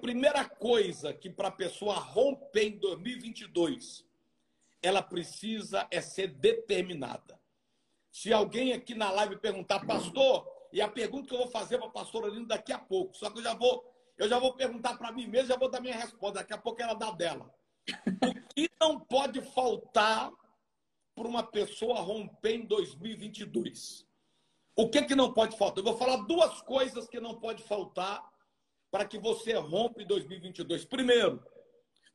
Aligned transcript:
primeira 0.00 0.44
coisa 0.44 1.12
que 1.12 1.30
para 1.30 1.48
a 1.48 1.52
pessoa 1.52 1.94
romper 1.94 2.68
em 2.68 2.78
2022, 2.78 4.04
ela 4.82 5.02
precisa 5.02 5.86
é 5.90 6.00
ser 6.00 6.28
determinada. 6.28 7.40
Se 8.10 8.32
alguém 8.32 8.72
aqui 8.72 8.94
na 8.94 9.10
live 9.10 9.36
perguntar, 9.36 9.84
pastor, 9.86 10.46
e 10.72 10.80
a 10.80 10.88
pergunta 10.88 11.28
que 11.28 11.34
eu 11.34 11.38
vou 11.38 11.48
fazer 11.48 11.78
para 11.78 11.88
a 11.88 11.90
pastora 11.90 12.28
Lina 12.28 12.46
daqui 12.46 12.72
a 12.72 12.78
pouco, 12.78 13.16
só 13.16 13.30
que 13.30 13.38
eu 13.38 13.42
já 13.42 13.54
vou, 13.54 13.84
eu 14.16 14.28
já 14.28 14.38
vou 14.38 14.54
perguntar 14.54 14.96
para 14.96 15.12
mim 15.12 15.26
mesmo, 15.26 15.48
já 15.48 15.56
vou 15.56 15.70
dar 15.70 15.80
minha 15.80 15.96
resposta, 15.96 16.40
daqui 16.40 16.52
a 16.52 16.58
pouco 16.58 16.80
ela 16.80 16.94
dá 16.94 17.10
dela. 17.10 17.52
O 18.22 18.54
que 18.54 18.70
não 18.80 19.00
pode 19.00 19.40
faltar 19.42 20.30
para 21.14 21.28
uma 21.28 21.42
pessoa 21.42 22.00
romper 22.00 22.56
em 22.56 22.66
2022? 22.66 24.06
O 24.74 24.90
que, 24.90 25.02
que 25.02 25.14
não 25.14 25.32
pode 25.32 25.56
faltar? 25.56 25.78
Eu 25.78 25.84
vou 25.84 25.96
falar 25.96 26.16
duas 26.26 26.60
coisas 26.62 27.08
que 27.08 27.18
não 27.18 27.40
pode 27.40 27.62
faltar 27.62 28.22
para 28.96 29.04
que 29.04 29.18
você 29.18 29.52
rompa 29.52 30.00
em 30.00 30.06
2022. 30.06 30.86
Primeiro, 30.86 31.44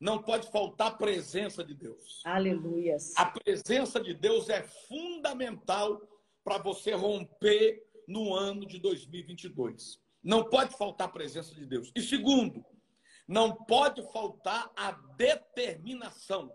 não 0.00 0.20
pode 0.20 0.50
faltar 0.50 0.88
a 0.88 0.94
presença 0.96 1.62
de 1.62 1.74
Deus. 1.74 2.20
Aleluia. 2.24 2.96
A 3.16 3.26
presença 3.26 4.00
de 4.00 4.12
Deus 4.12 4.48
é 4.48 4.64
fundamental 4.64 6.02
para 6.42 6.58
você 6.58 6.92
romper 6.92 7.80
no 8.08 8.34
ano 8.34 8.66
de 8.66 8.80
2022. 8.80 10.00
Não 10.24 10.42
pode 10.42 10.76
faltar 10.76 11.06
a 11.06 11.12
presença 11.12 11.54
de 11.54 11.64
Deus. 11.64 11.92
E 11.94 12.02
segundo, 12.02 12.66
não 13.28 13.54
pode 13.54 14.02
faltar 14.10 14.68
a 14.76 14.90
determinação. 15.16 16.52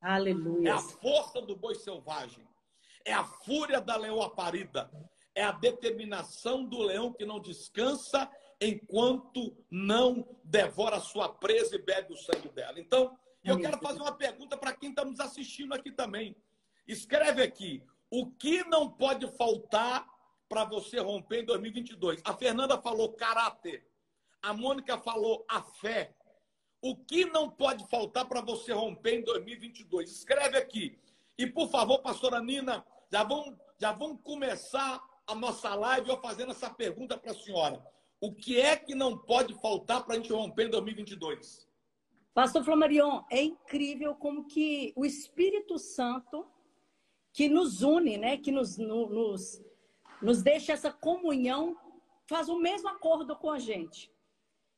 Aleluia. 0.00 0.70
É 0.70 0.72
a 0.72 0.78
força 0.80 1.40
do 1.40 1.54
boi 1.54 1.76
selvagem. 1.76 2.44
É 3.04 3.12
a 3.12 3.22
fúria 3.22 3.80
da 3.80 3.94
leoa 3.94 4.34
parida. 4.34 4.90
É 5.36 5.44
a 5.44 5.52
determinação 5.52 6.64
do 6.64 6.82
leão 6.82 7.12
que 7.12 7.24
não 7.24 7.38
descansa 7.38 8.28
enquanto 8.60 9.56
não 9.70 10.36
devora 10.42 10.96
a 10.96 11.00
sua 11.00 11.28
presa 11.28 11.76
e 11.76 11.82
bebe 11.82 12.12
o 12.12 12.16
sangue 12.16 12.48
dela. 12.48 12.78
Então, 12.78 13.16
eu 13.44 13.58
quero 13.58 13.78
fazer 13.78 14.00
uma 14.00 14.12
pergunta 14.12 14.56
para 14.56 14.74
quem 14.74 14.90
está 14.90 15.04
nos 15.04 15.20
assistindo 15.20 15.72
aqui 15.72 15.90
também. 15.90 16.36
Escreve 16.86 17.42
aqui: 17.42 17.82
o 18.10 18.30
que 18.30 18.64
não 18.64 18.90
pode 18.90 19.26
faltar 19.36 20.06
para 20.48 20.64
você 20.64 20.98
romper 20.98 21.42
em 21.42 21.44
2022? 21.44 22.20
A 22.24 22.34
Fernanda 22.34 22.80
falou 22.80 23.12
caráter. 23.12 23.86
A 24.42 24.52
Mônica 24.52 24.96
falou 24.98 25.44
a 25.48 25.62
fé. 25.62 26.14
O 26.80 26.96
que 26.96 27.24
não 27.24 27.50
pode 27.50 27.86
faltar 27.88 28.26
para 28.26 28.40
você 28.40 28.72
romper 28.72 29.18
em 29.18 29.22
2022? 29.22 30.10
Escreve 30.10 30.56
aqui. 30.56 30.98
E, 31.36 31.46
por 31.46 31.68
favor, 31.70 31.98
pastora 32.00 32.40
Nina, 32.40 32.84
já 33.10 33.24
vamos, 33.24 33.56
já 33.78 33.92
vamos 33.92 34.20
começar 34.22 35.02
a 35.26 35.34
nossa 35.34 35.74
live 35.74 36.08
eu 36.08 36.20
fazendo 36.20 36.52
essa 36.52 36.70
pergunta 36.70 37.18
para 37.18 37.32
a 37.32 37.34
senhora. 37.34 37.84
O 38.20 38.34
que 38.34 38.60
é 38.60 38.76
que 38.76 38.96
não 38.96 39.16
pode 39.16 39.54
faltar 39.54 40.04
para 40.04 40.14
a 40.14 40.16
gente 40.16 40.32
romper 40.32 40.66
em 40.66 40.70
2022? 40.70 41.68
Pastor 42.34 42.64
Flamarion, 42.64 43.22
é 43.30 43.42
incrível 43.42 44.14
como 44.14 44.46
que 44.46 44.92
o 44.96 45.04
Espírito 45.04 45.78
Santo, 45.78 46.46
que 47.32 47.48
nos 47.48 47.82
une, 47.82 48.16
né, 48.16 48.36
que 48.36 48.50
nos, 48.50 48.76
nos, 48.76 49.62
nos 50.20 50.42
deixa 50.42 50.72
essa 50.72 50.92
comunhão, 50.92 51.76
faz 52.26 52.48
o 52.48 52.58
mesmo 52.58 52.88
acordo 52.88 53.36
com 53.36 53.50
a 53.50 53.58
gente. 53.58 54.12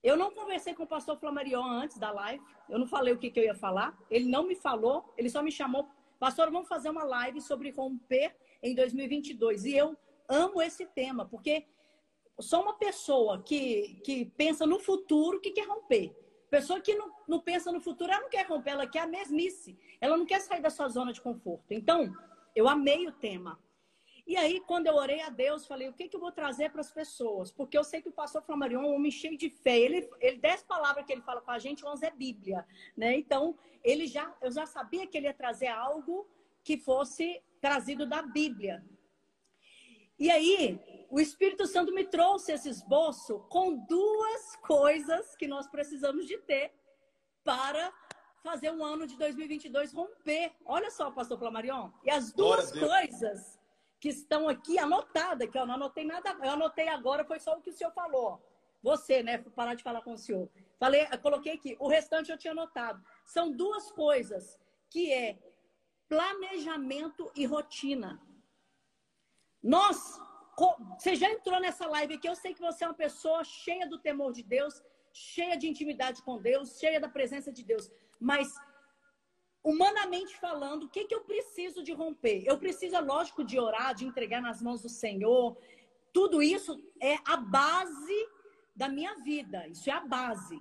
Eu 0.02 0.16
não 0.16 0.30
conversei 0.32 0.74
com 0.74 0.82
o 0.82 0.86
pastor 0.86 1.18
Flamarion 1.18 1.64
antes 1.64 1.98
da 1.98 2.10
live, 2.10 2.42
eu 2.68 2.78
não 2.78 2.86
falei 2.86 3.12
o 3.14 3.18
que, 3.18 3.30
que 3.30 3.40
eu 3.40 3.44
ia 3.44 3.54
falar, 3.54 3.98
ele 4.10 4.26
não 4.26 4.46
me 4.46 4.54
falou, 4.54 5.12
ele 5.16 5.28
só 5.30 5.42
me 5.42 5.52
chamou, 5.52 5.88
pastor, 6.18 6.50
vamos 6.50 6.68
fazer 6.68 6.90
uma 6.90 7.04
live 7.04 7.40
sobre 7.40 7.70
romper 7.70 8.36
em 8.62 8.74
2022. 8.74 9.64
E 9.64 9.76
eu 9.76 9.96
amo 10.28 10.60
esse 10.60 10.86
tema, 10.86 11.26
porque 11.26 11.66
só 12.40 12.62
uma 12.62 12.74
pessoa 12.74 13.42
que, 13.42 14.00
que 14.04 14.24
pensa 14.24 14.66
no 14.66 14.78
futuro 14.78 15.40
que 15.40 15.50
quer 15.50 15.66
romper. 15.66 16.14
Pessoa 16.50 16.80
que 16.80 16.94
não, 16.94 17.12
não 17.28 17.40
pensa 17.40 17.70
no 17.70 17.80
futuro, 17.80 18.10
ela 18.10 18.22
não 18.22 18.28
quer 18.28 18.46
romper, 18.46 18.70
ela 18.70 18.86
quer 18.86 19.00
a 19.00 19.06
mesmice. 19.06 19.78
Ela 20.00 20.16
não 20.16 20.26
quer 20.26 20.40
sair 20.40 20.60
da 20.60 20.70
sua 20.70 20.88
zona 20.88 21.12
de 21.12 21.20
conforto. 21.20 21.72
Então, 21.72 22.12
eu 22.54 22.68
amei 22.68 23.06
o 23.06 23.12
tema. 23.12 23.58
E 24.26 24.36
aí, 24.36 24.60
quando 24.60 24.86
eu 24.86 24.94
orei 24.94 25.20
a 25.22 25.28
Deus, 25.28 25.66
falei, 25.66 25.88
o 25.88 25.92
que, 25.92 26.08
que 26.08 26.16
eu 26.16 26.20
vou 26.20 26.32
trazer 26.32 26.70
para 26.70 26.80
as 26.80 26.90
pessoas? 26.92 27.50
Porque 27.50 27.76
eu 27.76 27.84
sei 27.84 28.00
que 28.02 28.08
o 28.08 28.12
pastor 28.12 28.42
Flamarion 28.42 28.82
é 28.82 28.86
um 28.86 28.94
homem 28.94 29.10
cheio 29.10 29.36
de 29.36 29.48
fé. 29.48 29.78
Ele, 29.78 30.08
ele, 30.20 30.38
dez 30.38 30.62
palavras 30.62 31.04
que 31.04 31.12
ele 31.12 31.22
fala 31.22 31.40
com 31.40 31.50
a 31.50 31.58
gente, 31.58 31.84
onze 31.84 32.06
é 32.06 32.10
Bíblia. 32.10 32.66
Né? 32.96 33.16
Então, 33.16 33.56
ele 33.82 34.06
já, 34.06 34.32
eu 34.40 34.50
já 34.50 34.66
sabia 34.66 35.06
que 35.06 35.16
ele 35.16 35.26
ia 35.26 35.34
trazer 35.34 35.68
algo 35.68 36.28
que 36.62 36.76
fosse 36.76 37.42
trazido 37.60 38.06
da 38.06 38.22
Bíblia. 38.22 38.84
E 40.18 40.30
aí, 40.30 40.78
o 41.10 41.20
Espírito 41.20 41.66
Santo 41.66 41.92
me 41.92 42.04
trouxe 42.04 42.52
esse 42.52 42.68
esboço 42.68 43.40
com 43.48 43.76
duas 43.86 44.56
coisas 44.56 45.34
que 45.36 45.48
nós 45.48 45.66
precisamos 45.68 46.26
de 46.26 46.38
ter 46.38 46.72
para 47.42 47.92
fazer 48.42 48.70
um 48.70 48.84
ano 48.84 49.06
de 49.06 49.16
2022 49.16 49.92
romper. 49.92 50.52
Olha 50.64 50.90
só, 50.90 51.10
pastor 51.10 51.38
Flamarion. 51.38 51.90
E 52.04 52.10
as 52.10 52.32
duas 52.32 52.70
coisas 52.72 53.58
que 53.98 54.08
estão 54.08 54.48
aqui 54.48 54.78
anotadas, 54.78 55.50
que 55.50 55.58
eu 55.58 55.66
não 55.66 55.74
anotei 55.74 56.04
nada, 56.04 56.30
eu 56.42 56.50
anotei 56.50 56.88
agora, 56.88 57.24
foi 57.24 57.40
só 57.40 57.58
o 57.58 57.60
que 57.60 57.70
o 57.70 57.72
senhor 57.72 57.92
falou. 57.92 58.40
Você, 58.82 59.22
né? 59.22 59.38
Parar 59.38 59.74
de 59.74 59.82
falar 59.82 60.02
com 60.02 60.12
o 60.12 60.18
senhor. 60.18 60.48
Falei, 60.78 61.06
coloquei 61.18 61.52
aqui. 61.52 61.76
O 61.78 61.88
restante 61.88 62.30
eu 62.30 62.38
tinha 62.38 62.52
anotado. 62.52 63.04
São 63.26 63.50
duas 63.50 63.90
coisas, 63.92 64.58
que 64.88 65.12
é 65.12 65.38
planejamento 66.08 67.30
e 67.36 67.44
rotina. 67.44 68.20
Nós, 69.62 70.18
você 70.98 71.14
já 71.14 71.30
entrou 71.30 71.58
nessa 71.60 71.86
live 71.86 72.14
aqui, 72.14 72.28
eu 72.28 72.36
sei 72.36 72.52
que 72.54 72.60
você 72.60 72.84
é 72.84 72.88
uma 72.88 72.94
pessoa 72.94 73.42
cheia 73.44 73.86
do 73.88 73.98
temor 73.98 74.32
de 74.32 74.42
Deus, 74.42 74.82
cheia 75.12 75.56
de 75.56 75.68
intimidade 75.68 76.22
com 76.22 76.38
Deus, 76.38 76.78
cheia 76.78 77.00
da 77.00 77.08
presença 77.08 77.50
de 77.52 77.62
Deus. 77.64 77.90
Mas, 78.18 78.52
humanamente 79.62 80.36
falando, 80.36 80.84
o 80.84 80.88
que, 80.88 81.04
que 81.04 81.14
eu 81.14 81.22
preciso 81.22 81.82
de 81.82 81.92
romper? 81.92 82.42
Eu 82.46 82.58
preciso, 82.58 82.96
é 82.96 83.00
lógico, 83.00 83.42
de 83.44 83.58
orar, 83.58 83.94
de 83.94 84.04
entregar 84.04 84.42
nas 84.42 84.60
mãos 84.62 84.82
do 84.82 84.88
Senhor. 84.88 85.56
Tudo 86.12 86.42
isso 86.42 86.72
é 87.00 87.16
a 87.24 87.36
base 87.36 88.28
da 88.74 88.88
minha 88.88 89.14
vida. 89.16 89.66
Isso 89.68 89.88
é 89.88 89.92
a 89.92 90.00
base. 90.00 90.60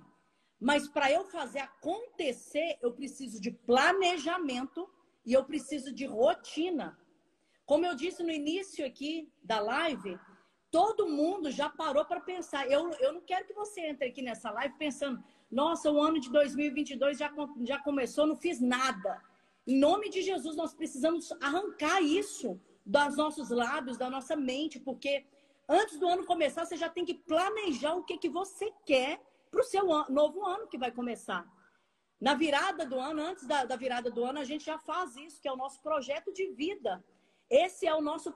Mas 0.58 0.88
para 0.88 1.10
eu 1.10 1.24
fazer 1.24 1.60
acontecer, 1.60 2.78
eu 2.82 2.92
preciso 2.92 3.40
de 3.40 3.50
planejamento 3.50 4.88
e 5.24 5.32
eu 5.32 5.44
preciso 5.44 5.92
de 5.92 6.04
rotina. 6.04 6.98
Como 7.70 7.86
eu 7.86 7.94
disse 7.94 8.20
no 8.24 8.32
início 8.32 8.84
aqui 8.84 9.32
da 9.44 9.60
live, 9.60 10.18
todo 10.72 11.06
mundo 11.06 11.52
já 11.52 11.68
parou 11.70 12.04
para 12.04 12.18
pensar. 12.18 12.68
Eu, 12.68 12.90
eu 12.98 13.12
não 13.12 13.20
quero 13.20 13.46
que 13.46 13.52
você 13.52 13.82
entre 13.82 14.08
aqui 14.08 14.22
nessa 14.22 14.50
live 14.50 14.74
pensando, 14.76 15.22
nossa, 15.48 15.88
o 15.88 16.02
ano 16.02 16.18
de 16.18 16.28
2022 16.32 17.16
já, 17.16 17.32
já 17.64 17.78
começou, 17.78 18.26
não 18.26 18.34
fiz 18.34 18.60
nada. 18.60 19.22
Em 19.64 19.78
nome 19.78 20.10
de 20.10 20.20
Jesus, 20.20 20.56
nós 20.56 20.74
precisamos 20.74 21.30
arrancar 21.40 22.02
isso 22.02 22.60
dos 22.84 23.16
nossos 23.16 23.50
lábios, 23.50 23.96
da 23.96 24.10
nossa 24.10 24.34
mente, 24.34 24.80
porque 24.80 25.24
antes 25.68 25.96
do 25.96 26.08
ano 26.08 26.26
começar, 26.26 26.64
você 26.64 26.76
já 26.76 26.88
tem 26.88 27.04
que 27.04 27.14
planejar 27.14 27.94
o 27.94 28.02
que, 28.02 28.18
que 28.18 28.28
você 28.28 28.72
quer 28.84 29.22
para 29.48 29.60
o 29.60 29.62
seu 29.72 29.84
novo 30.08 30.44
ano 30.44 30.66
que 30.66 30.76
vai 30.76 30.90
começar. 30.90 31.48
Na 32.20 32.34
virada 32.34 32.84
do 32.84 32.98
ano, 32.98 33.22
antes 33.22 33.46
da, 33.46 33.64
da 33.64 33.76
virada 33.76 34.10
do 34.10 34.24
ano, 34.24 34.40
a 34.40 34.44
gente 34.44 34.64
já 34.64 34.76
faz 34.76 35.14
isso, 35.14 35.40
que 35.40 35.46
é 35.46 35.52
o 35.52 35.56
nosso 35.56 35.80
projeto 35.80 36.32
de 36.32 36.50
vida. 36.50 37.00
Esse 37.50 37.86
é 37.86 37.94
o 37.94 38.00
nosso 38.00 38.32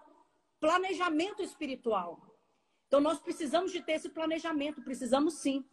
planejamento 0.58 1.42
espiritual. 1.42 2.20
Então, 2.88 3.00
nós 3.00 3.20
precisamos 3.20 3.72
de 3.72 3.82
ter 3.82 3.92
esse 3.92 4.08
planejamento, 4.08 4.82
precisamos 4.82 5.34
sim. 5.34 5.64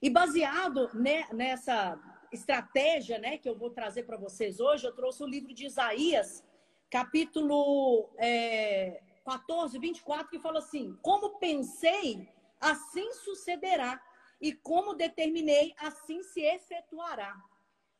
E 0.00 0.08
baseado 0.08 0.90
né, 0.94 1.26
nessa 1.32 1.98
estratégia 2.32 3.18
né, 3.18 3.36
que 3.38 3.48
eu 3.48 3.56
vou 3.56 3.70
trazer 3.70 4.04
para 4.04 4.16
vocês 4.16 4.60
hoje, 4.60 4.86
eu 4.86 4.94
trouxe 4.94 5.22
o 5.22 5.26
livro 5.26 5.52
de 5.52 5.66
Isaías, 5.66 6.44
capítulo 6.90 8.08
é, 8.16 9.02
14, 9.24 9.78
24, 9.78 10.28
que 10.28 10.38
fala 10.38 10.58
assim: 10.58 10.96
Como 11.02 11.38
pensei, 11.38 12.28
assim 12.60 13.12
sucederá, 13.12 14.00
e 14.40 14.54
como 14.54 14.94
determinei, 14.94 15.74
assim 15.76 16.22
se 16.22 16.40
efetuará. 16.40 17.36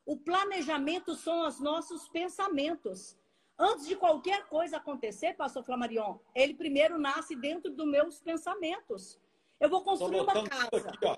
O 0.07 0.17
planejamento 0.17 1.15
são 1.15 1.47
os 1.47 1.61
nossos 1.61 2.09
pensamentos. 2.09 3.17
Antes 3.63 3.87
de 3.87 3.95
qualquer 3.95 4.47
coisa 4.47 4.79
acontecer, 4.79 5.35
pastor 5.35 5.63
Flamarion, 5.63 6.17
ele 6.35 6.55
primeiro 6.55 6.99
nasce 6.99 7.37
dentro 7.37 7.71
dos 7.71 7.87
meus 7.87 8.19
pensamentos. 8.19 9.21
Eu 9.61 9.69
vou 9.69 9.85
construir 9.85 10.23
uma 10.23 10.49
casa. 10.49 10.89
Aqui, 10.89 11.05
ó. 11.05 11.15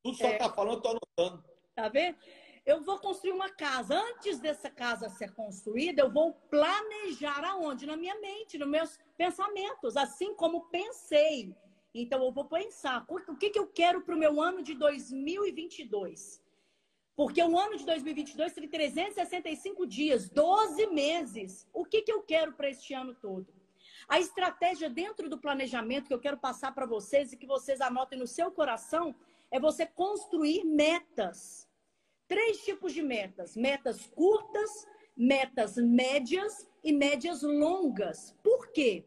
Tudo 0.00 0.16
só 0.16 0.28
está 0.28 0.44
é. 0.44 0.50
falando, 0.50 0.76
estou 0.76 0.96
anotando. 1.18 1.44
Tá 1.74 1.88
vendo? 1.88 2.16
Eu 2.64 2.80
vou 2.82 2.96
construir 3.00 3.32
uma 3.32 3.50
casa. 3.50 4.00
Antes 4.00 4.38
dessa 4.38 4.70
casa 4.70 5.08
ser 5.08 5.34
construída, 5.34 6.02
eu 6.02 6.12
vou 6.12 6.32
planejar 6.48 7.44
aonde? 7.44 7.86
Na 7.86 7.96
minha 7.96 8.14
mente, 8.20 8.56
nos 8.56 8.68
meus 8.68 8.96
pensamentos, 9.16 9.96
assim 9.96 10.32
como 10.36 10.68
pensei. 10.68 11.52
Então, 11.92 12.22
eu 12.22 12.30
vou 12.30 12.44
pensar 12.44 13.04
o 13.08 13.36
que, 13.36 13.50
que 13.50 13.58
eu 13.58 13.66
quero 13.66 14.02
para 14.02 14.14
o 14.14 14.18
meu 14.18 14.40
ano 14.40 14.62
de 14.62 14.74
2022. 14.74 16.39
Porque 17.16 17.42
o 17.42 17.58
ano 17.58 17.76
de 17.76 17.84
2022 17.84 18.52
tem 18.52 18.68
365 18.68 19.86
dias, 19.86 20.28
12 20.28 20.86
meses. 20.86 21.68
O 21.72 21.84
que, 21.84 22.02
que 22.02 22.12
eu 22.12 22.22
quero 22.22 22.52
para 22.52 22.70
este 22.70 22.94
ano 22.94 23.14
todo? 23.14 23.52
A 24.08 24.18
estratégia 24.18 24.88
dentro 24.88 25.28
do 25.28 25.38
planejamento 25.38 26.08
que 26.08 26.14
eu 26.14 26.20
quero 26.20 26.38
passar 26.38 26.74
para 26.74 26.86
vocês 26.86 27.32
e 27.32 27.36
que 27.36 27.46
vocês 27.46 27.80
anotem 27.80 28.18
no 28.18 28.26
seu 28.26 28.50
coração 28.50 29.14
é 29.50 29.60
você 29.60 29.86
construir 29.86 30.64
metas. 30.64 31.68
Três 32.26 32.58
tipos 32.64 32.92
de 32.92 33.02
metas: 33.02 33.56
metas 33.56 34.06
curtas, 34.06 34.86
metas 35.16 35.76
médias 35.76 36.66
e 36.82 36.92
médias 36.92 37.42
longas. 37.42 38.34
Por 38.42 38.68
quê? 38.72 39.04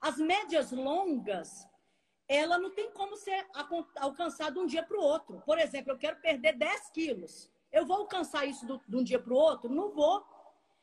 As 0.00 0.18
médias 0.18 0.72
longas, 0.72 1.66
ela 2.28 2.58
não 2.58 2.70
tem 2.70 2.90
como 2.90 3.16
ser 3.16 3.46
alcançada 3.96 4.52
de 4.52 4.58
um 4.58 4.66
dia 4.66 4.82
para 4.82 4.96
o 4.96 5.02
outro. 5.02 5.42
Por 5.44 5.58
exemplo, 5.58 5.92
eu 5.92 5.98
quero 5.98 6.20
perder 6.20 6.54
10 6.54 6.90
quilos. 6.90 7.50
Eu 7.72 7.86
vou 7.86 7.98
alcançar 7.98 8.46
isso 8.46 8.66
de 8.86 8.96
um 8.96 9.02
dia 9.02 9.18
para 9.18 9.32
o 9.32 9.36
outro? 9.36 9.70
Não 9.70 9.90
vou. 9.90 10.24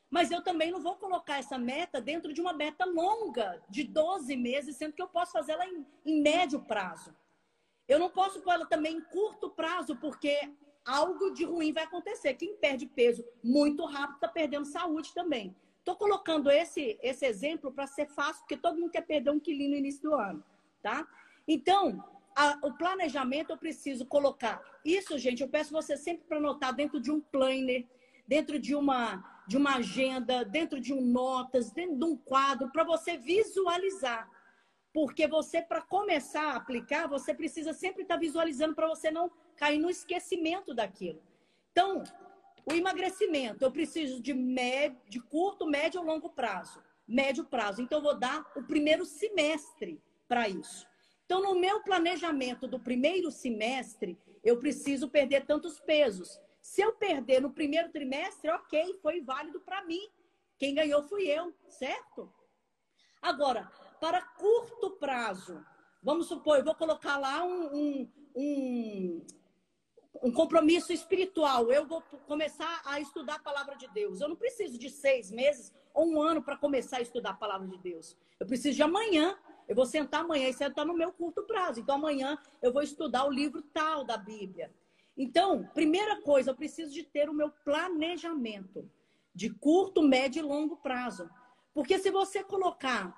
Mas 0.09 0.31
eu 0.31 0.43
também 0.43 0.71
não 0.71 0.79
vou 0.79 0.95
colocar 0.95 1.39
essa 1.39 1.57
meta 1.57 1.99
dentro 1.99 2.31
de 2.31 2.39
uma 2.39 2.53
meta 2.53 2.85
longa, 2.85 3.61
de 3.67 3.83
12 3.83 4.35
meses, 4.37 4.77
sendo 4.77 4.93
que 4.93 5.01
eu 5.01 5.07
posso 5.07 5.31
fazer 5.31 5.53
ela 5.53 5.65
em, 5.65 5.85
em 6.05 6.21
médio 6.21 6.61
prazo. 6.61 7.13
Eu 7.87 7.99
não 7.99 8.09
posso 8.09 8.41
pôr 8.41 8.53
ela 8.53 8.65
também 8.65 8.97
em 8.97 9.01
curto 9.01 9.49
prazo, 9.49 9.95
porque 9.95 10.53
algo 10.85 11.31
de 11.31 11.43
ruim 11.43 11.73
vai 11.73 11.83
acontecer. 11.83 12.35
Quem 12.35 12.55
perde 12.55 12.85
peso 12.85 13.25
muito 13.43 13.85
rápido 13.85 14.15
está 14.15 14.27
perdendo 14.27 14.65
saúde 14.65 15.13
também. 15.13 15.55
Estou 15.79 15.95
colocando 15.95 16.49
esse, 16.49 16.97
esse 17.01 17.25
exemplo 17.25 17.71
para 17.71 17.87
ser 17.87 18.07
fácil, 18.07 18.41
porque 18.43 18.55
todo 18.55 18.79
mundo 18.79 18.91
quer 18.91 19.01
perder 19.01 19.31
um 19.31 19.39
quilinho 19.39 19.71
no 19.71 19.77
início 19.77 20.01
do 20.03 20.15
ano, 20.15 20.43
tá? 20.81 21.05
Então, 21.47 22.03
a, 22.35 22.57
o 22.63 22.73
planejamento 22.73 23.51
eu 23.51 23.57
preciso 23.57 24.05
colocar. 24.05 24.61
Isso, 24.83 25.17
gente, 25.17 25.41
eu 25.41 25.49
peço 25.49 25.71
você 25.71 25.95
sempre 25.97 26.25
para 26.27 26.37
anotar 26.37 26.73
dentro 26.73 26.99
de 26.99 27.11
um 27.11 27.21
planner, 27.21 27.87
dentro 28.27 28.57
de 28.59 28.75
uma, 28.75 29.43
de 29.47 29.57
uma 29.57 29.75
agenda, 29.75 30.43
dentro 30.43 30.79
de 30.79 30.93
um 30.93 31.01
notas, 31.01 31.71
dentro 31.71 31.97
de 31.97 32.05
um 32.05 32.17
quadro, 32.17 32.71
para 32.71 32.83
você 32.83 33.17
visualizar. 33.17 34.29
Porque 34.93 35.27
você, 35.27 35.61
para 35.61 35.81
começar 35.81 36.51
a 36.51 36.55
aplicar, 36.55 37.07
você 37.07 37.33
precisa 37.33 37.73
sempre 37.73 38.03
estar 38.03 38.15
tá 38.15 38.19
visualizando 38.19 38.75
para 38.75 38.87
você 38.87 39.09
não 39.09 39.31
cair 39.55 39.79
no 39.79 39.89
esquecimento 39.89 40.73
daquilo. 40.73 41.21
Então, 41.71 42.03
o 42.65 42.73
emagrecimento, 42.73 43.63
eu 43.63 43.71
preciso 43.71 44.21
de, 44.21 44.33
médio, 44.33 44.99
de 45.09 45.19
curto, 45.19 45.65
médio 45.65 45.99
ou 45.99 46.05
longo 46.05 46.29
prazo. 46.29 46.81
Médio 47.07 47.43
prazo. 47.43 47.81
Então, 47.81 47.99
eu 47.99 48.03
vou 48.03 48.17
dar 48.17 48.45
o 48.55 48.63
primeiro 48.63 49.03
semestre 49.05 50.01
para 50.27 50.47
isso. 50.47 50.87
Então, 51.33 51.41
no 51.41 51.59
meu 51.59 51.81
planejamento 51.81 52.67
do 52.67 52.79
primeiro 52.79 53.31
semestre, 53.31 54.19
eu 54.43 54.59
preciso 54.59 55.09
perder 55.09 55.47
tantos 55.47 55.79
pesos. 55.79 56.39
Se 56.61 56.79
eu 56.79 56.93
perder 56.93 57.41
no 57.41 57.49
primeiro 57.49 57.91
trimestre, 57.91 58.51
ok, 58.51 58.99
foi 59.01 59.19
válido 59.19 59.59
para 59.61 59.83
mim. 59.83 60.07
Quem 60.59 60.75
ganhou 60.75 61.01
fui 61.01 61.23
eu, 61.23 61.51
certo? 61.67 62.31
Agora, 63.19 63.63
para 63.99 64.21
curto 64.21 64.91
prazo, 64.91 65.59
vamos 66.03 66.27
supor, 66.27 66.59
eu 66.59 66.63
vou 66.63 66.75
colocar 66.75 67.17
lá 67.17 67.43
um, 67.43 67.75
um, 67.75 68.11
um 68.35 69.25
um 70.21 70.31
compromisso 70.31 70.93
espiritual. 70.93 71.71
Eu 71.71 71.87
vou 71.87 72.01
começar 72.27 72.81
a 72.85 72.99
estudar 72.99 73.35
a 73.35 73.39
palavra 73.39 73.75
de 73.75 73.87
Deus. 73.87 74.21
Eu 74.21 74.29
não 74.29 74.35
preciso 74.35 74.77
de 74.77 74.89
seis 74.89 75.31
meses 75.31 75.73
ou 75.93 76.05
um 76.05 76.21
ano 76.21 76.43
para 76.43 76.55
começar 76.55 76.97
a 76.97 77.01
estudar 77.01 77.31
a 77.31 77.35
palavra 77.35 77.67
de 77.67 77.77
Deus. 77.79 78.15
Eu 78.39 78.45
preciso 78.45 78.75
de 78.75 78.83
amanhã. 78.83 79.35
Eu 79.67 79.75
vou 79.75 79.85
sentar 79.85 80.21
amanhã 80.21 80.49
e 80.49 80.53
sentar 80.53 80.85
no 80.85 80.93
meu 80.93 81.11
curto 81.11 81.43
prazo. 81.43 81.79
Então, 81.79 81.95
amanhã 81.95 82.37
eu 82.61 82.71
vou 82.71 82.81
estudar 82.81 83.25
o 83.25 83.31
livro 83.31 83.61
tal 83.61 84.03
da 84.03 84.17
Bíblia. 84.17 84.73
Então, 85.17 85.63
primeira 85.73 86.21
coisa, 86.21 86.51
eu 86.51 86.55
preciso 86.55 86.91
de 86.91 87.03
ter 87.03 87.29
o 87.29 87.33
meu 87.33 87.49
planejamento 87.63 88.89
de 89.33 89.49
curto, 89.49 90.01
médio 90.01 90.39
e 90.39 90.43
longo 90.43 90.77
prazo. 90.77 91.29
Porque 91.73 91.97
se 91.99 92.11
você 92.11 92.43
colocar 92.43 93.15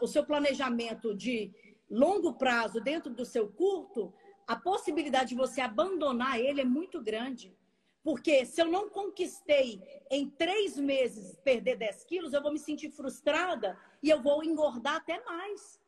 o 0.00 0.06
seu 0.06 0.24
planejamento 0.24 1.14
de 1.14 1.52
longo 1.90 2.34
prazo 2.34 2.80
dentro 2.80 3.12
do 3.12 3.24
seu 3.24 3.48
curto, 3.48 4.12
a 4.46 4.56
possibilidade 4.56 5.30
de 5.30 5.34
você 5.34 5.60
abandonar 5.60 6.38
ele 6.38 6.60
é 6.60 6.64
muito 6.64 7.00
grande. 7.00 7.56
Porque 8.02 8.44
se 8.44 8.60
eu 8.60 8.66
não 8.66 8.88
conquistei 8.88 9.80
em 10.10 10.28
três 10.28 10.76
meses 10.76 11.36
perder 11.44 11.76
10 11.76 12.04
quilos, 12.04 12.32
eu 12.32 12.42
vou 12.42 12.52
me 12.52 12.58
sentir 12.58 12.90
frustrada 12.90 13.78
e 14.02 14.10
eu 14.10 14.20
vou 14.20 14.42
engordar 14.42 14.96
até 14.96 15.22
mais. 15.24 15.80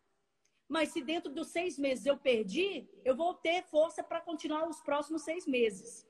Mas 0.69 0.91
se 0.91 1.03
dentro 1.03 1.33
dos 1.33 1.49
seis 1.49 1.79
meses 1.79 2.07
eu 2.07 2.17
perdi, 2.17 2.89
eu 3.05 3.15
vou 3.15 3.35
ter 3.35 3.63
força 3.65 4.03
para 4.03 4.21
continuar 4.21 4.69
os 4.69 4.81
próximos 4.81 5.23
seis 5.23 5.47
meses. 5.47 6.07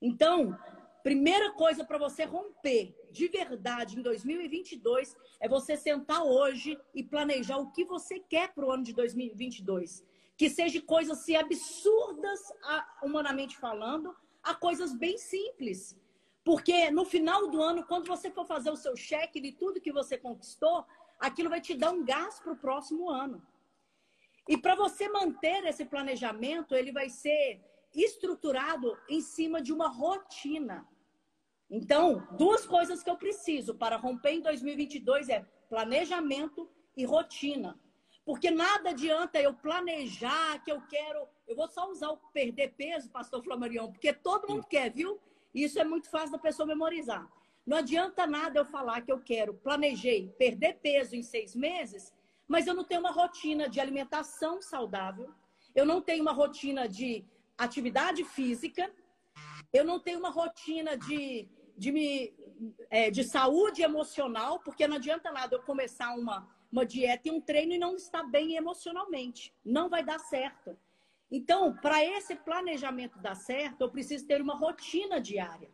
Então, 0.00 0.56
primeira 1.02 1.52
coisa 1.52 1.84
para 1.84 1.98
você 1.98 2.24
romper 2.24 2.94
de 3.10 3.26
verdade 3.28 3.98
em 3.98 4.02
2022 4.02 5.16
é 5.40 5.48
você 5.48 5.76
sentar 5.76 6.22
hoje 6.22 6.78
e 6.94 7.02
planejar 7.02 7.58
o 7.58 7.72
que 7.72 7.84
você 7.84 8.20
quer 8.20 8.54
para 8.54 8.64
o 8.64 8.70
ano 8.70 8.84
de 8.84 8.92
2022 8.92 10.08
que 10.40 10.48
seja 10.48 10.80
coisas 10.80 11.18
assim, 11.18 11.36
absurdas, 11.36 12.40
humanamente 13.02 13.58
falando, 13.58 14.16
a 14.42 14.54
coisas 14.54 14.94
bem 14.94 15.18
simples. 15.18 15.94
Porque 16.42 16.90
no 16.90 17.04
final 17.04 17.50
do 17.50 17.62
ano, 17.62 17.84
quando 17.84 18.06
você 18.06 18.30
for 18.30 18.46
fazer 18.46 18.70
o 18.70 18.76
seu 18.84 18.96
cheque 18.96 19.38
de 19.38 19.52
tudo 19.52 19.82
que 19.82 19.92
você 19.92 20.16
conquistou, 20.16 20.86
aquilo 21.20 21.50
vai 21.50 21.60
te 21.60 21.74
dar 21.74 21.92
um 21.92 22.04
gás 22.04 22.40
para 22.40 22.52
o 22.52 22.56
próximo 22.56 23.10
ano. 23.10 23.46
E 24.48 24.56
para 24.56 24.74
você 24.74 25.08
manter 25.08 25.64
esse 25.64 25.84
planejamento, 25.84 26.74
ele 26.74 26.90
vai 26.90 27.08
ser 27.08 27.60
estruturado 27.94 28.96
em 29.08 29.20
cima 29.20 29.60
de 29.60 29.72
uma 29.72 29.88
rotina. 29.88 30.88
Então, 31.70 32.26
duas 32.36 32.66
coisas 32.66 33.02
que 33.02 33.10
eu 33.10 33.16
preciso 33.16 33.74
para 33.74 33.96
romper 33.96 34.32
em 34.32 34.40
2022 34.40 35.28
é 35.28 35.44
planejamento 35.68 36.68
e 36.96 37.04
rotina. 37.04 37.78
Porque 38.24 38.50
nada 38.50 38.90
adianta 38.90 39.40
eu 39.40 39.54
planejar 39.54 40.62
que 40.64 40.72
eu 40.72 40.80
quero. 40.88 41.28
Eu 41.46 41.54
vou 41.54 41.68
só 41.68 41.90
usar 41.90 42.10
o 42.10 42.16
perder 42.32 42.74
peso, 42.74 43.10
pastor 43.10 43.42
Flamarion, 43.42 43.90
porque 43.92 44.12
todo 44.12 44.48
mundo 44.48 44.66
quer, 44.66 44.90
viu? 44.90 45.20
Isso 45.54 45.78
é 45.78 45.84
muito 45.84 46.08
fácil 46.08 46.32
da 46.32 46.38
pessoa 46.38 46.66
memorizar. 46.66 47.28
Não 47.66 47.78
adianta 47.78 48.26
nada 48.26 48.58
eu 48.58 48.64
falar 48.64 49.02
que 49.02 49.12
eu 49.12 49.20
quero, 49.20 49.54
planejei 49.54 50.28
perder 50.38 50.78
peso 50.82 51.14
em 51.14 51.22
seis 51.22 51.54
meses, 51.54 52.12
mas 52.48 52.66
eu 52.66 52.74
não 52.74 52.84
tenho 52.84 53.00
uma 53.00 53.12
rotina 53.12 53.68
de 53.68 53.80
alimentação 53.80 54.60
saudável, 54.60 55.32
eu 55.74 55.84
não 55.84 56.00
tenho 56.00 56.22
uma 56.22 56.32
rotina 56.32 56.88
de 56.88 57.24
atividade 57.56 58.24
física, 58.24 58.90
eu 59.72 59.84
não 59.84 60.00
tenho 60.00 60.18
uma 60.18 60.30
rotina 60.30 60.96
de, 60.96 61.48
de, 61.76 61.92
me, 61.92 62.34
é, 62.88 63.10
de 63.10 63.22
saúde 63.22 63.82
emocional, 63.82 64.58
porque 64.60 64.88
não 64.88 64.96
adianta 64.96 65.30
nada 65.30 65.54
eu 65.54 65.62
começar 65.62 66.12
uma 66.16 66.48
uma 66.70 66.86
dieta 66.86 67.28
e 67.28 67.30
um 67.30 67.40
treino 67.40 67.72
e 67.72 67.78
não 67.78 67.96
está 67.96 68.22
bem 68.22 68.54
emocionalmente. 68.54 69.52
Não 69.64 69.88
vai 69.88 70.04
dar 70.04 70.18
certo. 70.18 70.78
Então, 71.30 71.74
para 71.76 72.04
esse 72.04 72.34
planejamento 72.36 73.18
dar 73.18 73.34
certo, 73.34 73.82
eu 73.82 73.90
preciso 73.90 74.26
ter 74.26 74.40
uma 74.40 74.54
rotina 74.54 75.20
diária. 75.20 75.70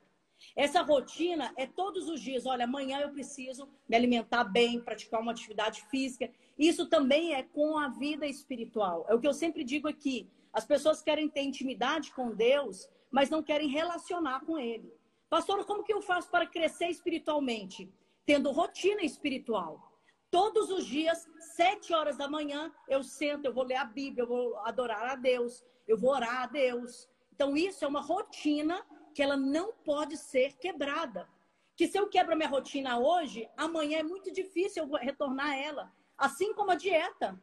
Essa 0.54 0.82
rotina 0.82 1.52
é 1.56 1.66
todos 1.66 2.08
os 2.08 2.20
dias. 2.20 2.46
Olha, 2.46 2.64
amanhã 2.64 3.00
eu 3.00 3.10
preciso 3.10 3.68
me 3.88 3.96
alimentar 3.96 4.44
bem, 4.44 4.80
praticar 4.80 5.20
uma 5.20 5.32
atividade 5.32 5.82
física. 5.90 6.30
Isso 6.58 6.86
também 6.86 7.34
é 7.34 7.42
com 7.42 7.78
a 7.78 7.88
vida 7.88 8.26
espiritual. 8.26 9.04
É 9.08 9.14
o 9.14 9.20
que 9.20 9.26
eu 9.26 9.34
sempre 9.34 9.64
digo 9.64 9.88
aqui. 9.88 10.30
As 10.52 10.64
pessoas 10.64 11.02
querem 11.02 11.28
ter 11.28 11.42
intimidade 11.42 12.12
com 12.12 12.34
Deus, 12.34 12.88
mas 13.10 13.28
não 13.28 13.42
querem 13.42 13.68
relacionar 13.68 14.40
com 14.44 14.58
Ele. 14.58 14.92
Pastor, 15.28 15.64
como 15.66 15.82
que 15.82 15.92
eu 15.92 16.00
faço 16.00 16.30
para 16.30 16.46
crescer 16.46 16.88
espiritualmente? 16.88 17.92
Tendo 18.24 18.52
rotina 18.52 19.02
espiritual. 19.02 19.92
Todos 20.30 20.70
os 20.70 20.86
dias, 20.86 21.26
sete 21.54 21.92
horas 21.92 22.16
da 22.16 22.28
manhã, 22.28 22.72
eu 22.88 23.02
sento, 23.02 23.44
eu 23.44 23.52
vou 23.52 23.64
ler 23.64 23.76
a 23.76 23.84
Bíblia, 23.84 24.22
eu 24.22 24.28
vou 24.28 24.58
adorar 24.60 25.10
a 25.10 25.14
Deus, 25.16 25.64
eu 25.86 25.96
vou 25.96 26.10
orar 26.10 26.42
a 26.42 26.46
Deus. 26.46 27.08
Então, 27.34 27.56
isso 27.56 27.84
é 27.84 27.88
uma 27.88 28.00
rotina 28.00 28.84
que 29.16 29.22
ela 29.22 29.34
não 29.34 29.72
pode 29.72 30.14
ser 30.18 30.58
quebrada. 30.58 31.26
Que 31.74 31.88
se 31.88 31.98
eu 31.98 32.06
quebro 32.06 32.34
a 32.34 32.36
minha 32.36 32.50
rotina 32.50 32.98
hoje, 32.98 33.48
amanhã 33.56 34.00
é 34.00 34.02
muito 34.02 34.30
difícil 34.30 34.82
eu 34.82 34.90
retornar 34.90 35.52
a 35.52 35.56
ela. 35.56 35.92
Assim 36.18 36.52
como 36.52 36.72
a 36.72 36.74
dieta. 36.74 37.42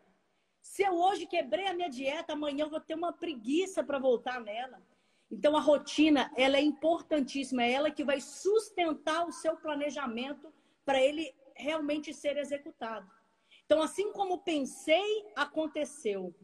Se 0.62 0.84
eu 0.84 0.94
hoje 0.94 1.25
quebrei 1.25 1.65
a 1.65 1.74
minha 1.74 1.89
dieta, 1.89 2.34
amanhã 2.34 2.65
eu 2.65 2.70
vou 2.70 2.80
ter 2.80 2.94
uma 2.94 3.12
preguiça 3.12 3.84
para 3.84 3.98
voltar 3.98 4.39
nela. 4.39 4.84
Então 5.32 5.58
a 5.58 5.60
rotina, 5.60 6.32
ela 6.38 6.58
é 6.58 6.62
importantíssima, 6.62 7.63
é 7.63 7.72
ela 7.72 7.89
que 7.89 8.03
vai 8.03 8.22
sustentar 8.22 9.27
o 9.27 9.32
seu 9.32 9.58
planejamento 9.58 10.53
para 10.86 11.01
ele 11.01 11.34
realmente 11.56 12.13
ser 12.13 12.38
executado. 12.38 13.10
Então, 13.65 13.82
assim 13.82 14.12
como 14.12 14.44
pensei, 14.44 15.25
aconteceu. 15.36 16.36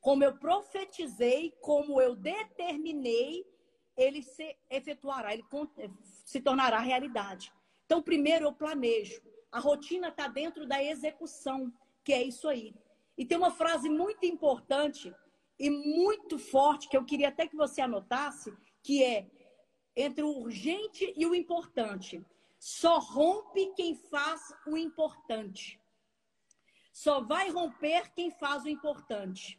Como 0.00 0.24
eu 0.24 0.38
profetizei, 0.38 1.52
como 1.60 2.00
eu 2.00 2.16
determinei, 2.16 3.44
ele 3.98 4.22
se 4.22 4.56
efetuará, 4.70 5.34
ele 5.34 5.44
se 6.24 6.40
tornará 6.40 6.78
realidade. 6.78 7.52
Então, 7.84 8.00
primeiro 8.00 8.46
eu 8.46 8.52
planejo. 8.52 9.20
A 9.50 9.58
rotina 9.58 10.08
está 10.08 10.28
dentro 10.28 10.66
da 10.66 10.82
execução, 10.82 11.72
que 12.04 12.12
é 12.12 12.22
isso 12.22 12.48
aí. 12.48 12.74
E 13.16 13.26
tem 13.26 13.36
uma 13.36 13.50
frase 13.50 13.88
muito 13.88 14.24
importante 14.24 15.12
e 15.58 15.68
muito 15.68 16.38
forte 16.38 16.88
que 16.88 16.96
eu 16.96 17.04
queria 17.04 17.28
até 17.28 17.48
que 17.48 17.56
você 17.56 17.80
anotasse, 17.80 18.56
que 18.82 19.02
é 19.02 19.28
entre 19.96 20.22
o 20.22 20.38
urgente 20.38 21.12
e 21.16 21.26
o 21.26 21.34
importante. 21.34 22.24
Só 22.60 23.00
rompe 23.00 23.72
quem 23.74 23.96
faz 23.96 24.40
o 24.66 24.76
importante. 24.76 25.80
Só 26.92 27.20
vai 27.20 27.50
romper 27.50 28.12
quem 28.14 28.30
faz 28.30 28.64
o 28.64 28.68
importante. 28.68 29.57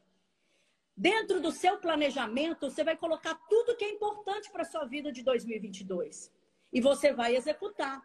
Dentro 1.00 1.40
do 1.40 1.50
seu 1.50 1.78
planejamento, 1.78 2.70
você 2.70 2.84
vai 2.84 2.98
colocar 2.98 3.34
tudo 3.50 3.78
que 3.78 3.86
é 3.86 3.90
importante 3.90 4.52
para 4.52 4.64
a 4.64 4.66
sua 4.66 4.84
vida 4.84 5.14
de 5.14 5.24
2022. 5.24 6.30
E 6.74 6.82
você 6.82 7.14
vai 7.14 7.38
executar. 7.38 8.04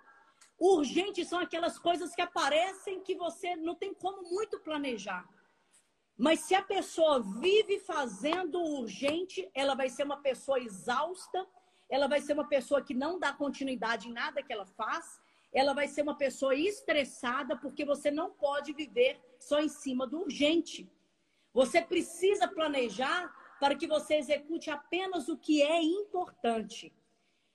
Urgente 0.57 1.25
são 1.25 1.41
aquelas 1.41 1.77
coisas 1.77 2.15
que 2.15 2.23
aparecem 2.23 3.03
que 3.03 3.17
você 3.17 3.57
não 3.57 3.75
tem 3.75 3.93
como 3.93 4.23
muito 4.31 4.61
planejar. 4.61 5.29
Mas 6.17 6.39
se 6.47 6.55
a 6.55 6.63
pessoa 6.63 7.21
vive 7.21 7.81
fazendo 7.81 8.63
urgente, 8.63 9.51
ela 9.53 9.75
vai 9.75 9.89
ser 9.89 10.05
uma 10.05 10.23
pessoa 10.23 10.61
exausta, 10.61 11.45
ela 11.91 12.07
vai 12.07 12.21
ser 12.21 12.35
uma 12.35 12.47
pessoa 12.47 12.81
que 12.81 12.95
não 12.95 13.19
dá 13.19 13.33
continuidade 13.33 14.09
em 14.09 14.13
nada 14.13 14.41
que 14.41 14.53
ela 14.53 14.67
faz, 14.67 15.21
ela 15.53 15.75
vai 15.75 15.89
ser 15.89 16.03
uma 16.03 16.17
pessoa 16.17 16.55
estressada, 16.55 17.57
porque 17.57 17.85
você 17.85 18.13
não 18.13 18.31
pode 18.31 18.73
viver 18.73 19.21
só 19.41 19.59
em 19.61 19.69
cima 19.69 20.07
do 20.07 20.21
urgente. 20.21 20.89
Você 21.55 21.81
precisa 21.81 22.49
planejar 22.49 23.33
para 23.61 23.77
que 23.77 23.87
você 23.87 24.17
execute 24.17 24.69
apenas 24.69 25.29
o 25.29 25.39
que 25.39 25.63
é 25.63 25.81
importante. 25.81 26.93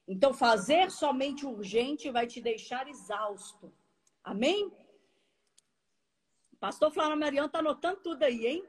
Então, 0.08 0.34
fazer 0.34 0.89
somente 0.89 1.46
o 1.46 1.51
urgente 1.51 2.10
vai 2.10 2.25
te 2.25 2.41
deixar 2.41 2.88
exausto. 2.88 3.72
Amém? 4.24 4.72
Pastor 6.60 6.91
Flávio 6.91 7.18
Mariano 7.18 7.48
está 7.48 7.60
anotando 7.60 8.00
tudo 8.01 8.24
aí, 8.24 8.48
hein? 8.48 8.65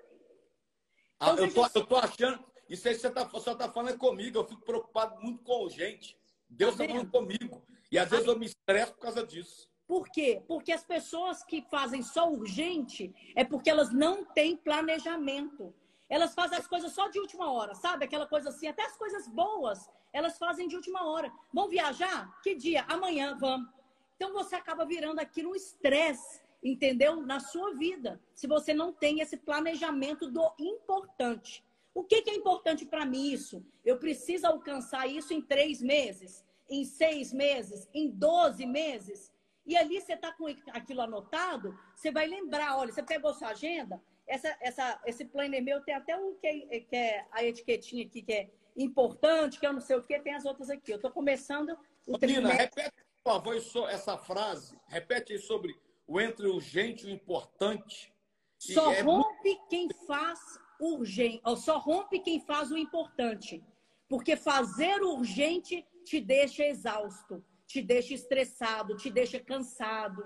Ah, 1.18 1.32
então, 1.32 1.44
ah, 1.44 1.48
eu, 1.48 1.54
tô, 1.54 1.78
eu 1.78 1.86
tô 1.86 1.96
achando. 1.96 2.44
Isso 2.68 2.88
aí 2.88 2.94
você 2.94 3.08
tá, 3.10 3.28
só 3.30 3.52
está 3.52 3.70
falando 3.70 3.96
comigo. 3.98 4.36
Eu 4.36 4.46
fico 4.46 4.62
preocupado 4.62 5.20
muito 5.22 5.42
com 5.44 5.68
gente. 5.68 6.18
Deus 6.48 6.72
está 6.72 6.84
tá 6.84 6.90
falando 6.90 7.10
comigo. 7.10 7.64
E 7.90 7.98
às 7.98 8.10
vezes 8.10 8.26
eu 8.26 8.38
me 8.38 8.46
estresso 8.46 8.92
por 8.94 9.00
causa 9.00 9.24
disso. 9.24 9.69
Por 9.90 10.08
quê? 10.08 10.40
Porque 10.46 10.70
as 10.70 10.84
pessoas 10.84 11.42
que 11.42 11.62
fazem 11.62 12.00
só 12.00 12.30
urgente 12.30 13.12
é 13.34 13.42
porque 13.42 13.68
elas 13.68 13.92
não 13.92 14.24
têm 14.24 14.56
planejamento. 14.56 15.74
Elas 16.08 16.32
fazem 16.32 16.56
as 16.56 16.68
coisas 16.68 16.92
só 16.92 17.08
de 17.08 17.18
última 17.18 17.50
hora, 17.50 17.74
sabe? 17.74 18.04
Aquela 18.04 18.24
coisa 18.24 18.50
assim, 18.50 18.68
até 18.68 18.84
as 18.84 18.96
coisas 18.96 19.26
boas, 19.26 19.90
elas 20.12 20.38
fazem 20.38 20.68
de 20.68 20.76
última 20.76 21.04
hora. 21.10 21.32
Vão 21.52 21.68
viajar? 21.68 22.40
Que 22.40 22.54
dia? 22.54 22.84
Amanhã, 22.88 23.36
vamos. 23.36 23.68
Então 24.14 24.32
você 24.32 24.54
acaba 24.54 24.86
virando 24.86 25.18
aquilo 25.18 25.50
um 25.50 25.56
estresse 25.56 26.40
entendeu? 26.62 27.22
Na 27.22 27.40
sua 27.40 27.74
vida, 27.74 28.20
se 28.32 28.46
você 28.46 28.72
não 28.72 28.92
tem 28.92 29.20
esse 29.20 29.38
planejamento 29.38 30.30
do 30.30 30.52
importante. 30.58 31.64
O 31.92 32.04
que, 32.04 32.22
que 32.22 32.30
é 32.30 32.36
importante 32.36 32.86
para 32.86 33.04
mim 33.04 33.32
isso? 33.32 33.64
Eu 33.84 33.98
preciso 33.98 34.46
alcançar 34.46 35.08
isso 35.08 35.34
em 35.34 35.42
três 35.42 35.82
meses, 35.82 36.44
em 36.68 36.84
seis 36.84 37.32
meses, 37.32 37.88
em 37.92 38.08
doze 38.08 38.66
meses. 38.66 39.32
E 39.70 39.76
ali 39.76 40.00
você 40.00 40.14
está 40.14 40.32
com 40.32 40.46
aquilo 40.72 41.00
anotado, 41.00 41.78
você 41.94 42.10
vai 42.10 42.26
lembrar, 42.26 42.76
olha, 42.76 42.90
você 42.92 43.04
pegou 43.04 43.32
sua 43.32 43.50
agenda, 43.50 44.02
essa, 44.26 44.56
essa, 44.60 45.00
esse 45.06 45.24
planner 45.24 45.62
meu 45.62 45.80
tem 45.80 45.94
até 45.94 46.16
um 46.16 46.34
que 46.34 46.46
é, 46.48 46.80
que 46.80 46.96
é 46.96 47.24
a 47.30 47.44
etiquetinha 47.44 48.04
aqui 48.04 48.20
que 48.20 48.32
é 48.32 48.50
importante, 48.76 49.60
que 49.60 49.66
eu 49.66 49.72
não 49.72 49.80
sei 49.80 49.94
o 49.94 50.02
que, 50.02 50.18
tem 50.18 50.34
as 50.34 50.44
outras 50.44 50.70
aqui. 50.70 50.90
Eu 50.90 50.96
estou 50.96 51.12
começando 51.12 51.78
o 52.04 52.18
Nina, 52.18 52.52
repete, 52.52 52.90
por 53.22 53.32
favor, 53.32 53.54
essa 53.88 54.18
frase, 54.18 54.76
repete 54.88 55.34
aí 55.34 55.38
sobre 55.38 55.78
o 56.04 56.20
entre 56.20 56.48
urgente 56.48 57.06
e 57.06 57.10
o 57.12 57.14
importante. 57.14 58.12
Só 58.58 58.90
é 58.92 59.02
rompe 59.02 59.50
muito... 59.50 59.68
quem 59.68 59.88
faz 60.04 60.40
urgente, 60.80 61.42
só 61.58 61.78
rompe 61.78 62.18
quem 62.18 62.40
faz 62.40 62.72
o 62.72 62.76
importante. 62.76 63.62
Porque 64.08 64.34
fazer 64.34 65.00
urgente 65.00 65.86
te 66.04 66.20
deixa 66.20 66.64
exausto, 66.64 67.44
te 67.70 67.80
deixa 67.80 68.14
estressado, 68.14 68.96
te 68.96 69.08
deixa 69.08 69.38
cansado. 69.38 70.22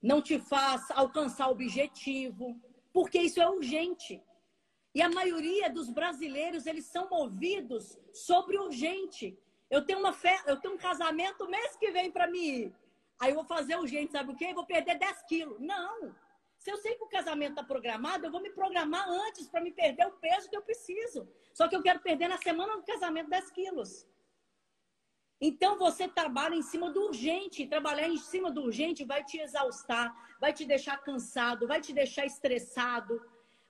Não 0.00 0.22
te 0.22 0.38
faz 0.38 0.88
alcançar 0.92 1.48
o 1.48 1.52
objetivo, 1.52 2.46
porque 2.92 3.18
isso 3.18 3.40
é 3.40 3.48
urgente. 3.50 4.22
E 4.94 5.02
a 5.02 5.08
maioria 5.08 5.68
dos 5.68 5.90
brasileiros, 5.90 6.66
eles 6.66 6.86
são 6.86 7.08
movidos 7.08 7.98
sobre 8.12 8.56
urgente. 8.58 9.36
Eu 9.68 9.84
tenho 9.84 9.98
uma 9.98 10.12
fé, 10.12 10.40
eu 10.46 10.56
tenho 10.60 10.74
um 10.74 10.78
casamento 10.78 11.48
mês 11.48 11.76
que 11.76 11.90
vem 11.90 12.10
para 12.12 12.30
mim 12.30 12.46
ir. 12.60 12.74
Aí 13.20 13.30
eu 13.30 13.36
vou 13.36 13.44
fazer 13.44 13.76
urgente, 13.76 14.12
sabe 14.12 14.32
o 14.32 14.36
quê? 14.36 14.46
Eu 14.46 14.54
vou 14.54 14.66
perder 14.66 14.98
10 14.98 15.22
quilos. 15.24 15.60
Não! 15.60 16.14
Se 16.58 16.70
eu 16.70 16.76
sei 16.76 16.94
que 16.94 17.04
o 17.04 17.08
casamento 17.08 17.52
está 17.52 17.64
programado, 17.64 18.26
eu 18.26 18.30
vou 18.30 18.40
me 18.40 18.50
programar 18.50 19.08
antes 19.08 19.48
para 19.48 19.60
me 19.60 19.72
perder 19.72 20.06
o 20.06 20.12
peso 20.12 20.48
que 20.48 20.56
eu 20.56 20.62
preciso. 20.62 21.28
Só 21.52 21.66
que 21.66 21.74
eu 21.74 21.82
quero 21.82 22.00
perder 22.00 22.28
na 22.28 22.38
semana 22.38 22.76
do 22.76 22.84
casamento 22.84 23.30
10 23.30 23.50
quilos. 23.50 24.06
Então 25.40 25.78
você 25.78 26.06
trabalha 26.06 26.54
em 26.54 26.62
cima 26.62 26.90
do 26.90 27.06
urgente. 27.06 27.66
Trabalhar 27.66 28.08
em 28.08 28.18
cima 28.18 28.50
do 28.50 28.62
urgente 28.62 29.04
vai 29.04 29.24
te 29.24 29.38
exaustar, 29.38 30.14
vai 30.40 30.52
te 30.52 30.64
deixar 30.66 30.98
cansado, 30.98 31.66
vai 31.66 31.80
te 31.80 31.92
deixar 31.92 32.26
estressado, 32.26 33.20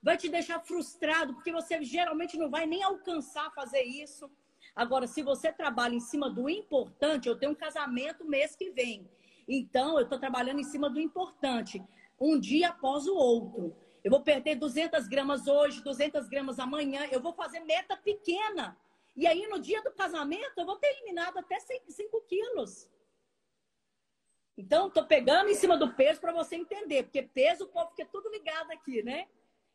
vai 0.03 0.17
te 0.17 0.29
deixar 0.29 0.61
frustrado, 0.61 1.35
porque 1.35 1.53
você 1.53 1.83
geralmente 1.83 2.37
não 2.37 2.51
vai 2.51 2.67
nem 2.67 2.83
alcançar 2.83 3.53
fazer 3.55 3.83
isso. 3.83 4.29
Agora, 4.75 5.07
se 5.07 5.23
você 5.23 5.53
trabalha 5.53 5.95
em 5.95 6.01
cima 6.01 6.29
do 6.31 6.49
importante, 6.49 7.29
eu 7.29 7.39
tenho 7.39 7.53
um 7.53 7.57
casamento 7.57 8.25
mês 8.25 8.57
que 8.57 8.71
vem. 8.71 9.09
Então, 9.49 9.97
eu 9.97 10.05
estou 10.05 10.19
trabalhando 10.19 10.61
em 10.61 10.65
cima 10.65 10.89
do 10.89 11.01
importante, 11.01 11.83
um 12.21 12.39
dia 12.39 12.69
após 12.69 13.07
o 13.07 13.15
outro. 13.15 13.77
Eu 14.03 14.11
vou 14.11 14.23
perder 14.23 14.55
200 14.55 15.07
gramas 15.09 15.47
hoje, 15.47 15.83
200 15.83 16.29
gramas 16.29 16.59
amanhã. 16.59 17.07
Eu 17.11 17.21
vou 17.21 17.33
fazer 17.33 17.61
meta 17.61 17.97
pequena. 17.97 18.77
E 19.21 19.27
aí, 19.27 19.47
no 19.49 19.61
dia 19.61 19.83
do 19.83 19.93
casamento, 19.93 20.57
eu 20.57 20.65
vou 20.65 20.77
ter 20.77 20.87
eliminado 20.95 21.37
até 21.37 21.61
5 21.61 22.23
quilos. 22.23 22.89
Então, 24.57 24.89
estou 24.89 25.05
pegando 25.05 25.51
em 25.51 25.55
cima 25.55 25.77
do 25.77 25.93
peso 25.93 26.19
para 26.19 26.33
você 26.33 26.57
entender. 26.57 27.03
Porque 27.03 27.23
peso, 27.25 27.65
o 27.65 27.69
povo 27.69 27.91
fica 27.91 28.09
tudo 28.11 28.31
ligado 28.31 28.71
aqui, 28.71 29.03
né? 29.03 29.29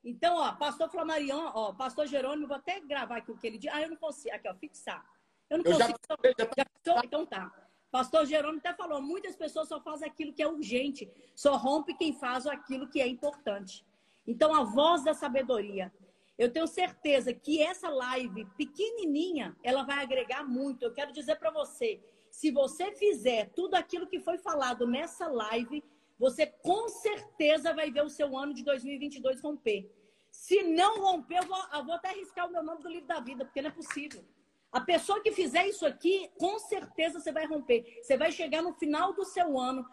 Então, 0.03 0.37
ó, 0.37 0.51
pastor 0.53 0.89
Flamarion, 0.89 1.51
ó, 1.53 1.71
pastor 1.73 2.07
Jerônimo, 2.07 2.47
vou 2.47 2.57
até 2.57 2.79
gravar 2.79 3.17
aqui 3.17 3.31
o 3.31 3.37
que 3.37 3.45
ele 3.45 3.59
diz. 3.59 3.71
Ah, 3.71 3.83
eu 3.83 3.89
não 3.91 3.97
consigo. 3.97 4.33
Aqui, 4.35 4.49
ó, 4.49 4.55
fixar. 4.55 5.05
Eu 5.47 5.59
não 5.59 5.65
eu 5.65 5.77
consigo. 5.77 5.99
Já... 6.09 6.45
Já... 6.55 6.65
Já... 6.95 7.01
Então 7.05 7.23
tá. 7.23 7.53
Pastor 7.91 8.25
Jerônimo 8.25 8.57
até 8.57 8.73
falou: 8.73 8.99
muitas 8.99 9.35
pessoas 9.35 9.67
só 9.67 9.79
fazem 9.79 10.09
aquilo 10.09 10.33
que 10.33 10.41
é 10.41 10.47
urgente, 10.47 11.07
só 11.35 11.55
rompe 11.55 11.93
quem 11.93 12.13
faz 12.13 12.47
aquilo 12.47 12.89
que 12.89 12.99
é 12.99 13.07
importante. 13.07 13.85
Então, 14.25 14.55
a 14.55 14.63
voz 14.63 15.03
da 15.03 15.13
sabedoria. 15.13 15.93
Eu 16.37 16.51
tenho 16.51 16.67
certeza 16.67 17.33
que 17.33 17.61
essa 17.61 17.89
live 17.89 18.45
pequenininha, 18.57 19.55
ela 19.63 19.83
vai 19.83 20.03
agregar 20.03 20.43
muito. 20.43 20.83
Eu 20.83 20.93
quero 20.93 21.13
dizer 21.13 21.37
para 21.37 21.51
você, 21.51 22.01
se 22.29 22.51
você 22.51 22.91
fizer 22.91 23.51
tudo 23.55 23.75
aquilo 23.75 24.07
que 24.07 24.19
foi 24.19 24.37
falado 24.37 24.85
nessa 24.85 25.27
live, 25.27 25.83
você 26.19 26.45
com 26.45 26.89
certeza 26.89 27.73
vai 27.73 27.89
ver 27.89 28.03
o 28.03 28.09
seu 28.09 28.37
ano 28.37 28.53
de 28.53 28.63
2022 28.63 29.41
romper. 29.41 29.89
Se 30.29 30.61
não 30.63 30.99
romper, 31.01 31.37
eu 31.37 31.47
vou, 31.47 31.63
eu 31.73 31.85
vou 31.85 31.95
até 31.95 32.09
arriscar 32.09 32.47
o 32.47 32.51
meu 32.51 32.61
nome 32.61 32.83
do 32.83 32.89
livro 32.89 33.07
da 33.07 33.21
vida, 33.21 33.45
porque 33.45 33.61
não 33.61 33.69
é 33.69 33.73
possível. 33.73 34.23
A 34.71 34.81
pessoa 34.81 35.21
que 35.21 35.31
fizer 35.31 35.65
isso 35.67 35.85
aqui, 35.85 36.29
com 36.37 36.59
certeza 36.59 37.21
você 37.21 37.31
vai 37.31 37.45
romper. 37.45 38.01
Você 38.01 38.17
vai 38.17 38.29
chegar 38.33 38.61
no 38.61 38.73
final 38.73 39.13
do 39.13 39.23
seu 39.23 39.57
ano 39.57 39.85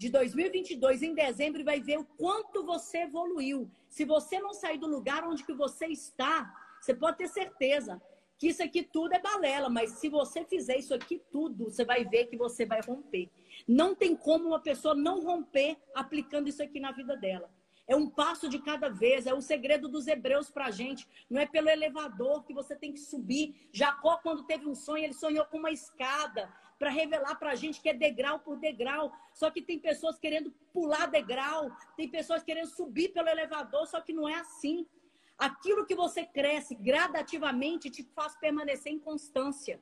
de 0.00 0.08
2022, 0.08 1.02
em 1.02 1.14
dezembro, 1.14 1.60
e 1.60 1.62
vai 1.62 1.78
ver 1.78 1.98
o 1.98 2.06
quanto 2.16 2.64
você 2.64 3.02
evoluiu. 3.02 3.70
Se 3.86 4.02
você 4.02 4.40
não 4.40 4.54
sair 4.54 4.78
do 4.78 4.86
lugar 4.86 5.28
onde 5.28 5.44
que 5.44 5.52
você 5.52 5.88
está, 5.88 6.50
você 6.80 6.94
pode 6.94 7.18
ter 7.18 7.28
certeza 7.28 8.00
que 8.38 8.48
isso 8.48 8.62
aqui 8.62 8.82
tudo 8.82 9.12
é 9.12 9.18
balela, 9.18 9.68
mas 9.68 9.90
se 9.90 10.08
você 10.08 10.42
fizer 10.42 10.78
isso 10.78 10.94
aqui 10.94 11.20
tudo, 11.30 11.66
você 11.66 11.84
vai 11.84 12.02
ver 12.02 12.28
que 12.28 12.36
você 12.38 12.64
vai 12.64 12.80
romper. 12.80 13.28
Não 13.68 13.94
tem 13.94 14.16
como 14.16 14.46
uma 14.46 14.58
pessoa 14.58 14.94
não 14.94 15.20
romper 15.20 15.76
aplicando 15.94 16.48
isso 16.48 16.62
aqui 16.62 16.80
na 16.80 16.92
vida 16.92 17.14
dela. 17.14 17.50
É 17.86 17.94
um 17.94 18.08
passo 18.08 18.48
de 18.48 18.58
cada 18.58 18.88
vez, 18.88 19.26
é 19.26 19.34
o 19.34 19.42
segredo 19.42 19.86
dos 19.86 20.06
hebreus 20.06 20.50
para 20.50 20.68
a 20.68 20.70
gente. 20.70 21.06
Não 21.28 21.38
é 21.38 21.44
pelo 21.44 21.68
elevador 21.68 22.42
que 22.42 22.54
você 22.54 22.74
tem 22.74 22.90
que 22.90 23.00
subir. 23.00 23.68
Jacó, 23.70 24.16
quando 24.16 24.44
teve 24.44 24.66
um 24.66 24.74
sonho, 24.74 25.04
ele 25.04 25.12
sonhou 25.12 25.44
com 25.44 25.58
uma 25.58 25.70
escada 25.70 26.50
para 26.80 26.90
revelar 26.90 27.38
para 27.38 27.52
a 27.52 27.54
gente 27.54 27.80
que 27.80 27.90
é 27.90 27.94
degrau 27.94 28.40
por 28.40 28.56
degrau. 28.56 29.12
Só 29.34 29.50
que 29.50 29.60
tem 29.60 29.78
pessoas 29.78 30.18
querendo 30.18 30.50
pular 30.72 31.06
degrau, 31.06 31.70
tem 31.94 32.08
pessoas 32.08 32.42
querendo 32.42 32.68
subir 32.68 33.10
pelo 33.10 33.28
elevador, 33.28 33.86
só 33.86 34.00
que 34.00 34.14
não 34.14 34.26
é 34.26 34.36
assim. 34.36 34.86
Aquilo 35.36 35.84
que 35.84 35.94
você 35.94 36.24
cresce 36.24 36.74
gradativamente 36.74 37.90
te 37.90 38.02
faz 38.02 38.34
permanecer 38.36 38.90
em 38.90 38.98
constância. 38.98 39.78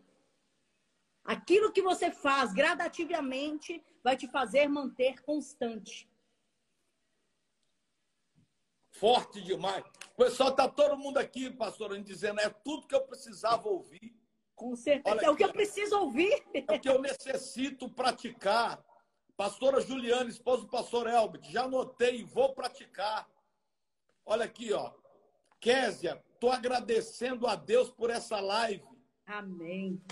Aquilo 1.24 1.72
que 1.72 1.82
você 1.82 2.10
faz 2.10 2.52
gradativamente 2.52 3.80
vai 4.02 4.16
te 4.16 4.26
fazer 4.26 4.66
manter 4.68 5.22
constante 5.22 6.08
forte 8.98 9.40
demais. 9.40 9.84
Pessoal 10.16 10.50
está 10.50 10.68
todo 10.68 10.98
mundo 10.98 11.18
aqui, 11.18 11.48
pastor, 11.48 11.96
dizendo, 12.02 12.40
é 12.40 12.48
tudo 12.48 12.88
que 12.88 12.94
eu 12.94 13.06
precisava 13.06 13.68
ouvir. 13.68 14.17
Com 14.58 14.76
certeza. 14.76 15.16
Olha 15.16 15.26
é 15.26 15.30
o 15.30 15.36
que 15.36 15.44
eu 15.44 15.52
preciso 15.52 15.96
ouvir. 15.98 16.44
É 16.52 16.74
o 16.74 16.80
que 16.80 16.88
eu 16.88 17.00
necessito 17.00 17.88
praticar. 17.88 18.84
Pastora 19.36 19.80
Juliana, 19.80 20.28
esposa 20.28 20.62
do 20.62 20.68
pastor 20.68 21.06
Elbert, 21.06 21.48
já 21.48 21.62
anotei 21.62 22.20
e 22.20 22.24
vou 22.24 22.52
praticar. 22.54 23.26
Olha 24.26 24.44
aqui, 24.44 24.72
ó. 24.72 24.92
Késia, 25.60 26.22
estou 26.34 26.50
agradecendo 26.50 27.46
a 27.46 27.54
Deus 27.54 27.88
por 27.88 28.10
essa 28.10 28.40
live. 28.40 28.84
Amém. 29.24 30.02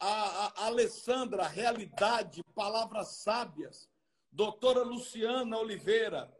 A, 0.00 0.62
a, 0.62 0.66
Alessandra, 0.66 1.46
realidade, 1.46 2.42
palavras 2.54 3.16
sábias. 3.16 3.88
Doutora 4.32 4.82
Luciana 4.82 5.58
Oliveira, 5.58 6.34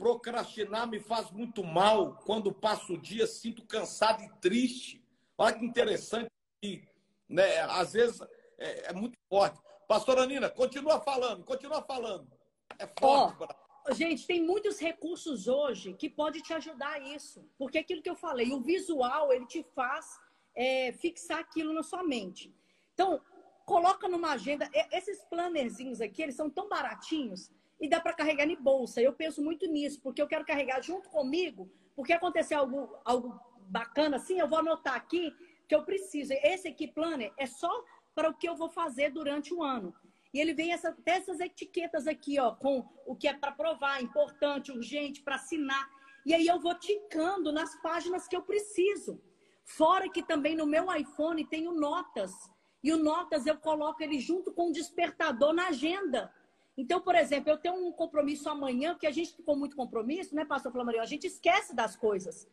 Procrastinar 0.00 0.88
me 0.88 0.98
faz 0.98 1.30
muito 1.30 1.62
mal. 1.62 2.16
Quando 2.24 2.54
passo 2.54 2.94
o 2.94 2.98
dia, 2.98 3.26
sinto 3.26 3.66
cansado 3.66 4.22
e 4.22 4.30
triste. 4.40 5.04
Olha 5.36 5.58
que 5.58 5.62
interessante. 5.62 6.30
Né? 7.30 7.60
Às 7.60 7.92
vezes 7.92 8.20
é, 8.58 8.90
é 8.90 8.92
muito 8.92 9.16
forte. 9.28 9.58
Pastora 9.86 10.26
Nina, 10.26 10.50
continua 10.50 11.00
falando, 11.00 11.44
continua 11.44 11.80
falando. 11.82 12.28
É 12.78 12.86
forte. 12.98 13.46
Oh, 13.88 13.94
gente, 13.94 14.26
tem 14.26 14.42
muitos 14.42 14.78
recursos 14.78 15.48
hoje 15.48 15.94
que 15.94 16.10
pode 16.10 16.42
te 16.42 16.52
ajudar 16.52 16.92
a 16.92 16.98
isso. 16.98 17.48
Porque 17.56 17.78
aquilo 17.78 18.02
que 18.02 18.10
eu 18.10 18.16
falei, 18.16 18.52
o 18.52 18.60
visual, 18.60 19.32
ele 19.32 19.46
te 19.46 19.64
faz 19.74 20.06
é, 20.54 20.92
fixar 20.92 21.38
aquilo 21.38 21.72
na 21.72 21.82
sua 21.82 22.02
mente. 22.02 22.54
Então, 22.92 23.20
coloca 23.64 24.08
numa 24.08 24.32
agenda. 24.32 24.68
Esses 24.92 25.24
plannerzinhos 25.24 26.00
aqui, 26.00 26.22
eles 26.22 26.34
são 26.34 26.50
tão 26.50 26.68
baratinhos 26.68 27.50
e 27.80 27.88
dá 27.88 28.00
para 28.00 28.12
carregar 28.12 28.46
em 28.46 28.60
bolsa. 28.60 29.00
Eu 29.00 29.12
penso 29.12 29.42
muito 29.42 29.66
nisso, 29.66 30.00
porque 30.02 30.20
eu 30.20 30.26
quero 30.26 30.44
carregar 30.44 30.82
junto 30.82 31.08
comigo, 31.08 31.70
porque 31.96 32.12
acontecer 32.12 32.54
algo, 32.54 32.96
algo 33.04 33.40
bacana 33.68 34.16
assim, 34.16 34.38
eu 34.38 34.48
vou 34.48 34.58
anotar 34.58 34.94
aqui 34.94 35.32
que 35.70 35.74
eu 35.76 35.84
preciso. 35.84 36.32
Esse 36.42 36.66
aqui, 36.66 36.88
planner, 36.88 37.32
é 37.38 37.46
só 37.46 37.70
para 38.12 38.28
o 38.28 38.34
que 38.34 38.48
eu 38.48 38.56
vou 38.56 38.68
fazer 38.68 39.10
durante 39.12 39.54
o 39.54 39.62
ano. 39.62 39.94
E 40.34 40.40
ele 40.40 40.52
vem 40.52 40.72
essa, 40.72 40.88
até 40.88 41.12
essas 41.12 41.38
etiquetas 41.38 42.08
aqui, 42.08 42.40
ó, 42.40 42.56
com 42.56 42.84
o 43.06 43.14
que 43.14 43.28
é 43.28 43.34
para 43.34 43.52
provar, 43.52 44.02
importante, 44.02 44.72
urgente, 44.72 45.22
para 45.22 45.36
assinar. 45.36 45.88
E 46.26 46.34
aí 46.34 46.44
eu 46.44 46.58
vou 46.58 46.74
ticando 46.74 47.52
nas 47.52 47.80
páginas 47.80 48.26
que 48.26 48.34
eu 48.34 48.42
preciso. 48.42 49.22
Fora 49.64 50.10
que 50.10 50.24
também 50.24 50.56
no 50.56 50.66
meu 50.66 50.92
iPhone 50.92 51.46
tenho 51.46 51.72
notas. 51.72 52.32
E 52.82 52.92
o 52.92 52.98
notas 52.98 53.46
eu 53.46 53.56
coloco 53.56 54.02
ele 54.02 54.18
junto 54.18 54.52
com 54.52 54.70
o 54.70 54.72
despertador 54.72 55.52
na 55.52 55.68
agenda. 55.68 56.34
Então, 56.76 57.00
por 57.00 57.14
exemplo, 57.14 57.48
eu 57.48 57.58
tenho 57.58 57.76
um 57.76 57.92
compromisso 57.92 58.48
amanhã, 58.48 58.94
porque 58.94 59.06
a 59.06 59.12
gente 59.12 59.36
ficou 59.36 59.56
muito 59.56 59.76
compromisso, 59.76 60.34
né, 60.34 60.44
pastor 60.44 60.72
Flamario? 60.72 61.00
A 61.00 61.06
gente 61.06 61.28
esquece 61.28 61.76
das 61.76 61.94
coisas. 61.94 62.48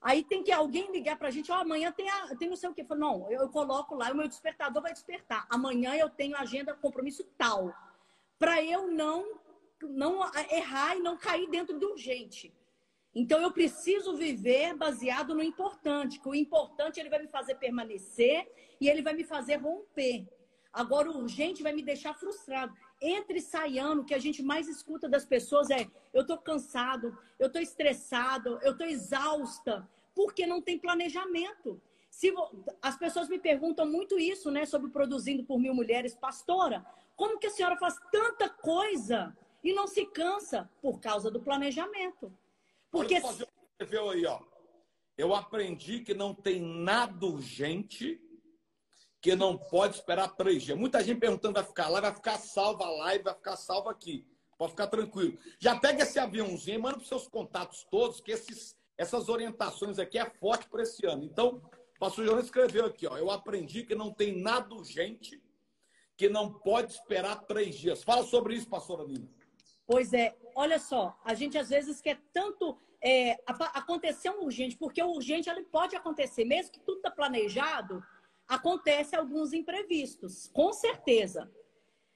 Aí 0.00 0.24
tem 0.24 0.42
que 0.42 0.50
alguém 0.50 0.90
ligar 0.90 1.18
para 1.18 1.28
a 1.28 1.30
gente, 1.30 1.52
ó, 1.52 1.58
oh, 1.58 1.60
amanhã 1.60 1.92
tem, 1.92 2.08
a, 2.08 2.34
tem 2.36 2.48
não 2.48 2.56
sei 2.56 2.70
o 2.70 2.74
quê. 2.74 2.82
Falo, 2.84 3.00
não, 3.00 3.30
eu, 3.30 3.42
eu 3.42 3.48
coloco 3.50 3.94
lá, 3.94 4.10
o 4.10 4.16
meu 4.16 4.26
despertador 4.26 4.82
vai 4.82 4.92
despertar. 4.92 5.46
Amanhã 5.50 5.94
eu 5.94 6.08
tenho 6.08 6.36
agenda, 6.36 6.74
compromisso 6.74 7.22
tal. 7.36 7.74
Para 8.38 8.62
eu 8.62 8.90
não, 8.90 9.38
não 9.82 10.20
errar 10.50 10.96
e 10.96 11.00
não 11.00 11.18
cair 11.18 11.50
dentro 11.50 11.78
do 11.78 11.90
urgente. 11.90 12.54
Então 13.14 13.42
eu 13.42 13.52
preciso 13.52 14.16
viver 14.16 14.74
baseado 14.74 15.34
no 15.34 15.42
importante, 15.42 16.18
que 16.18 16.28
o 16.28 16.34
importante 16.34 16.98
ele 16.98 17.10
vai 17.10 17.20
me 17.20 17.28
fazer 17.28 17.56
permanecer 17.56 18.50
e 18.80 18.88
ele 18.88 19.02
vai 19.02 19.12
me 19.12 19.24
fazer 19.24 19.56
romper. 19.56 20.26
Agora 20.72 21.10
o 21.10 21.18
urgente 21.18 21.62
vai 21.62 21.72
me 21.72 21.82
deixar 21.82 22.14
frustrado. 22.14 22.72
Entre 23.00 23.38
e 23.38 23.42
sai 23.42 23.78
ano, 23.78 24.02
o 24.02 24.04
que 24.04 24.14
a 24.14 24.18
gente 24.18 24.42
mais 24.42 24.68
escuta 24.68 25.08
das 25.08 25.24
pessoas 25.24 25.70
é: 25.70 25.86
eu 26.12 26.22
estou 26.22 26.36
cansado, 26.36 27.16
eu 27.38 27.46
estou 27.46 27.62
estressado, 27.62 28.58
eu 28.62 28.72
estou 28.72 28.86
exausta, 28.86 29.88
porque 30.14 30.46
não 30.46 30.60
tem 30.60 30.78
planejamento. 30.78 31.80
Se 32.10 32.32
As 32.82 32.98
pessoas 32.98 33.28
me 33.28 33.38
perguntam 33.38 33.86
muito 33.86 34.18
isso, 34.18 34.50
né, 34.50 34.66
sobre 34.66 34.90
produzindo 34.90 35.44
por 35.44 35.58
mil 35.58 35.74
mulheres, 35.74 36.14
pastora. 36.14 36.84
Como 37.16 37.38
que 37.38 37.46
a 37.46 37.50
senhora 37.50 37.76
faz 37.76 37.94
tanta 38.10 38.48
coisa 38.48 39.36
e 39.62 39.72
não 39.72 39.86
se 39.86 40.04
cansa? 40.06 40.68
Por 40.82 41.00
causa 41.00 41.30
do 41.30 41.40
planejamento. 41.40 42.32
Porque. 42.90 43.14
Escreveu 43.14 44.10
aí, 44.10 44.26
ó. 44.26 44.40
Eu 45.16 45.34
aprendi 45.34 46.00
que 46.00 46.14
não 46.14 46.34
tem 46.34 46.60
nada 46.60 47.26
urgente 47.26 48.20
que 49.20 49.36
não 49.36 49.56
pode 49.56 49.96
esperar 49.96 50.28
três 50.28 50.62
dias. 50.62 50.78
Muita 50.78 51.02
gente 51.02 51.20
perguntando, 51.20 51.54
vai 51.54 51.64
ficar 51.64 51.88
lá, 51.88 52.00
vai 52.00 52.14
ficar 52.14 52.38
salva 52.38 52.84
a 52.84 52.90
live, 52.90 53.24
vai 53.24 53.34
ficar 53.34 53.56
salva 53.56 53.90
aqui. 53.90 54.26
Pode 54.56 54.72
ficar 54.72 54.86
tranquilo. 54.86 55.38
Já 55.58 55.78
pega 55.78 56.02
esse 56.02 56.18
aviãozinho 56.18 56.78
e 56.78 56.82
manda 56.82 56.96
para 56.96 57.02
os 57.02 57.08
seus 57.08 57.28
contatos 57.28 57.86
todos, 57.90 58.20
que 58.20 58.30
esses, 58.30 58.76
essas 58.96 59.28
orientações 59.28 59.98
aqui 59.98 60.18
é 60.18 60.28
forte 60.28 60.68
para 60.68 60.82
esse 60.82 61.06
ano. 61.06 61.24
Então, 61.24 61.62
o 61.96 61.98
pastor 61.98 62.24
João 62.24 62.38
escreveu 62.40 62.86
aqui, 62.86 63.06
ó, 63.06 63.16
eu 63.16 63.30
aprendi 63.30 63.84
que 63.84 63.94
não 63.94 64.12
tem 64.12 64.40
nada 64.40 64.74
urgente 64.74 65.42
que 66.16 66.28
não 66.28 66.52
pode 66.52 66.92
esperar 66.92 67.36
três 67.44 67.74
dias. 67.74 68.02
Fala 68.02 68.22
sobre 68.24 68.54
isso, 68.54 68.68
pastora 68.68 69.06
Nina. 69.06 69.26
Pois 69.86 70.12
é, 70.12 70.36
olha 70.54 70.78
só, 70.78 71.18
a 71.24 71.34
gente 71.34 71.58
às 71.58 71.70
vezes 71.70 72.00
quer 72.00 72.20
tanto 72.32 72.78
é, 73.02 73.38
acontecer 73.46 74.30
um 74.30 74.44
urgente, 74.44 74.76
porque 74.76 75.02
o 75.02 75.12
urgente 75.12 75.48
ele 75.48 75.64
pode 75.64 75.96
acontecer, 75.96 76.44
mesmo 76.44 76.72
que 76.72 76.80
tudo 76.80 76.98
está 76.98 77.10
planejado, 77.10 78.02
acontece 78.50 79.14
alguns 79.14 79.52
imprevistos, 79.52 80.48
com 80.48 80.72
certeza. 80.72 81.48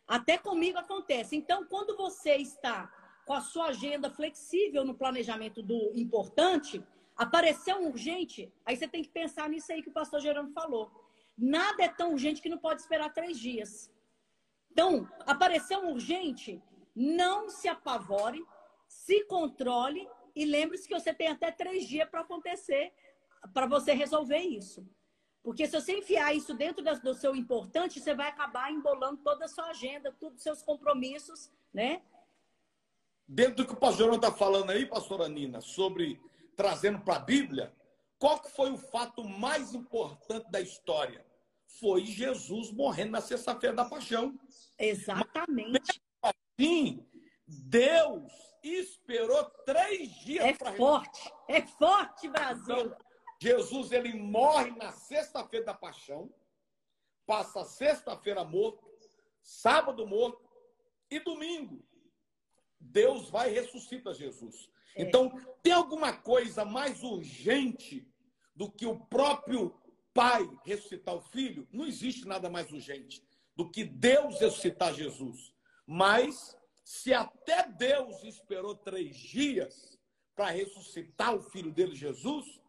Até 0.04 0.36
comigo 0.36 0.76
acontece. 0.76 1.36
Então, 1.36 1.64
quando 1.64 1.96
você 1.96 2.34
está 2.34 2.92
com 3.24 3.32
a 3.32 3.40
sua 3.40 3.66
agenda 3.66 4.10
flexível 4.10 4.84
no 4.84 4.96
planejamento 4.96 5.62
do 5.62 5.92
importante, 5.94 6.84
apareceu 7.16 7.76
um 7.76 7.88
urgente, 7.88 8.52
aí 8.66 8.76
você 8.76 8.88
tem 8.88 9.04
que 9.04 9.10
pensar 9.10 9.48
nisso 9.48 9.72
aí 9.72 9.80
que 9.80 9.88
o 9.88 9.92
pastor 9.92 10.20
Gerando 10.20 10.52
falou. 10.52 10.90
Nada 11.38 11.84
é 11.84 11.88
tão 11.88 12.12
urgente 12.12 12.42
que 12.42 12.48
não 12.48 12.58
pode 12.58 12.80
esperar 12.80 13.14
três 13.14 13.38
dias. 13.38 13.88
Então, 14.72 15.08
apareceu 15.20 15.78
um 15.84 15.92
urgente, 15.92 16.60
não 16.96 17.48
se 17.48 17.68
apavore, 17.68 18.44
se 18.88 19.24
controle 19.26 20.06
e 20.34 20.44
lembre-se 20.44 20.88
que 20.88 20.98
você 20.98 21.14
tem 21.14 21.28
até 21.28 21.52
três 21.52 21.86
dias 21.86 22.08
para 22.10 22.22
acontecer, 22.22 22.92
para 23.52 23.66
você 23.66 23.92
resolver 23.92 24.40
isso. 24.40 24.84
Porque 25.44 25.66
se 25.66 25.78
você 25.78 25.98
enfiar 25.98 26.34
isso 26.34 26.54
dentro 26.54 26.82
do 26.82 27.14
seu 27.14 27.36
importante, 27.36 28.00
você 28.00 28.14
vai 28.14 28.28
acabar 28.28 28.72
embolando 28.72 29.18
toda 29.18 29.44
a 29.44 29.48
sua 29.48 29.66
agenda, 29.66 30.10
todos 30.18 30.38
os 30.38 30.42
seus 30.42 30.62
compromissos, 30.62 31.52
né? 31.72 32.00
Dentro 33.28 33.56
do 33.56 33.66
que 33.66 33.74
o 33.74 33.76
pastor 33.76 34.14
está 34.14 34.32
falando 34.32 34.70
aí, 34.70 34.86
pastora 34.86 35.28
Nina, 35.28 35.60
sobre 35.60 36.18
trazendo 36.56 36.98
para 37.00 37.16
a 37.16 37.18
Bíblia, 37.18 37.74
qual 38.18 38.40
que 38.40 38.50
foi 38.52 38.70
o 38.70 38.78
fato 38.78 39.22
mais 39.22 39.74
importante 39.74 40.50
da 40.50 40.62
história? 40.62 41.22
Foi 41.78 42.06
Jesus 42.06 42.72
morrendo 42.72 43.12
na 43.12 43.20
sexta-feira 43.20 43.76
da 43.76 43.84
paixão. 43.84 44.38
Exatamente. 44.78 46.00
Mas, 46.22 46.32
assim, 46.58 47.06
Deus 47.46 48.32
esperou 48.62 49.44
três 49.66 50.10
dias 50.20 50.42
é 50.42 50.54
para... 50.54 50.70
É 50.70 50.76
forte, 50.76 51.32
é 51.48 51.66
forte, 51.66 52.28
Brasil. 52.28 52.78
Então, 52.78 52.96
Jesus 53.40 53.92
ele 53.92 54.14
morre 54.14 54.70
na 54.72 54.92
sexta-feira 54.92 55.66
da 55.66 55.74
paixão, 55.74 56.32
passa 57.26 57.64
sexta-feira 57.64 58.44
morto, 58.44 58.84
sábado 59.42 60.06
morto 60.06 60.48
e 61.10 61.20
domingo. 61.20 61.84
Deus 62.80 63.28
vai 63.30 63.50
e 63.50 63.54
ressuscita 63.54 64.14
Jesus. 64.14 64.68
É. 64.94 65.02
Então, 65.02 65.32
tem 65.62 65.72
alguma 65.72 66.12
coisa 66.12 66.64
mais 66.64 67.02
urgente 67.02 68.06
do 68.54 68.70
que 68.70 68.86
o 68.86 68.98
próprio 69.06 69.74
pai 70.12 70.48
ressuscitar 70.64 71.14
o 71.14 71.20
filho? 71.20 71.66
Não 71.72 71.86
existe 71.86 72.26
nada 72.26 72.48
mais 72.48 72.70
urgente 72.70 73.22
do 73.56 73.70
que 73.70 73.84
Deus 73.84 74.38
ressuscitar 74.40 74.94
Jesus. 74.94 75.52
Mas, 75.86 76.56
se 76.84 77.12
até 77.12 77.68
Deus 77.68 78.22
esperou 78.22 78.74
três 78.74 79.16
dias 79.16 79.98
para 80.34 80.50
ressuscitar 80.50 81.34
o 81.34 81.42
filho 81.42 81.72
dele, 81.72 81.94
Jesus, 81.94 82.60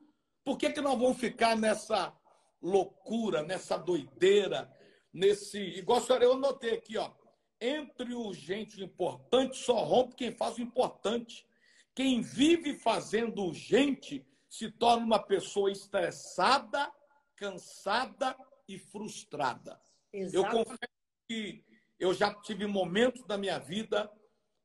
por 0.45 0.59
que, 0.59 0.69
que 0.69 0.79
nós 0.79 0.97
vamos 0.97 1.17
ficar 1.17 1.57
nessa 1.57 2.15
loucura, 2.61 3.41
nessa 3.41 3.77
doideira, 3.77 4.71
nesse. 5.11 5.59
Igual 5.59 5.97
a 5.97 6.01
senhora, 6.01 6.23
eu 6.23 6.33
anotei 6.33 6.75
aqui, 6.75 6.97
ó. 6.97 7.11
Entre 7.59 8.13
o 8.13 8.27
urgente 8.27 8.79
e 8.79 8.83
o 8.83 8.85
importante, 8.85 9.57
só 9.57 9.83
rompe 9.83 10.15
quem 10.15 10.31
faz 10.31 10.57
o 10.57 10.61
importante. 10.61 11.47
Quem 11.95 12.21
vive 12.21 12.75
fazendo 12.75 13.43
urgente 13.43 14.23
se 14.47 14.69
torna 14.69 15.05
uma 15.05 15.19
pessoa 15.19 15.71
estressada, 15.71 16.91
cansada 17.35 18.37
e 18.67 18.77
frustrada. 18.77 19.81
Exato. 20.13 20.37
Eu 20.37 20.51
confesso 20.51 20.93
que 21.27 21.65
eu 21.99 22.13
já 22.13 22.33
tive 22.41 22.67
momentos 22.67 23.25
da 23.25 23.37
minha 23.37 23.57
vida 23.57 24.11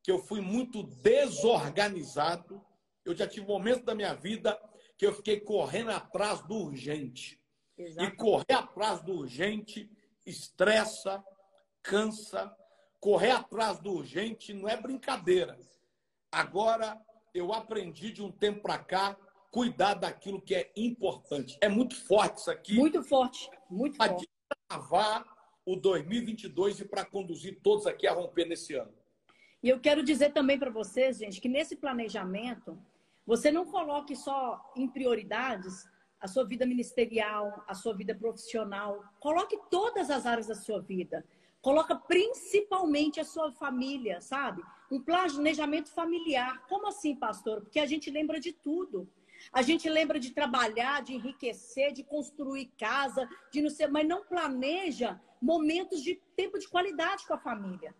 que 0.02 0.10
eu 0.10 0.18
fui 0.18 0.40
muito 0.40 0.82
desorganizado. 0.82 2.62
Eu 3.04 3.14
já 3.14 3.26
tive 3.26 3.46
momentos 3.46 3.84
da 3.84 3.94
minha 3.94 4.14
vida 4.14 4.60
que 5.00 5.06
eu 5.06 5.14
fiquei 5.14 5.40
correndo 5.40 5.92
atrás 5.92 6.42
do 6.42 6.56
urgente. 6.56 7.40
Exatamente. 7.78 8.12
E 8.12 8.16
correr 8.18 8.52
atrás 8.52 9.02
do 9.02 9.14
urgente 9.14 9.90
estressa, 10.26 11.24
cansa. 11.82 12.54
Correr 13.00 13.30
atrás 13.30 13.80
do 13.80 13.92
urgente 13.94 14.52
não 14.52 14.68
é 14.68 14.76
brincadeira. 14.76 15.58
Agora, 16.30 17.00
eu 17.32 17.50
aprendi 17.50 18.12
de 18.12 18.22
um 18.22 18.30
tempo 18.30 18.60
para 18.60 18.76
cá 18.76 19.16
cuidar 19.50 19.94
daquilo 19.94 20.38
que 20.38 20.54
é 20.54 20.70
importante. 20.76 21.56
É 21.62 21.68
muito 21.70 21.96
forte 22.04 22.36
isso 22.36 22.50
aqui. 22.50 22.74
Muito 22.74 23.02
forte, 23.02 23.48
muito 23.70 23.96
pra 23.96 24.08
forte. 24.08 24.28
Para 24.46 24.58
travar 24.68 25.24
o 25.64 25.76
2022 25.76 26.80
e 26.80 26.84
para 26.84 27.06
conduzir 27.06 27.58
todos 27.62 27.86
aqui 27.86 28.06
a 28.06 28.12
romper 28.12 28.44
nesse 28.44 28.74
ano. 28.74 28.92
E 29.62 29.70
eu 29.70 29.80
quero 29.80 30.02
dizer 30.02 30.34
também 30.34 30.58
para 30.58 30.70
vocês, 30.70 31.16
gente, 31.16 31.40
que 31.40 31.48
nesse 31.48 31.74
planejamento, 31.74 32.78
você 33.26 33.50
não 33.50 33.64
coloque 33.66 34.16
só 34.16 34.72
em 34.76 34.88
prioridades 34.88 35.88
a 36.20 36.28
sua 36.28 36.44
vida 36.44 36.66
ministerial, 36.66 37.64
a 37.66 37.74
sua 37.74 37.94
vida 37.94 38.14
profissional. 38.14 39.02
Coloque 39.18 39.58
todas 39.70 40.10
as 40.10 40.26
áreas 40.26 40.48
da 40.48 40.54
sua 40.54 40.80
vida. 40.80 41.24
Coloca 41.62 41.94
principalmente 41.94 43.20
a 43.20 43.24
sua 43.24 43.52
família, 43.52 44.20
sabe? 44.20 44.62
Um 44.90 45.00
planejamento 45.00 45.90
familiar. 45.90 46.66
Como 46.68 46.88
assim, 46.88 47.14
pastor? 47.14 47.62
Porque 47.62 47.78
a 47.78 47.86
gente 47.86 48.10
lembra 48.10 48.38
de 48.38 48.52
tudo. 48.52 49.08
A 49.52 49.62
gente 49.62 49.88
lembra 49.88 50.20
de 50.20 50.32
trabalhar, 50.32 51.02
de 51.02 51.14
enriquecer, 51.14 51.92
de 51.92 52.04
construir 52.04 52.70
casa, 52.78 53.28
de 53.50 53.62
não 53.62 53.70
ser, 53.70 53.88
mas 53.88 54.06
não 54.06 54.24
planeja 54.24 55.20
momentos 55.40 56.02
de 56.02 56.20
tempo 56.36 56.58
de 56.58 56.68
qualidade 56.68 57.26
com 57.26 57.34
a 57.34 57.38
família. 57.38 57.94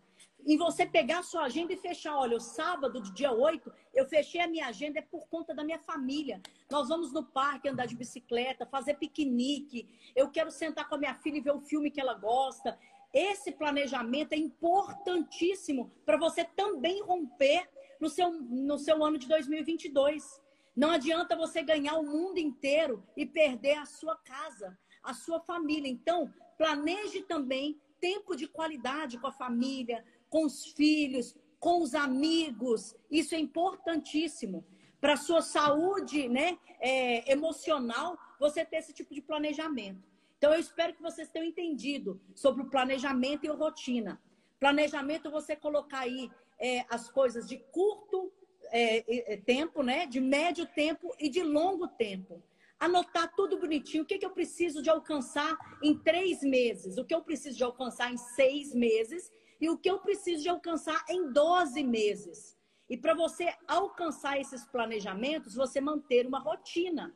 E 0.45 0.57
você 0.57 0.85
pegar 0.85 1.19
a 1.19 1.23
sua 1.23 1.43
agenda 1.43 1.73
e 1.73 1.77
fechar, 1.77 2.15
olha, 2.15 2.37
o 2.37 2.39
sábado, 2.39 2.99
do 2.99 3.13
dia 3.13 3.31
8, 3.31 3.71
eu 3.93 4.05
fechei 4.05 4.41
a 4.41 4.47
minha 4.47 4.67
agenda 4.67 4.99
é 4.99 5.01
por 5.01 5.27
conta 5.27 5.53
da 5.53 5.63
minha 5.63 5.79
família. 5.79 6.41
Nós 6.69 6.89
vamos 6.89 7.13
no 7.13 7.23
parque 7.23 7.69
andar 7.69 7.85
de 7.85 7.95
bicicleta, 7.95 8.65
fazer 8.65 8.95
piquenique. 8.95 9.87
Eu 10.15 10.29
quero 10.29 10.49
sentar 10.49 10.87
com 10.87 10.95
a 10.95 10.97
minha 10.97 11.15
filha 11.15 11.37
e 11.37 11.41
ver 11.41 11.51
o 11.51 11.61
filme 11.61 11.91
que 11.91 12.01
ela 12.01 12.15
gosta. 12.15 12.77
Esse 13.13 13.51
planejamento 13.51 14.33
é 14.33 14.37
importantíssimo 14.37 15.91
para 16.05 16.17
você 16.17 16.43
também 16.43 17.01
romper 17.03 17.69
no 17.99 18.09
seu, 18.09 18.31
no 18.31 18.79
seu 18.79 19.03
ano 19.03 19.17
de 19.17 19.27
2022. 19.27 20.41
Não 20.75 20.89
adianta 20.89 21.35
você 21.35 21.61
ganhar 21.61 21.95
o 21.95 22.03
mundo 22.03 22.39
inteiro 22.39 23.05
e 23.15 23.25
perder 23.25 23.77
a 23.77 23.85
sua 23.85 24.15
casa, 24.15 24.77
a 25.03 25.13
sua 25.13 25.39
família. 25.41 25.89
Então, 25.89 26.33
planeje 26.57 27.21
também 27.23 27.79
tempo 27.99 28.35
de 28.35 28.47
qualidade 28.47 29.19
com 29.19 29.27
a 29.27 29.31
família, 29.31 30.03
com 30.31 30.45
os 30.45 30.65
filhos, 30.65 31.35
com 31.59 31.83
os 31.83 31.93
amigos. 31.93 32.95
Isso 33.11 33.35
é 33.35 33.39
importantíssimo. 33.39 34.65
Para 34.99 35.13
a 35.13 35.17
sua 35.17 35.41
saúde 35.41 36.29
né, 36.29 36.57
é, 36.79 37.31
emocional, 37.31 38.17
você 38.39 38.65
ter 38.65 38.77
esse 38.77 38.93
tipo 38.93 39.13
de 39.13 39.21
planejamento. 39.21 40.01
Então, 40.37 40.53
eu 40.53 40.59
espero 40.59 40.93
que 40.95 41.01
vocês 41.01 41.29
tenham 41.29 41.45
entendido 41.45 42.19
sobre 42.33 42.63
o 42.63 42.69
planejamento 42.69 43.45
e 43.45 43.49
a 43.49 43.53
rotina. 43.53 44.19
Planejamento, 44.59 45.29
você 45.29 45.55
colocar 45.55 45.99
aí 45.99 46.31
é, 46.57 46.85
as 46.89 47.11
coisas 47.11 47.47
de 47.47 47.57
curto 47.57 48.31
é, 48.71 49.33
é, 49.33 49.37
tempo, 49.37 49.83
né? 49.83 50.07
De 50.07 50.21
médio 50.21 50.65
tempo 50.65 51.13
e 51.19 51.29
de 51.29 51.43
longo 51.43 51.87
tempo. 51.87 52.41
Anotar 52.79 53.35
tudo 53.35 53.59
bonitinho. 53.59 54.03
O 54.03 54.05
que, 54.05 54.17
que 54.17 54.25
eu 54.25 54.31
preciso 54.31 54.81
de 54.81 54.89
alcançar 54.89 55.55
em 55.83 55.95
três 55.97 56.41
meses? 56.41 56.97
O 56.97 57.05
que 57.05 57.13
eu 57.13 57.21
preciso 57.21 57.57
de 57.57 57.63
alcançar 57.63 58.11
em 58.11 58.17
seis 58.17 58.73
meses? 58.73 59.31
E 59.61 59.69
o 59.69 59.77
que 59.77 59.89
eu 59.89 59.99
preciso 59.99 60.41
de 60.41 60.49
alcançar 60.49 61.05
em 61.07 61.31
12 61.31 61.83
meses? 61.83 62.57
E 62.89 62.97
para 62.97 63.13
você 63.13 63.55
alcançar 63.67 64.39
esses 64.39 64.65
planejamentos, 64.65 65.55
você 65.55 65.79
manter 65.79 66.25
uma 66.25 66.39
rotina. 66.39 67.15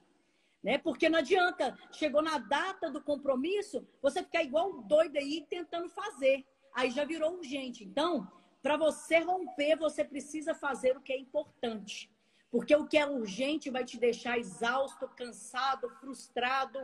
Né? 0.64 0.78
Porque 0.78 1.10
não 1.10 1.20
adianta, 1.20 1.78
chegou 1.92 2.22
na 2.22 2.38
data 2.38 2.90
do 2.90 3.02
compromisso, 3.02 3.86
você 4.02 4.24
ficar 4.24 4.44
igual 4.44 4.82
doido 4.84 5.18
aí 5.18 5.46
tentando 5.50 5.90
fazer. 5.90 6.46
Aí 6.74 6.92
já 6.92 7.04
virou 7.04 7.34
urgente. 7.34 7.84
Então, 7.84 8.32
para 8.62 8.78
você 8.78 9.20
romper, 9.20 9.76
você 9.76 10.04
precisa 10.04 10.54
fazer 10.54 10.96
o 10.96 11.02
que 11.02 11.14
é 11.14 11.20
importante. 11.20 12.12
Porque 12.52 12.76
o 12.76 12.88
que 12.88 12.98
é 12.98 13.06
urgente 13.06 13.70
vai 13.70 13.84
te 13.84 13.98
deixar 13.98 14.38
exausto, 14.38 15.08
cansado, 15.10 15.90
frustrado, 16.00 16.80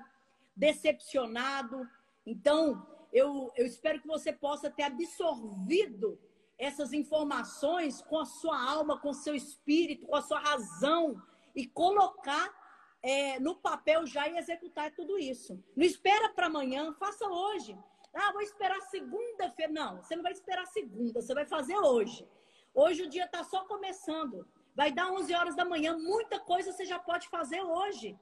decepcionado. 0.56 1.88
Então, 2.26 2.86
eu, 3.12 3.52
eu 3.56 3.66
espero 3.66 4.02
que 4.02 4.08
você 4.08 4.32
possa 4.32 4.70
ter 4.70 4.84
absorvido 4.84 6.20
essas 6.58 6.94
informações 6.94 8.02
com 8.04 8.20
a 8.20 8.26
sua 8.26 8.60
alma, 8.70 9.00
com 9.00 9.10
o 9.10 9.14
seu 9.14 9.34
espírito, 9.34 10.06
com 10.06 10.16
a 10.16 10.22
sua 10.22 10.40
razão 10.40 11.22
e 11.56 11.66
colocar 11.68 12.54
é, 13.02 13.40
no 13.40 13.56
papel 13.56 14.06
já 14.06 14.28
e 14.28 14.38
executar 14.38 14.92
tudo 14.92 15.18
isso. 15.18 15.62
Não 15.76 15.86
espera 15.86 16.30
para 16.30 16.46
amanhã, 16.46 16.94
faça 16.94 17.28
hoje. 17.28 17.78
Ah, 18.14 18.32
vou 18.32 18.42
esperar 18.42 18.80
segunda-feira. 18.82 19.72
Não, 19.72 19.98
você 19.98 20.16
não 20.16 20.24
vai 20.24 20.34
esperar 20.34 20.66
segunda, 20.68 21.22
você 21.22 21.34
vai 21.34 21.46
fazer 21.46 21.78
hoje. 21.78 22.28
Hoje 22.74 23.04
o 23.04 23.10
dia 23.10 23.26
está 23.26 23.44
só 23.44 23.66
começando. 23.66 24.48
Vai 24.76 24.92
dar 24.92 25.12
11 25.12 25.34
horas 25.34 25.56
da 25.56 25.66
manhã, 25.66 25.98
muita 25.98 26.40
coisa 26.40 26.72
você 26.72 26.86
já 26.86 27.00
pode 27.00 27.28
fazer 27.28 27.62
hoje. 27.62 28.18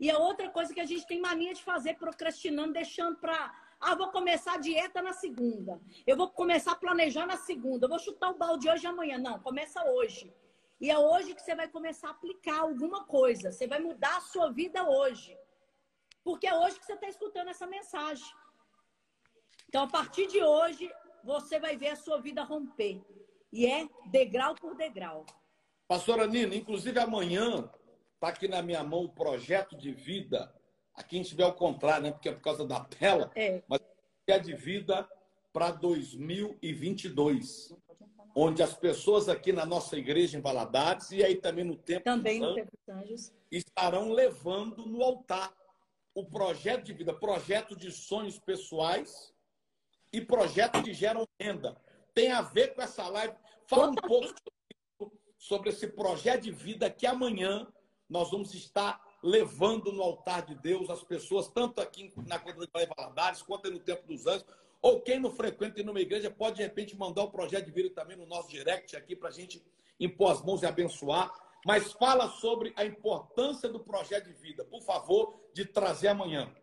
E 0.00 0.10
a 0.10 0.18
outra 0.18 0.50
coisa 0.50 0.74
que 0.74 0.80
a 0.80 0.86
gente 0.86 1.06
tem 1.06 1.20
mania 1.20 1.54
de 1.54 1.62
fazer, 1.62 1.94
procrastinando, 1.96 2.72
deixando 2.72 3.16
para. 3.18 3.63
Ah, 3.86 3.94
vou 3.94 4.10
começar 4.10 4.54
a 4.54 4.62
dieta 4.66 5.02
na 5.02 5.12
segunda. 5.12 5.78
Eu 6.06 6.16
vou 6.16 6.30
começar 6.30 6.72
a 6.72 6.82
planejar 6.84 7.26
na 7.26 7.36
segunda. 7.36 7.84
Eu 7.84 7.90
vou 7.90 7.98
chutar 7.98 8.30
o 8.30 8.38
balde 8.38 8.66
hoje 8.66 8.84
e 8.84 8.86
amanhã. 8.86 9.18
Não, 9.18 9.38
começa 9.40 9.84
hoje. 9.90 10.34
E 10.80 10.90
é 10.90 10.98
hoje 10.98 11.34
que 11.34 11.42
você 11.42 11.54
vai 11.54 11.68
começar 11.68 12.08
a 12.08 12.12
aplicar 12.12 12.60
alguma 12.60 13.04
coisa. 13.04 13.52
Você 13.52 13.66
vai 13.66 13.80
mudar 13.80 14.16
a 14.16 14.22
sua 14.22 14.50
vida 14.50 14.88
hoje. 14.88 15.36
Porque 16.24 16.46
é 16.46 16.54
hoje 16.54 16.78
que 16.78 16.86
você 16.86 16.94
está 16.94 17.08
escutando 17.08 17.48
essa 17.48 17.66
mensagem. 17.66 18.26
Então, 19.68 19.82
a 19.82 19.86
partir 19.86 20.28
de 20.28 20.42
hoje, 20.42 20.90
você 21.22 21.60
vai 21.60 21.76
ver 21.76 21.88
a 21.88 21.96
sua 21.96 22.18
vida 22.18 22.42
romper. 22.42 23.02
E 23.52 23.66
é 23.66 23.86
degrau 24.06 24.54
por 24.54 24.74
degrau. 24.74 25.26
Pastora 25.86 26.26
Nina, 26.26 26.54
inclusive 26.54 26.98
amanhã 26.98 27.70
está 28.14 28.28
aqui 28.28 28.48
na 28.48 28.62
minha 28.62 28.82
mão 28.82 29.04
o 29.04 29.14
projeto 29.14 29.76
de 29.76 29.92
vida. 29.92 30.50
Aqui 30.94 31.16
a 31.16 31.22
gente 31.22 31.34
vê 31.34 31.42
ao 31.42 31.54
contrário, 31.54 32.04
né? 32.04 32.12
Porque 32.12 32.28
é 32.28 32.32
por 32.32 32.42
causa 32.42 32.66
da 32.66 32.80
tela. 32.80 33.30
É. 33.34 33.62
Mas 33.68 33.80
é 34.26 34.38
de 34.38 34.54
vida 34.54 35.08
para 35.52 35.70
2022. 35.70 37.74
Onde 38.36 38.62
as 38.62 38.74
pessoas 38.74 39.28
aqui 39.28 39.52
na 39.52 39.64
nossa 39.64 39.96
igreja 39.96 40.36
em 40.36 40.40
Valadares 40.40 41.12
e 41.12 41.22
aí 41.22 41.36
também 41.36 41.64
no 41.64 41.76
Templo 41.76 42.04
também 42.04 42.40
no 42.40 42.54
Templo 42.54 42.72
dos 42.72 42.94
Anjos 42.94 43.32
estarão 43.50 44.10
levando 44.10 44.84
no 44.86 45.02
altar 45.02 45.52
o 46.14 46.24
projeto 46.24 46.84
de 46.84 46.92
vida, 46.92 47.12
projeto 47.12 47.76
de 47.76 47.90
sonhos 47.92 48.38
pessoais 48.38 49.32
e 50.12 50.20
projetos 50.20 50.82
que 50.82 50.92
geram 50.92 51.26
renda. 51.40 51.76
Tem 52.12 52.30
a 52.30 52.42
ver 52.42 52.74
com 52.74 52.82
essa 52.82 53.08
live. 53.08 53.34
Fala 53.66 53.90
um 53.90 53.94
pouco 53.94 54.32
sobre 55.38 55.70
esse 55.70 55.88
projeto 55.88 56.42
de 56.42 56.52
vida 56.52 56.90
que 56.90 57.06
amanhã 57.06 57.66
nós 58.08 58.30
vamos 58.30 58.54
estar 58.54 59.03
levando 59.24 59.90
no 59.90 60.02
altar 60.02 60.44
de 60.44 60.54
Deus 60.54 60.90
as 60.90 61.02
pessoas, 61.02 61.48
tanto 61.48 61.80
aqui 61.80 62.12
na 62.26 62.38
Comunidade 62.38 62.86
de 62.86 62.94
Valadares, 62.94 63.40
quanto 63.40 63.70
no 63.70 63.78
Tempo 63.78 64.06
dos 64.06 64.26
Anjos, 64.26 64.44
ou 64.82 65.00
quem 65.00 65.18
não 65.18 65.30
frequenta 65.30 65.80
em 65.80 65.88
uma 65.88 65.98
igreja 65.98 66.30
pode, 66.30 66.56
de 66.56 66.62
repente, 66.62 66.94
mandar 66.94 67.22
o 67.22 67.30
projeto 67.30 67.64
de 67.64 67.72
vida 67.72 67.88
também 67.88 68.18
no 68.18 68.26
nosso 68.26 68.50
direct 68.50 68.94
aqui 68.94 69.16
para 69.16 69.30
a 69.30 69.32
gente 69.32 69.64
impor 69.98 70.30
as 70.30 70.42
mãos 70.44 70.62
e 70.62 70.66
abençoar. 70.66 71.32
Mas 71.64 71.92
fala 71.92 72.28
sobre 72.28 72.74
a 72.76 72.84
importância 72.84 73.66
do 73.66 73.80
projeto 73.80 74.26
de 74.26 74.34
vida, 74.34 74.62
por 74.66 74.82
favor, 74.82 75.34
de 75.54 75.64
trazer 75.64 76.08
amanhã. 76.08 76.54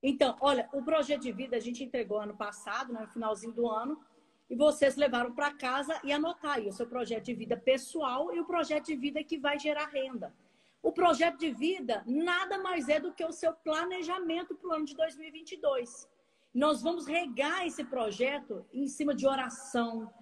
Então, 0.00 0.36
olha, 0.40 0.68
o 0.72 0.84
projeto 0.84 1.22
de 1.22 1.32
vida 1.32 1.56
a 1.56 1.60
gente 1.60 1.82
entregou 1.82 2.20
ano 2.20 2.36
passado, 2.36 2.92
né, 2.92 3.00
no 3.00 3.08
finalzinho 3.08 3.52
do 3.52 3.68
ano, 3.68 4.00
e 4.48 4.54
vocês 4.54 4.94
levaram 4.94 5.34
para 5.34 5.52
casa 5.52 6.00
e 6.04 6.12
anotar 6.12 6.58
aí 6.58 6.68
o 6.68 6.72
seu 6.72 6.86
projeto 6.86 7.24
de 7.24 7.34
vida 7.34 7.56
pessoal 7.56 8.32
e 8.32 8.38
o 8.38 8.46
projeto 8.46 8.86
de 8.86 8.94
vida 8.94 9.24
que 9.24 9.36
vai 9.36 9.58
gerar 9.58 9.86
renda. 9.86 10.32
O 10.82 10.92
projeto 10.92 11.38
de 11.38 11.50
vida 11.50 12.02
nada 12.06 12.58
mais 12.58 12.88
é 12.88 13.00
do 13.00 13.12
que 13.12 13.24
o 13.24 13.32
seu 13.32 13.52
planejamento 13.52 14.54
para 14.54 14.68
o 14.68 14.72
ano 14.72 14.84
de 14.84 14.94
2022. 14.94 16.08
Nós 16.54 16.82
vamos 16.82 17.06
regar 17.06 17.66
esse 17.66 17.84
projeto 17.84 18.64
em 18.72 18.88
cima 18.88 19.14
de 19.14 19.26
oração, 19.26 20.12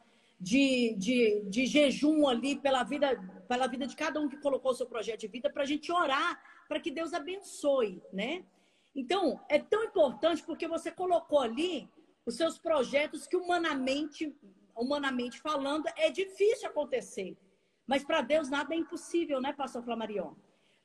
de, 0.40 0.94
de, 0.98 1.42
de 1.48 1.66
jejum 1.66 2.26
ali 2.26 2.56
pela 2.56 2.82
vida, 2.82 3.16
pela 3.48 3.66
vida 3.66 3.86
de 3.86 3.96
cada 3.96 4.20
um 4.20 4.28
que 4.28 4.36
colocou 4.38 4.72
o 4.72 4.74
seu 4.74 4.86
projeto 4.86 5.20
de 5.20 5.28
vida, 5.28 5.50
para 5.50 5.62
a 5.62 5.66
gente 5.66 5.90
orar 5.90 6.40
para 6.68 6.80
que 6.80 6.90
Deus 6.90 7.12
abençoe, 7.12 8.02
né? 8.12 8.44
Então, 8.94 9.40
é 9.48 9.58
tão 9.58 9.84
importante 9.84 10.42
porque 10.42 10.66
você 10.66 10.90
colocou 10.90 11.40
ali 11.40 11.88
os 12.24 12.34
seus 12.34 12.58
projetos 12.58 13.26
que 13.26 13.36
humanamente, 13.36 14.34
humanamente 14.74 15.40
falando, 15.40 15.86
é 15.96 16.10
difícil 16.10 16.68
acontecer. 16.68 17.36
Mas 17.86 18.04
para 18.04 18.20
Deus 18.20 18.48
nada 18.48 18.74
é 18.74 18.78
impossível, 18.78 19.40
né, 19.40 19.52
pastor 19.52 19.84
Flamarion? 19.84 20.34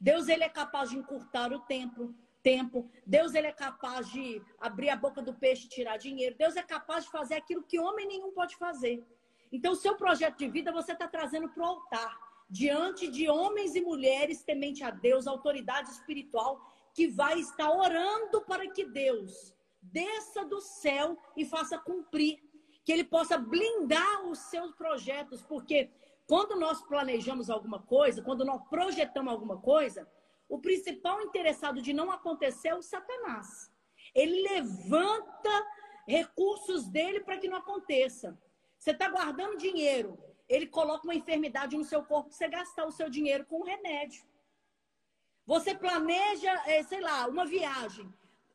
Deus 0.01 0.27
ele 0.27 0.43
é 0.43 0.49
capaz 0.49 0.89
de 0.89 0.97
encurtar 0.97 1.53
o 1.53 1.59
tempo, 1.59 2.11
tempo. 2.41 2.89
Deus 3.05 3.35
ele 3.35 3.45
é 3.45 3.51
capaz 3.51 4.09
de 4.09 4.41
abrir 4.59 4.89
a 4.89 4.95
boca 4.95 5.21
do 5.21 5.35
peixe 5.35 5.67
e 5.67 5.69
tirar 5.69 5.97
dinheiro. 5.97 6.35
Deus 6.35 6.55
é 6.55 6.63
capaz 6.63 7.05
de 7.05 7.11
fazer 7.11 7.35
aquilo 7.35 7.61
que 7.61 7.79
homem 7.79 8.07
nenhum 8.07 8.31
pode 8.31 8.55
fazer. 8.55 9.05
Então, 9.51 9.73
o 9.73 9.75
seu 9.75 9.95
projeto 9.95 10.39
de 10.39 10.49
vida 10.49 10.71
você 10.71 10.93
está 10.93 11.07
trazendo 11.07 11.49
para 11.49 11.61
o 11.61 11.67
altar, 11.67 12.17
diante 12.49 13.07
de 13.07 13.29
homens 13.29 13.75
e 13.75 13.81
mulheres 13.81 14.43
temente 14.43 14.83
a 14.83 14.89
Deus, 14.89 15.27
autoridade 15.27 15.91
espiritual, 15.91 16.59
que 16.95 17.07
vai 17.07 17.39
estar 17.39 17.69
orando 17.69 18.41
para 18.41 18.67
que 18.71 18.85
Deus 18.85 19.53
desça 19.81 20.43
do 20.45 20.59
céu 20.59 21.15
e 21.37 21.45
faça 21.45 21.77
cumprir, 21.77 22.39
que 22.83 22.91
ele 22.91 23.03
possa 23.03 23.37
blindar 23.37 24.25
os 24.25 24.39
seus 24.39 24.71
projetos, 24.73 25.43
porque 25.43 25.91
quando 26.31 26.55
nós 26.55 26.81
planejamos 26.81 27.49
alguma 27.49 27.81
coisa, 27.81 28.21
quando 28.21 28.45
nós 28.45 28.61
projetamos 28.69 29.33
alguma 29.33 29.57
coisa, 29.57 30.09
o 30.47 30.59
principal 30.59 31.19
interessado 31.23 31.81
de 31.81 31.91
não 31.91 32.09
acontecer 32.09 32.69
é 32.69 32.75
o 32.75 32.81
Satanás. 32.81 33.69
Ele 34.15 34.41
levanta 34.43 35.67
recursos 36.07 36.87
dele 36.87 37.19
para 37.19 37.37
que 37.37 37.49
não 37.49 37.57
aconteça. 37.57 38.39
Você 38.79 38.91
está 38.91 39.09
guardando 39.09 39.57
dinheiro, 39.57 40.17
ele 40.47 40.67
coloca 40.67 41.03
uma 41.03 41.15
enfermidade 41.15 41.75
no 41.75 41.83
seu 41.83 42.01
corpo, 42.01 42.31
você 42.31 42.47
gastar 42.47 42.85
o 42.85 42.93
seu 42.93 43.09
dinheiro 43.09 43.45
com 43.45 43.61
remédio. 43.63 44.23
Você 45.45 45.75
planeja, 45.75 46.53
é, 46.65 46.81
sei 46.83 47.01
lá, 47.01 47.27
uma 47.27 47.45
viagem. 47.45 48.07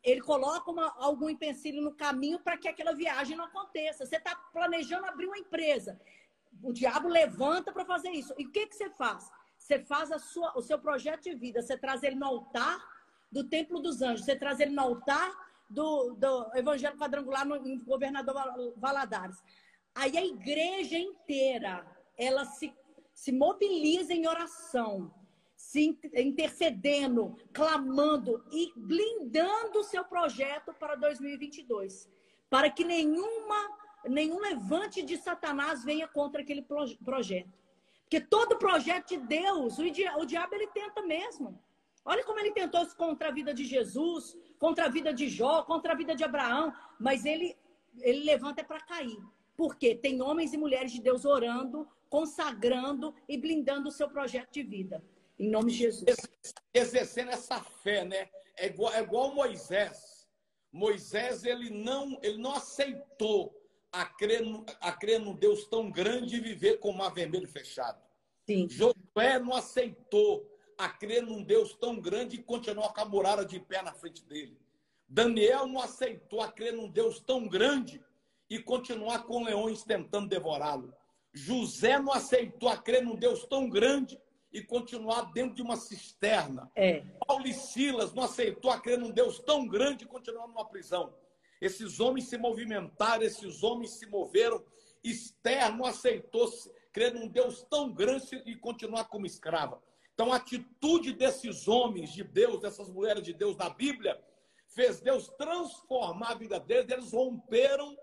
ele 0.02 0.22
coloca 0.22 0.70
uma, 0.70 0.94
algum 0.96 1.28
empecilho 1.28 1.82
no 1.82 1.94
caminho 1.94 2.38
para 2.38 2.56
que 2.56 2.68
aquela 2.68 2.94
viagem 2.94 3.36
não 3.36 3.44
aconteça. 3.44 4.06
Você 4.06 4.16
está 4.16 4.34
planejando 4.34 5.04
abrir 5.04 5.26
uma 5.26 5.36
empresa. 5.36 6.00
O 6.62 6.72
diabo 6.72 7.08
levanta 7.08 7.72
para 7.72 7.84
fazer 7.84 8.10
isso. 8.10 8.34
E 8.38 8.46
o 8.46 8.50
que, 8.50 8.66
que 8.66 8.74
você 8.74 8.90
faz? 8.90 9.30
Você 9.58 9.78
faz 9.80 10.12
a 10.12 10.18
sua, 10.18 10.56
o 10.56 10.62
seu 10.62 10.78
projeto 10.78 11.24
de 11.24 11.34
vida. 11.34 11.62
Você 11.62 11.76
traz 11.76 12.02
ele 12.02 12.16
no 12.16 12.26
altar 12.26 12.78
do 13.30 13.44
Templo 13.44 13.80
dos 13.80 14.02
Anjos. 14.02 14.24
Você 14.24 14.36
traz 14.36 14.60
ele 14.60 14.72
no 14.72 14.82
altar 14.82 15.30
do, 15.68 16.14
do 16.14 16.50
Evangelho 16.54 16.96
Quadrangular 16.96 17.46
no, 17.46 17.56
em 17.56 17.78
Governador 17.78 18.74
Valadares. 18.76 19.42
Aí 19.94 20.16
a 20.16 20.24
igreja 20.24 20.98
inteira, 20.98 21.86
ela 22.18 22.44
se, 22.44 22.72
se 23.14 23.32
mobiliza 23.32 24.12
em 24.12 24.26
oração 24.26 25.12
se 25.56 25.98
intercedendo, 26.14 27.36
clamando 27.52 28.44
e 28.52 28.72
blindando 28.76 29.80
o 29.80 29.84
seu 29.84 30.04
projeto 30.04 30.72
para 30.74 30.94
2022, 30.94 32.08
para 32.48 32.70
que 32.70 32.84
nenhuma 32.84 33.76
nenhum 34.08 34.40
levante 34.40 35.02
de 35.02 35.16
Satanás 35.16 35.84
venha 35.84 36.06
contra 36.08 36.42
aquele 36.42 36.62
projeto. 37.04 37.52
Porque 38.02 38.20
todo 38.20 38.58
projeto 38.58 39.08
de 39.08 39.16
Deus, 39.18 39.78
o, 39.78 39.90
dia, 39.90 40.16
o 40.16 40.24
diabo 40.24 40.54
ele 40.54 40.68
tenta 40.68 41.02
mesmo. 41.02 41.60
Olha 42.04 42.24
como 42.24 42.38
ele 42.38 42.52
tentou 42.52 42.86
contra 42.94 43.28
a 43.28 43.32
vida 43.32 43.52
de 43.52 43.64
Jesus, 43.64 44.36
contra 44.58 44.84
a 44.84 44.88
vida 44.88 45.12
de 45.12 45.28
Jó, 45.28 45.62
contra 45.62 45.92
a 45.92 45.96
vida 45.96 46.14
de 46.14 46.22
Abraão, 46.22 46.72
mas 47.00 47.24
ele 47.24 47.56
ele 48.00 48.24
levanta 48.24 48.62
para 48.64 48.80
cair. 48.80 49.18
Porque 49.56 49.94
tem 49.94 50.20
homens 50.20 50.52
e 50.52 50.58
mulheres 50.58 50.92
de 50.92 51.00
Deus 51.00 51.24
orando, 51.24 51.88
consagrando 52.08 53.14
e 53.28 53.38
blindando 53.38 53.88
o 53.88 53.92
seu 53.92 54.08
projeto 54.08 54.52
de 54.52 54.62
vida. 54.62 55.02
Em 55.38 55.50
nome 55.50 55.72
de 55.72 55.78
Jesus. 55.78 56.16
Exercendo 56.72 57.30
essa 57.30 57.60
fé, 57.60 58.04
né? 58.04 58.28
É 58.56 58.66
igual, 58.66 58.92
é 58.92 59.02
igual 59.02 59.34
Moisés. 59.34 60.26
Moisés, 60.72 61.44
ele 61.44 61.70
não, 61.70 62.18
ele 62.22 62.38
não 62.38 62.52
aceitou 62.52 63.54
a 64.00 64.04
crer, 64.04 64.42
a 64.80 64.92
crer 64.92 65.18
num 65.18 65.34
Deus 65.34 65.66
tão 65.66 65.90
grande 65.90 66.36
e 66.36 66.40
viver 66.40 66.78
com 66.78 66.90
o 66.90 66.96
mar 66.96 67.12
vermelho 67.14 67.48
fechado. 67.48 67.98
Sim. 68.46 68.68
Josué 68.68 69.38
não 69.38 69.54
aceitou 69.54 70.46
a 70.76 70.88
crer 70.88 71.22
num 71.22 71.42
Deus 71.42 71.72
tão 71.74 71.98
grande 71.98 72.36
e 72.36 72.42
continuar 72.42 72.92
com 72.92 73.00
a 73.00 73.04
muralha 73.06 73.44
de 73.44 73.58
pé 73.58 73.80
na 73.80 73.94
frente 73.94 74.22
dele. 74.24 74.60
Daniel 75.08 75.66
não 75.66 75.80
aceitou 75.80 76.42
a 76.42 76.52
crer 76.52 76.74
num 76.74 76.90
Deus 76.90 77.20
tão 77.20 77.48
grande 77.48 78.04
e 78.50 78.58
continuar 78.58 79.24
com 79.24 79.42
leões 79.42 79.82
tentando 79.82 80.28
devorá-lo. 80.28 80.92
José 81.32 81.98
não 81.98 82.12
aceitou 82.12 82.68
a 82.68 82.76
crer 82.76 83.02
num 83.02 83.16
Deus 83.16 83.44
tão 83.46 83.68
grande 83.68 84.20
e 84.52 84.62
continuar 84.62 85.32
dentro 85.32 85.54
de 85.54 85.62
uma 85.62 85.76
cisterna. 85.76 86.70
É. 86.74 87.02
Paulo 87.26 87.46
e 87.46 87.54
Silas 87.54 88.12
não 88.12 88.24
aceitou 88.24 88.70
a 88.70 88.78
crer 88.78 88.98
num 88.98 89.10
Deus 89.10 89.38
tão 89.38 89.66
grande 89.66 90.04
e 90.04 90.08
continuar 90.08 90.46
numa 90.46 90.68
prisão. 90.68 91.14
Esses 91.60 92.00
homens 92.00 92.28
se 92.28 92.36
movimentaram, 92.36 93.22
esses 93.22 93.62
homens 93.62 93.90
se 93.92 94.06
moveram. 94.06 94.64
Esther 95.02 95.76
não 95.76 95.84
aceitou 95.84 96.50
crer 96.92 97.12
num 97.14 97.28
Deus 97.28 97.62
tão 97.70 97.92
grande 97.92 98.42
e 98.46 98.56
continuar 98.56 99.04
como 99.04 99.26
escrava. 99.26 99.82
Então, 100.14 100.32
a 100.32 100.36
atitude 100.36 101.12
desses 101.12 101.68
homens 101.68 102.10
de 102.10 102.24
Deus, 102.24 102.60
dessas 102.60 102.88
mulheres 102.88 103.22
de 103.22 103.34
Deus 103.34 103.54
da 103.54 103.68
Bíblia, 103.68 104.18
fez 104.68 105.00
Deus 105.00 105.28
transformar 105.36 106.32
a 106.32 106.34
vida 106.34 106.58
deles. 106.58 106.90
Eles 106.90 107.12
romperam 107.12 107.96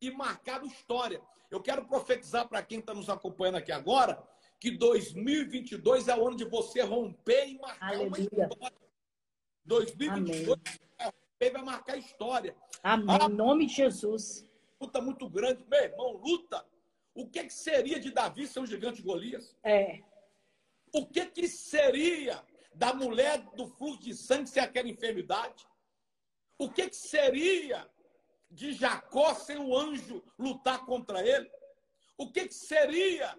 e 0.00 0.10
marcaram 0.10 0.66
história. 0.66 1.22
Eu 1.50 1.62
quero 1.62 1.86
profetizar 1.86 2.48
para 2.48 2.62
quem 2.62 2.80
está 2.80 2.92
nos 2.92 3.08
acompanhando 3.08 3.56
aqui 3.56 3.72
agora 3.72 4.22
que 4.60 4.70
2022 4.70 6.08
é 6.08 6.16
o 6.16 6.26
ano 6.26 6.36
de 6.36 6.44
você 6.44 6.82
romper 6.82 7.48
e 7.48 7.58
marcar 7.58 7.88
Aleluia. 7.88 8.08
uma 8.08 8.18
história. 8.18 8.72
2022 9.64 10.46
vai 10.46 11.06
romper 11.06 11.23
e 11.46 11.50
vai 11.50 11.62
marcar 11.62 11.96
história. 11.96 12.56
Amém. 12.82 13.16
Ah, 13.20 13.26
em 13.26 13.34
nome 13.34 13.66
de 13.66 13.74
Jesus. 13.74 14.46
Luta 14.80 15.00
muito 15.00 15.28
grande. 15.28 15.64
Meu 15.68 15.82
irmão, 15.82 16.12
luta. 16.12 16.64
O 17.14 17.28
que, 17.28 17.44
que 17.44 17.52
seria 17.52 18.00
de 18.00 18.10
Davi 18.10 18.46
ser 18.46 18.60
um 18.60 18.66
gigante 18.66 19.00
Golias? 19.02 19.56
É. 19.62 20.02
O 20.92 21.06
que, 21.06 21.26
que 21.26 21.48
seria 21.48 22.44
da 22.74 22.92
mulher 22.92 23.38
do 23.56 23.68
fluxo 23.68 24.02
de 24.02 24.14
sangue 24.14 24.48
sem 24.48 24.62
aquela 24.62 24.88
enfermidade? 24.88 25.66
O 26.58 26.70
que, 26.70 26.88
que 26.88 26.96
seria 26.96 27.88
de 28.50 28.72
Jacó 28.72 29.34
sem 29.34 29.58
o 29.58 29.76
anjo 29.76 30.22
lutar 30.38 30.84
contra 30.84 31.24
ele? 31.26 31.50
O 32.16 32.30
que, 32.30 32.46
que 32.46 32.54
seria 32.54 33.38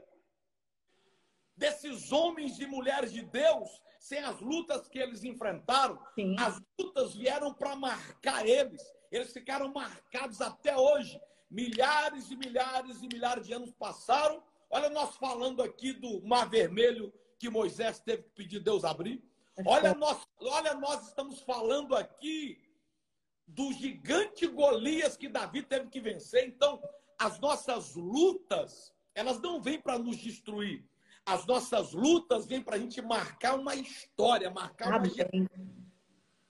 desses 1.56 2.12
homens 2.12 2.60
e 2.60 2.66
mulheres 2.66 3.12
de 3.12 3.22
Deus, 3.22 3.82
sem 4.06 4.20
as 4.20 4.40
lutas 4.40 4.88
que 4.88 5.00
eles 5.00 5.24
enfrentaram, 5.24 6.00
Sim. 6.14 6.36
as 6.38 6.62
lutas 6.80 7.16
vieram 7.16 7.52
para 7.52 7.76
marcar 7.76 8.48
eles. 8.48 8.80
Eles 9.12 9.34
ficaram 9.34 9.74
marcados 9.74 10.42
até 10.42 10.78
hoje. 10.78 11.20
Milhares 11.50 12.30
e 12.30 12.36
milhares 12.36 13.02
e 13.02 13.08
milhares 13.08 13.48
de 13.48 13.54
anos 13.54 13.74
passaram. 13.74 14.44
Olha, 14.70 14.92
nós 14.92 15.18
falando 15.18 15.64
aqui 15.64 15.92
do 15.92 16.22
Mar 16.22 16.48
Vermelho 16.48 17.12
que 17.40 17.50
Moisés 17.50 18.00
teve 18.00 18.22
que 18.22 18.30
pedir 18.30 18.60
Deus 18.60 18.84
abrir. 18.86 19.24
Olha, 19.66 19.96
nós, 19.96 20.22
olha, 20.40 20.76
nós 20.76 21.08
estamos 21.08 21.42
falando 21.42 21.96
aqui 21.96 22.62
do 23.48 23.74
gigante 23.74 24.46
Golias 24.46 25.18
que 25.18 25.28
Davi 25.28 25.64
teve 25.64 25.90
que 25.90 26.00
vencer. 26.00 26.48
Então, 26.48 26.80
as 27.18 27.40
nossas 27.40 27.96
lutas, 27.96 28.94
elas 29.16 29.42
não 29.42 29.60
vêm 29.60 29.82
para 29.82 29.98
nos 29.98 30.18
destruir, 30.18 30.88
as 31.26 31.46
nossas 31.46 31.92
lutas 31.94 32.46
vêm 32.46 32.62
para 32.62 32.76
a 32.76 32.80
gente 32.80 33.02
marcar 33.02 33.56
uma 33.56 33.76
história, 33.76 34.52
marcar 34.52 34.90
uma 34.90 34.98
Amém. 34.98 35.50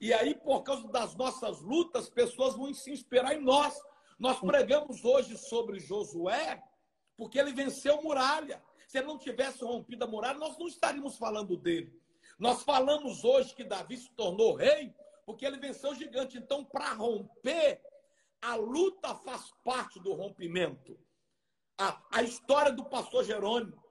E 0.01 0.13
aí, 0.13 0.35
por 0.35 0.61
causa 0.63 0.88
das 0.89 1.15
nossas 1.15 1.61
lutas, 1.61 2.09
pessoas 2.09 2.55
vão 2.55 2.73
se 2.73 2.91
inspirar 2.91 3.33
em 3.33 3.41
nós. 3.41 3.73
Nós 4.19 4.39
pregamos 4.39 5.03
hoje 5.05 5.38
sobre 5.38 5.79
Josué, 5.79 6.61
porque 7.15 7.39
ele 7.39 7.53
venceu 7.53 8.01
muralha. 8.01 8.61
Se 8.88 8.97
ele 8.97 9.07
não 9.07 9.17
tivesse 9.17 9.63
rompido 9.63 10.03
a 10.03 10.07
muralha, 10.07 10.38
nós 10.38 10.57
não 10.57 10.67
estaríamos 10.67 11.17
falando 11.17 11.55
dele. 11.55 11.97
Nós 12.38 12.63
falamos 12.63 13.23
hoje 13.23 13.55
que 13.55 13.63
Davi 13.63 13.97
se 13.97 14.11
tornou 14.11 14.55
rei, 14.55 14.93
porque 15.25 15.45
ele 15.45 15.57
venceu 15.57 15.91
o 15.91 15.95
gigante. 15.95 16.38
Então, 16.38 16.63
para 16.65 16.93
romper, 16.93 17.81
a 18.41 18.55
luta 18.55 19.15
faz 19.15 19.53
parte 19.63 19.99
do 20.01 20.13
rompimento. 20.13 20.99
A, 21.77 22.01
a 22.11 22.21
história 22.21 22.71
do 22.71 22.85
pastor 22.85 23.23
Jerônimo, 23.23 23.85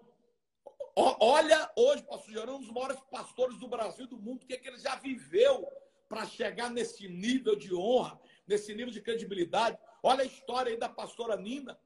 Olha 0.96 1.70
hoje, 1.76 2.02
pastor 2.04 2.32
Gerão, 2.32 2.56
um 2.56 2.60
dos 2.60 2.70
maiores 2.70 3.00
pastores 3.10 3.58
do 3.58 3.66
Brasil 3.66 4.04
e 4.04 4.08
do 4.08 4.18
mundo, 4.18 4.42
o 4.42 4.46
que, 4.46 4.54
é 4.54 4.56
que 4.56 4.68
ele 4.68 4.78
já 4.78 4.94
viveu 4.96 5.68
para 6.08 6.24
chegar 6.26 6.70
nesse 6.70 7.08
nível 7.08 7.56
de 7.56 7.74
honra, 7.74 8.20
nesse 8.46 8.72
nível 8.74 8.92
de 8.92 9.00
credibilidade. 9.00 9.76
Olha 10.02 10.22
a 10.22 10.26
história 10.26 10.70
aí 10.70 10.78
da 10.78 10.88
pastora 10.88 11.36
Nina, 11.36 11.78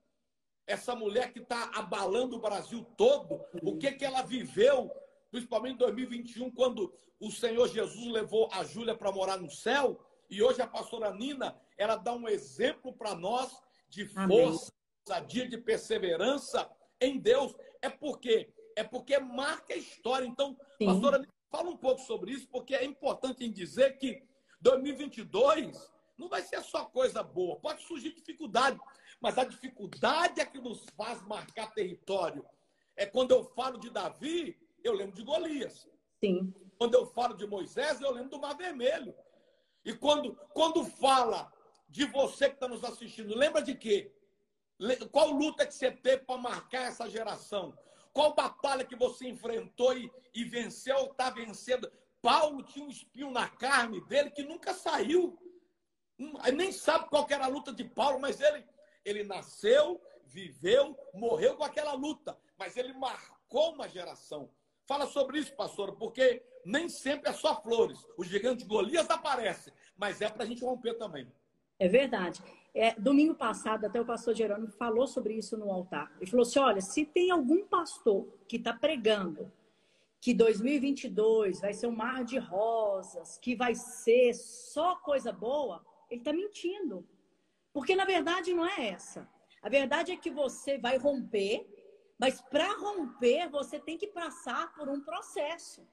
essa 0.66 0.94
mulher 0.94 1.32
que 1.32 1.38
está 1.38 1.70
abalando 1.74 2.36
o 2.36 2.40
Brasil 2.40 2.84
todo, 2.96 3.42
o 3.62 3.78
que, 3.78 3.92
que 3.92 4.04
ela 4.04 4.20
viveu, 4.20 4.92
principalmente 5.30 5.76
em 5.76 5.78
2021, 5.78 6.50
quando 6.50 6.92
o 7.18 7.30
Senhor 7.30 7.66
Jesus 7.68 8.12
levou 8.12 8.50
a 8.52 8.62
Júlia 8.64 8.94
para 8.94 9.10
morar 9.10 9.38
no 9.38 9.50
céu, 9.50 9.98
e 10.28 10.42
hoje 10.42 10.60
a 10.60 10.66
pastora 10.66 11.14
Nina, 11.14 11.58
ela 11.78 11.96
dá 11.96 12.12
um 12.12 12.28
exemplo 12.28 12.92
para 12.92 13.14
nós 13.14 13.50
de 13.88 14.04
força, 14.04 14.70
dia 15.26 15.48
de 15.48 15.56
perseverança 15.56 16.70
em 17.00 17.18
Deus. 17.18 17.56
É 17.80 17.88
porque 17.88 18.52
é 18.78 18.84
porque 18.84 19.18
marca 19.18 19.74
a 19.74 19.76
história. 19.76 20.24
Então, 20.24 20.56
Sim. 20.78 20.86
pastora, 20.86 21.26
fala 21.50 21.68
um 21.68 21.76
pouco 21.76 22.00
sobre 22.02 22.30
isso, 22.30 22.48
porque 22.48 22.76
é 22.76 22.84
importante 22.84 23.44
em 23.44 23.50
dizer 23.50 23.98
que 23.98 24.22
2022 24.60 25.76
não 26.16 26.28
vai 26.28 26.42
ser 26.42 26.62
só 26.62 26.84
coisa 26.84 27.20
boa. 27.20 27.58
Pode 27.58 27.82
surgir 27.82 28.14
dificuldade, 28.14 28.78
mas 29.20 29.36
a 29.36 29.44
dificuldade 29.44 30.40
é 30.40 30.46
que 30.46 30.60
nos 30.60 30.84
faz 30.96 31.20
marcar 31.26 31.72
território. 31.72 32.44
É 32.96 33.04
quando 33.04 33.32
eu 33.32 33.42
falo 33.42 33.78
de 33.78 33.90
Davi, 33.90 34.56
eu 34.84 34.92
lembro 34.92 35.16
de 35.16 35.24
Golias. 35.24 35.88
Sim. 36.22 36.54
Quando 36.78 36.94
eu 36.94 37.04
falo 37.06 37.34
de 37.34 37.46
Moisés, 37.48 38.00
eu 38.00 38.12
lembro 38.12 38.30
do 38.30 38.40
Mar 38.40 38.56
Vermelho. 38.56 39.12
E 39.84 39.92
quando, 39.92 40.36
quando 40.54 40.84
fala 40.84 41.52
de 41.88 42.04
você 42.04 42.48
que 42.48 42.54
está 42.54 42.68
nos 42.68 42.84
assistindo, 42.84 43.34
lembra 43.34 43.60
de 43.60 43.74
quê? 43.74 44.14
Qual 45.10 45.32
luta 45.32 45.66
que 45.66 45.74
você 45.74 45.90
teve 45.90 46.24
para 46.24 46.40
marcar 46.40 46.84
essa 46.84 47.10
geração? 47.10 47.76
Qual 48.18 48.34
batalha 48.34 48.84
que 48.84 48.96
você 48.96 49.28
enfrentou 49.28 49.96
e, 49.96 50.10
e 50.34 50.42
venceu 50.42 50.96
ou 50.96 51.12
está 51.12 51.30
vencendo? 51.30 51.88
Paulo 52.20 52.64
tinha 52.64 52.84
um 52.84 52.90
espinho 52.90 53.30
na 53.30 53.48
carne 53.48 54.00
dele 54.06 54.32
que 54.32 54.42
nunca 54.42 54.74
saiu. 54.74 55.38
Hum, 56.18 56.32
nem 56.52 56.72
sabe 56.72 57.08
qual 57.08 57.24
era 57.30 57.44
a 57.44 57.48
luta 57.48 57.72
de 57.72 57.84
Paulo, 57.84 58.18
mas 58.18 58.40
ele, 58.40 58.66
ele 59.04 59.22
nasceu, 59.22 60.02
viveu, 60.26 60.98
morreu 61.14 61.56
com 61.56 61.62
aquela 61.62 61.92
luta. 61.92 62.36
Mas 62.58 62.76
ele 62.76 62.92
marcou 62.92 63.74
uma 63.74 63.88
geração. 63.88 64.50
Fala 64.84 65.06
sobre 65.06 65.38
isso, 65.38 65.54
pastor, 65.54 65.94
porque 65.94 66.44
nem 66.64 66.88
sempre 66.88 67.30
é 67.30 67.32
só 67.32 67.62
flores. 67.62 68.04
O 68.16 68.24
gigante 68.24 68.64
Golias 68.64 69.08
aparece, 69.08 69.72
mas 69.96 70.20
é 70.20 70.28
para 70.28 70.42
a 70.42 70.46
gente 70.46 70.64
romper 70.64 70.94
também. 70.94 71.32
É 71.78 71.88
verdade. 71.88 72.42
É, 72.74 72.94
domingo 72.94 73.34
passado, 73.34 73.86
até 73.86 74.00
o 74.00 74.04
pastor 74.04 74.34
Jerônimo 74.34 74.70
falou 74.72 75.06
sobre 75.06 75.34
isso 75.34 75.56
no 75.56 75.70
altar. 75.70 76.12
Ele 76.20 76.30
falou 76.30 76.44
assim: 76.44 76.58
olha, 76.58 76.80
se 76.80 77.04
tem 77.04 77.30
algum 77.30 77.66
pastor 77.66 78.26
que 78.46 78.56
está 78.56 78.72
pregando 78.72 79.50
que 80.20 80.34
2022 80.34 81.60
vai 81.60 81.72
ser 81.72 81.86
um 81.86 81.94
mar 81.94 82.24
de 82.24 82.38
rosas, 82.38 83.38
que 83.38 83.54
vai 83.54 83.74
ser 83.74 84.34
só 84.34 84.96
coisa 84.96 85.32
boa, 85.32 85.84
ele 86.10 86.20
está 86.20 86.32
mentindo. 86.32 87.06
Porque 87.72 87.94
na 87.94 88.04
verdade 88.04 88.52
não 88.52 88.66
é 88.66 88.88
essa. 88.88 89.28
A 89.62 89.68
verdade 89.68 90.12
é 90.12 90.16
que 90.16 90.30
você 90.30 90.78
vai 90.78 90.96
romper, 90.98 91.66
mas 92.18 92.40
para 92.40 92.76
romper 92.78 93.48
você 93.48 93.78
tem 93.78 93.96
que 93.96 94.06
passar 94.08 94.72
por 94.74 94.88
um 94.88 95.00
processo. 95.00 95.86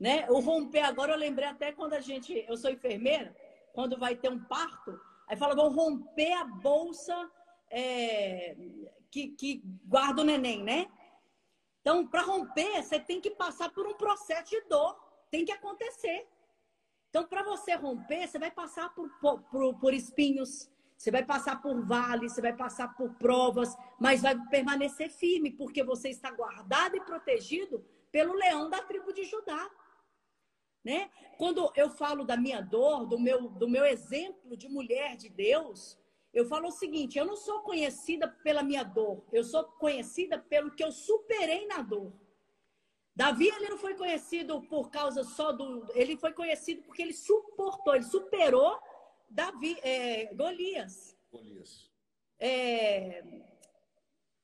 Né? 0.00 0.26
O 0.30 0.40
romper 0.40 0.80
agora 0.80 1.12
eu 1.12 1.18
lembrei 1.18 1.46
até 1.46 1.72
quando 1.72 1.92
a 1.92 2.00
gente, 2.00 2.44
eu 2.48 2.56
sou 2.56 2.70
enfermeira, 2.70 3.36
quando 3.72 3.98
vai 3.98 4.14
ter 4.16 4.30
um 4.30 4.42
parto, 4.44 4.98
aí 5.28 5.36
fala, 5.36 5.54
vão 5.54 5.72
romper 5.72 6.32
a 6.32 6.44
bolsa 6.44 7.30
é, 7.70 8.56
que, 9.10 9.28
que 9.28 9.62
guarda 9.86 10.22
o 10.22 10.24
neném, 10.24 10.62
né? 10.62 10.90
Então, 11.80 12.06
para 12.06 12.22
romper, 12.22 12.82
você 12.82 12.98
tem 12.98 13.20
que 13.20 13.30
passar 13.30 13.70
por 13.70 13.86
um 13.86 13.94
processo 13.94 14.50
de 14.50 14.60
dor. 14.62 14.96
Tem 15.30 15.44
que 15.44 15.52
acontecer. 15.52 16.28
Então, 17.10 17.24
para 17.24 17.42
você 17.42 17.74
romper, 17.74 18.28
você 18.28 18.38
vai 18.38 18.50
passar 18.50 18.94
por, 18.94 19.10
por, 19.20 19.74
por 19.78 19.92
espinhos, 19.92 20.70
você 20.96 21.10
vai 21.10 21.24
passar 21.24 21.60
por 21.60 21.84
vales, 21.84 22.32
você 22.32 22.40
vai 22.40 22.54
passar 22.54 22.94
por 22.94 23.12
provas, 23.14 23.76
mas 24.00 24.22
vai 24.22 24.38
permanecer 24.48 25.10
firme, 25.10 25.50
porque 25.50 25.82
você 25.82 26.10
está 26.10 26.30
guardado 26.30 26.96
e 26.96 27.00
protegido 27.00 27.84
pelo 28.10 28.34
leão 28.34 28.70
da 28.70 28.80
tribo 28.82 29.12
de 29.12 29.24
Judá. 29.24 29.68
Né? 30.84 31.10
Quando 31.38 31.72
eu 31.76 31.90
falo 31.90 32.24
da 32.24 32.36
minha 32.36 32.60
dor, 32.60 33.06
do 33.06 33.18
meu, 33.18 33.48
do 33.48 33.68
meu 33.68 33.84
exemplo 33.84 34.56
de 34.56 34.68
mulher 34.68 35.16
de 35.16 35.28
Deus, 35.28 35.98
eu 36.32 36.46
falo 36.46 36.68
o 36.68 36.72
seguinte: 36.72 37.18
eu 37.18 37.24
não 37.24 37.36
sou 37.36 37.60
conhecida 37.60 38.26
pela 38.28 38.62
minha 38.62 38.82
dor, 38.82 39.24
eu 39.32 39.44
sou 39.44 39.64
conhecida 39.64 40.38
pelo 40.38 40.72
que 40.72 40.82
eu 40.82 40.90
superei 40.90 41.66
na 41.66 41.82
dor. 41.82 42.12
Davi 43.14 43.48
ele 43.48 43.68
não 43.68 43.78
foi 43.78 43.94
conhecido 43.94 44.62
por 44.62 44.90
causa 44.90 45.22
só 45.22 45.52
do, 45.52 45.86
ele 45.94 46.16
foi 46.16 46.32
conhecido 46.32 46.82
porque 46.82 47.02
ele 47.02 47.12
suportou, 47.12 47.94
ele 47.94 48.04
superou 48.04 48.80
Davi, 49.28 49.78
é, 49.82 50.32
Golias. 50.34 51.16
Golias. 51.30 51.90
É, 52.38 53.22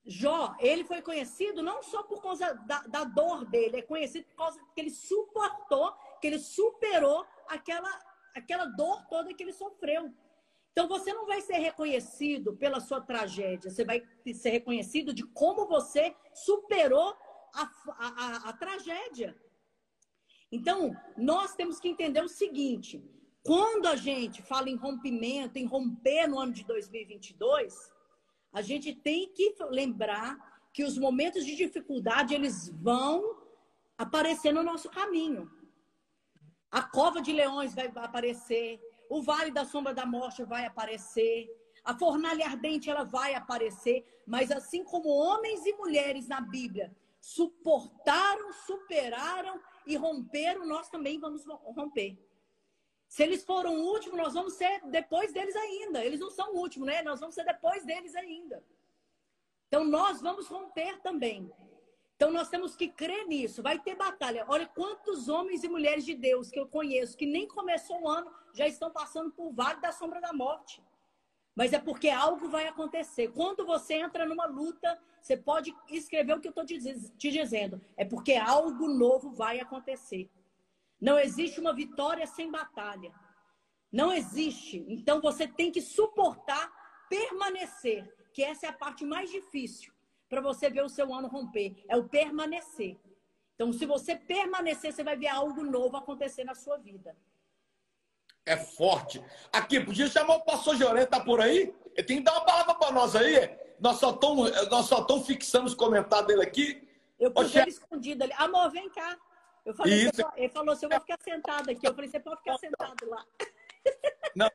Jó, 0.05 0.57
ele 0.59 0.85
foi 0.85 1.03
conhecido 1.03 1.62
não 1.62 1.83
só 1.83 2.03
por 2.03 2.22
causa 2.22 2.55
da, 2.66 2.81
da, 2.83 3.05
dor 3.05 3.44
dele, 3.44 3.79
é 3.79 3.83
conhecido 3.83 4.24
por 4.29 4.37
causa 4.37 4.59
que 4.74 4.81
ele 4.81 4.90
suportou, 4.90 5.94
que 6.20 6.26
ele 6.26 6.38
superou 6.38 7.24
aquela, 7.48 7.90
aquela 8.35 8.66
dor 8.66 9.07
toda 9.09 9.33
que 9.35 9.42
ele 9.42 9.52
sofreu. 9.52 10.12
Então 10.72 10.87
você 10.87 11.12
não 11.12 11.26
vai 11.26 11.40
ser 11.40 11.59
reconhecido 11.59 12.57
pela 12.57 12.81
sua 12.81 13.00
tragédia, 13.00 13.70
você 13.70 13.85
vai 13.85 14.02
ser 14.33 14.50
reconhecido 14.50 15.12
de 15.12 15.24
como 15.24 15.66
você 15.66 16.14
superou 16.33 17.16
a, 17.54 17.70
a, 17.98 18.48
a, 18.50 18.52
tragédia. 18.52 19.37
Então, 20.52 20.96
nós 21.16 21.54
temos 21.54 21.81
que 21.81 21.88
entender 21.88 22.22
o 22.22 22.28
seguinte: 22.28 23.02
quando 23.42 23.87
a 23.87 23.96
gente 23.96 24.42
fala 24.42 24.70
em 24.70 24.76
rompimento, 24.76 25.59
em 25.59 25.66
romper 25.66 26.26
no 26.26 26.38
ano 26.38 26.52
de 26.52 26.64
2022, 26.64 27.92
a 28.52 28.62
gente 28.62 28.94
tem 28.94 29.33
que 29.33 29.57
lembrar 29.70 30.37
que 30.72 30.85
os 30.85 30.96
momentos 30.96 31.44
de 31.44 31.57
dificuldade 31.57 32.35
eles 32.35 32.68
vão 32.68 33.37
aparecer 33.96 34.52
no 34.52 34.62
nosso 34.62 34.88
caminho. 34.90 35.50
A 36.70 36.83
cova 36.83 37.20
de 37.20 37.33
leões 37.33 37.74
vai 37.74 37.87
aparecer, 37.87 38.81
o 39.09 39.22
vale 39.22 39.50
da 39.50 39.64
sombra 39.64 39.94
da 39.94 40.04
morte 40.04 40.44
vai 40.44 40.66
aparecer, 40.66 41.48
a 41.85 41.94
fornalha 41.94 42.44
ardente 42.44 42.90
ela 42.90 43.04
vai 43.04 43.35
aparecer, 43.35 44.04
mas 44.26 44.50
assim 44.50 44.85
como 44.85 45.09
homens 45.09 45.64
e 45.64 45.72
mulheres 45.72 46.28
na 46.28 46.40
Bíblia 46.40 46.94
suportaram, 47.20 48.52
superaram 48.52 49.61
e 49.87 49.96
romperam, 49.96 50.66
nós 50.66 50.88
também 50.90 51.18
vamos 51.18 51.44
romper. 51.46 52.18
Se 53.09 53.22
eles 53.22 53.42
foram 53.42 53.74
o 53.74 53.85
último, 53.87 54.16
nós 54.16 54.35
vamos 54.35 54.52
ser 54.54 54.83
depois 54.87 55.33
deles 55.33 55.57
ainda. 55.57 56.04
Eles 56.04 56.20
não 56.20 56.31
são 56.31 56.54
o 56.54 56.59
último, 56.59 56.85
né? 56.85 57.02
Nós 57.02 57.20
vamos 57.20 57.35
ser 57.35 57.44
depois 57.44 57.85
deles 57.85 58.14
ainda. 58.14 58.62
Então 59.66 59.83
nós 59.85 60.20
vamos 60.20 60.46
romper 60.46 61.00
também. 61.00 61.50
Então 62.18 62.33
nós 62.33 62.48
temos 62.48 62.74
que 62.74 62.88
crer 62.88 63.28
nisso. 63.28 63.62
Vai 63.62 63.78
ter 63.78 63.94
batalha. 63.94 64.44
Olha 64.48 64.66
quantos 64.66 65.28
homens 65.28 65.62
e 65.62 65.68
mulheres 65.68 66.04
de 66.04 66.16
Deus 66.16 66.50
que 66.50 66.59
eu 66.59 66.66
conheço 66.66 67.16
que 67.16 67.24
nem 67.24 67.46
começou 67.46 68.02
o 68.02 68.09
ano 68.09 68.28
já 68.52 68.66
estão 68.66 68.90
passando 68.90 69.31
por 69.31 69.52
vale 69.52 69.81
da 69.81 69.92
sombra 69.92 70.20
da 70.20 70.33
morte. 70.33 70.83
Mas 71.54 71.72
é 71.72 71.78
porque 71.78 72.09
algo 72.09 72.48
vai 72.48 72.66
acontecer. 72.66 73.28
Quando 73.28 73.64
você 73.64 73.94
entra 73.94 74.26
numa 74.26 74.46
luta, 74.46 75.00
você 75.20 75.37
pode 75.37 75.72
escrever 75.88 76.33
o 76.33 76.40
que 76.40 76.48
eu 76.48 76.50
estou 76.50 76.66
te 76.66 77.31
dizendo. 77.31 77.81
É 77.96 78.04
porque 78.04 78.35
algo 78.35 78.88
novo 78.88 79.31
vai 79.31 79.61
acontecer. 79.61 80.28
Não 81.00 81.20
existe 81.20 81.61
uma 81.61 81.72
vitória 81.72 82.26
sem 82.26 82.50
batalha. 82.50 83.14
Não 83.92 84.12
existe. 84.12 84.85
Então 84.88 85.20
você 85.20 85.46
tem 85.46 85.70
que 85.70 85.81
suportar, 85.81 86.68
permanecer, 87.09 88.12
que 88.33 88.42
essa 88.42 88.66
é 88.66 88.70
a 88.70 88.72
parte 88.72 89.04
mais 89.04 89.31
difícil 89.31 89.96
para 90.29 90.41
você 90.41 90.69
ver 90.69 90.85
o 90.85 90.88
seu 90.88 91.12
ano 91.12 91.29
romper. 91.29 91.85
É 91.88 91.97
o 91.97 92.09
permanecer. 92.09 92.97
Então, 93.55 93.73
se 93.73 93.87
você 93.87 94.14
permanecer, 94.14 94.93
você 94.93 95.03
vai 95.03 95.17
ver 95.17 95.29
algo 95.29 95.64
novo 95.64 95.97
acontecer 95.97 96.45
na 96.45 96.55
sua 96.55 96.77
vida. 96.77 97.17
É 98.47 98.57
forte. 98.57 99.23
Aqui, 99.53 99.81
podia 99.81 100.07
chamar 100.07 100.37
o 100.37 100.45
pastor 100.45 100.77
Joré, 100.77 101.05
tá 101.05 101.21
por 101.21 101.41
aí? 101.41 101.75
Ele 101.95 102.07
tem 102.07 102.19
que 102.19 102.23
dar 102.23 102.33
uma 102.33 102.45
palavra 102.45 102.75
para 102.75 102.93
nós 102.93 103.17
aí. 103.17 103.51
Nós 103.81 103.99
só 103.99 104.11
estamos 104.11 104.51
nós 104.71 104.87
só 104.87 105.05
tão 105.05 105.23
fixando 105.23 105.67
os 105.67 105.75
comentários 105.75 106.29
dele 106.29 106.43
aqui. 106.43 106.88
Eu 107.19 107.31
pus 107.31 107.55
ele 107.55 107.69
escondido 107.69 108.25
ali. 108.25 108.33
Amor, 108.35 108.71
vem 108.71 108.88
cá. 108.91 109.19
Eu 109.67 109.75
falei, 109.75 110.05
Isso. 110.05 110.23
ele 110.37 110.49
falou 110.49 110.73
assim, 110.73 110.87
eu 110.87 110.91
vou 110.91 111.01
ficar 111.01 111.19
sentado 111.21 111.69
aqui. 111.71 111.87
Eu 111.87 111.95
falei, 111.95 112.09
você 112.09 112.21
pode 112.21 112.38
ficar 112.38 112.57
sentado 112.59 113.07
lá. 113.07 113.25
Não, 114.35 114.51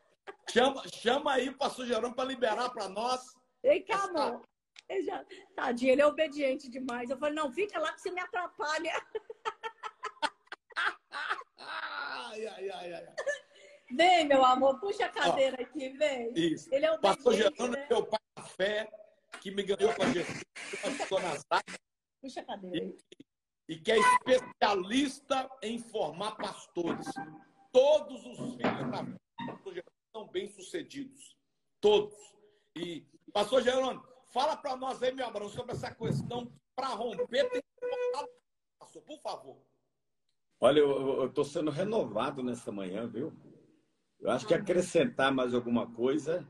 chama, 0.50 0.84
chama 0.92 1.34
aí 1.34 1.50
o 1.50 1.58
pastor 1.58 1.86
Jerônimo 1.86 2.16
para 2.16 2.26
liberar 2.26 2.70
para 2.70 2.90
nós. 2.90 3.36
Vem 3.62 3.84
cá, 3.84 4.06
amor. 4.06 4.42
Ele 4.90 5.04
já... 5.04 5.26
Tadinho, 5.56 5.92
ele 5.92 6.02
é 6.02 6.06
obediente 6.06 6.70
demais. 6.70 7.10
Eu 7.10 7.18
falei, 7.18 7.36
não, 7.36 7.52
fica 7.52 7.80
lá 7.80 7.94
que 7.94 8.02
você 8.02 8.12
me 8.12 8.20
atrapalha. 8.20 8.92
ai, 11.58 12.48
ai, 12.48 12.70
ai, 12.70 12.94
ai. 12.94 13.16
Vem, 13.96 14.26
meu 14.26 14.44
amor, 14.44 14.80
puxa 14.80 15.06
a 15.06 15.10
cadeira 15.10 15.58
Ó, 15.60 15.64
aqui, 15.64 15.90
vem. 15.90 16.32
Isso. 16.36 16.74
Ele 16.74 16.86
é 16.86 16.92
o 16.92 17.00
Pastor 17.00 17.34
Gerando 17.34 17.68
né? 17.68 17.88
meu 17.90 18.06
pai 18.06 18.20
da 18.36 18.44
fé, 18.44 18.90
que 19.40 19.52
me 19.52 19.64
ganhou 19.64 19.94
para 19.94 20.12
Jesus, 20.12 20.44
Puxa 22.22 22.42
a 22.42 22.46
cadeira. 22.46 22.86
E, 23.68 23.74
e 23.74 23.80
que 23.80 23.92
é 23.92 23.98
especialista 23.98 25.50
em 25.62 25.78
formar 25.78 26.36
pastores. 26.38 27.08
Todos 27.72 28.26
os 28.26 28.56
filhos 28.56 28.92
da 28.92 29.06
fé 29.06 29.84
são 30.16 30.28
bem-sucedidos. 30.28 31.36
Todos. 31.82 32.16
E, 32.76 33.06
Pastor 33.34 33.62
Gerônimo, 33.62 34.08
Fala 34.34 34.58
para 34.58 34.76
nós 34.76 35.02
aí, 35.04 35.14
meu 35.14 35.28
Abraão, 35.28 35.48
sobre 35.48 35.74
essa 35.74 35.94
questão 35.94 36.52
para 36.76 36.88
romper. 36.88 37.48
Tem 37.52 37.62
que 37.62 37.68
pastor, 38.80 39.04
por 39.04 39.20
favor. 39.22 39.58
Olha, 40.60 40.80
eu 40.80 41.28
estou 41.28 41.46
sendo 41.46 41.70
renovado 41.70 42.42
nessa 42.42 42.72
manhã, 42.72 43.08
viu? 43.08 43.32
Eu 44.20 44.32
acho 44.32 44.48
que 44.48 44.56
acrescentar 44.56 45.32
mais 45.32 45.54
alguma 45.54 45.86
coisa 45.86 46.50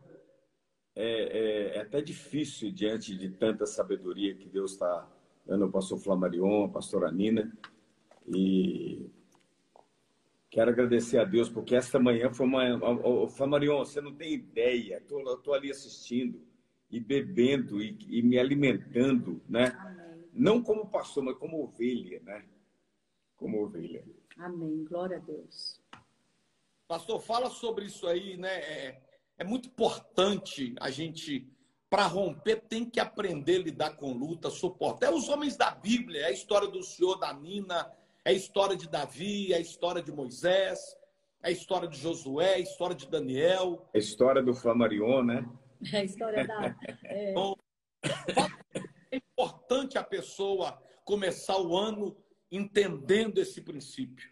é, 0.96 1.74
é, 1.74 1.78
é 1.78 1.82
até 1.82 2.02
difícil 2.02 2.72
diante 2.72 3.18
de 3.18 3.30
tanta 3.32 3.66
sabedoria 3.66 4.34
que 4.34 4.48
Deus 4.48 4.72
está 4.74 5.06
dando 5.46 5.66
ao 5.66 5.72
pastor 5.72 6.00
Flamarion, 6.00 6.64
ao 6.64 6.72
pastor 6.72 7.12
Nina. 7.12 7.52
E 8.26 9.12
quero 10.50 10.72
agradecer 10.72 11.18
a 11.18 11.26
Deus, 11.26 11.50
porque 11.50 11.76
esta 11.76 12.00
manhã 12.00 12.32
foi 12.32 12.46
uma. 12.46 13.28
Flamarion, 13.28 13.80
você 13.80 14.00
não 14.00 14.16
tem 14.16 14.36
ideia, 14.36 15.00
estou 15.00 15.54
ali 15.54 15.70
assistindo 15.70 16.53
e 16.94 17.00
bebendo 17.00 17.82
e, 17.82 17.98
e 18.08 18.22
me 18.22 18.38
alimentando, 18.38 19.42
né? 19.50 19.76
Amém. 19.80 20.30
Não 20.32 20.62
como 20.62 20.90
pastor, 20.90 21.24
mas 21.24 21.38
como 21.38 21.64
ovelha, 21.64 22.22
né? 22.24 22.46
Como 23.36 23.64
ovelha. 23.64 24.06
Amém. 24.38 24.86
Glória 24.86 25.18
a 25.18 25.20
Deus. 25.20 25.82
Pastor, 26.88 27.20
fala 27.20 27.50
sobre 27.50 27.86
isso 27.86 28.06
aí, 28.06 28.38
né? 28.38 28.54
É, 28.60 29.02
é 29.40 29.44
muito 29.44 29.68
importante 29.70 30.76
a 30.80 30.92
gente, 30.92 31.52
para 31.90 32.06
romper, 32.06 32.62
tem 32.62 32.88
que 32.88 33.00
aprender 33.00 33.56
a 33.56 33.64
lidar 33.64 33.98
com 33.98 34.14
luta, 34.14 34.52
suportar. 34.52 35.08
É 35.08 35.12
os 35.12 35.28
homens 35.30 35.58
da 35.58 35.72
Bíblia, 35.72 36.22
é 36.22 36.26
a 36.26 36.32
história 36.32 36.68
do 36.68 36.84
Senhor, 36.84 37.18
da 37.18 37.34
Nina, 37.34 37.92
é 38.24 38.30
a 38.30 38.34
história 38.34 38.76
de 38.76 38.88
Davi, 38.88 39.52
é 39.52 39.58
a 39.58 39.60
história 39.60 40.02
de 40.02 40.12
Moisés, 40.12 40.80
é 41.42 41.48
a 41.48 41.52
história 41.52 41.88
de 41.88 41.98
Josué, 41.98 42.52
é 42.52 42.56
a 42.56 42.60
história 42.60 42.96
de 42.96 43.08
Daniel. 43.08 43.90
A 43.94 43.98
história 43.98 44.44
do 44.44 44.54
Flamarion, 44.54 45.24
né? 45.24 45.50
A 45.94 46.04
história 46.04 46.48
da. 46.48 46.76
É... 47.06 47.32
Então, 47.32 47.56
é 49.12 49.18
importante 49.18 49.98
a 49.98 50.04
pessoa 50.04 50.82
começar 51.06 51.60
o 51.60 51.76
ano 51.78 52.16
entendendo 52.52 53.40
esse 53.40 53.62
princípio. 53.62 54.32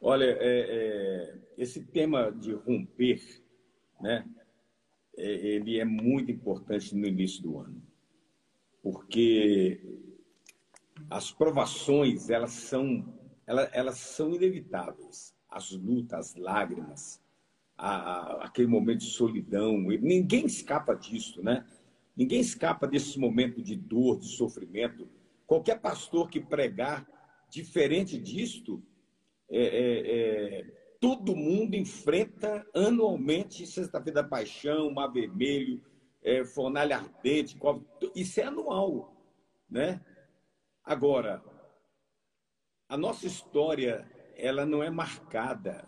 Olha, 0.00 0.24
é, 0.24 0.38
é, 0.40 1.38
esse 1.56 1.84
tema 1.84 2.30
de 2.30 2.52
romper, 2.52 3.20
né? 4.00 4.28
É, 5.16 5.24
ele 5.24 5.80
é 5.80 5.84
muito 5.84 6.30
importante 6.30 6.94
no 6.94 7.04
início 7.04 7.42
do 7.42 7.58
ano, 7.58 7.82
porque 8.80 9.80
as 11.10 11.32
provações, 11.32 12.30
elas 12.30 12.52
são, 12.52 13.12
elas, 13.44 13.68
elas 13.72 13.98
são 13.98 14.32
inevitáveis. 14.32 15.34
As 15.48 15.72
lutas, 15.72 16.30
as 16.30 16.34
lágrimas, 16.36 17.20
a, 17.78 17.90
a, 17.90 18.44
aquele 18.46 18.66
momento 18.66 18.98
de 18.98 19.10
solidão. 19.10 19.78
Ninguém 19.78 20.44
escapa 20.44 20.94
disso, 20.94 21.40
né? 21.42 21.64
Ninguém 22.16 22.40
escapa 22.40 22.86
desse 22.88 23.18
momento 23.18 23.62
de 23.62 23.76
dor, 23.76 24.18
de 24.18 24.26
sofrimento. 24.26 25.08
Qualquer 25.46 25.80
pastor 25.80 26.28
que 26.28 26.40
pregar 26.40 27.06
diferente 27.48 28.18
disto, 28.18 28.82
é, 29.48 29.62
é, 29.62 30.60
é, 30.60 30.64
todo 31.00 31.36
mundo 31.36 31.74
enfrenta 31.76 32.66
anualmente 32.74 33.66
Sexta-feira 33.66 34.22
da 34.22 34.28
Paixão, 34.28 34.90
Mar 34.90 35.08
Vermelho, 35.08 35.80
é, 36.22 36.44
Fornalha 36.44 36.96
Ardente, 36.96 37.56
isso 38.14 38.40
é 38.40 38.44
anual, 38.44 39.16
né? 39.70 40.04
Agora, 40.84 41.42
a 42.88 42.96
nossa 42.96 43.26
história, 43.26 44.10
ela 44.36 44.66
não 44.66 44.82
é 44.82 44.90
marcada 44.90 45.86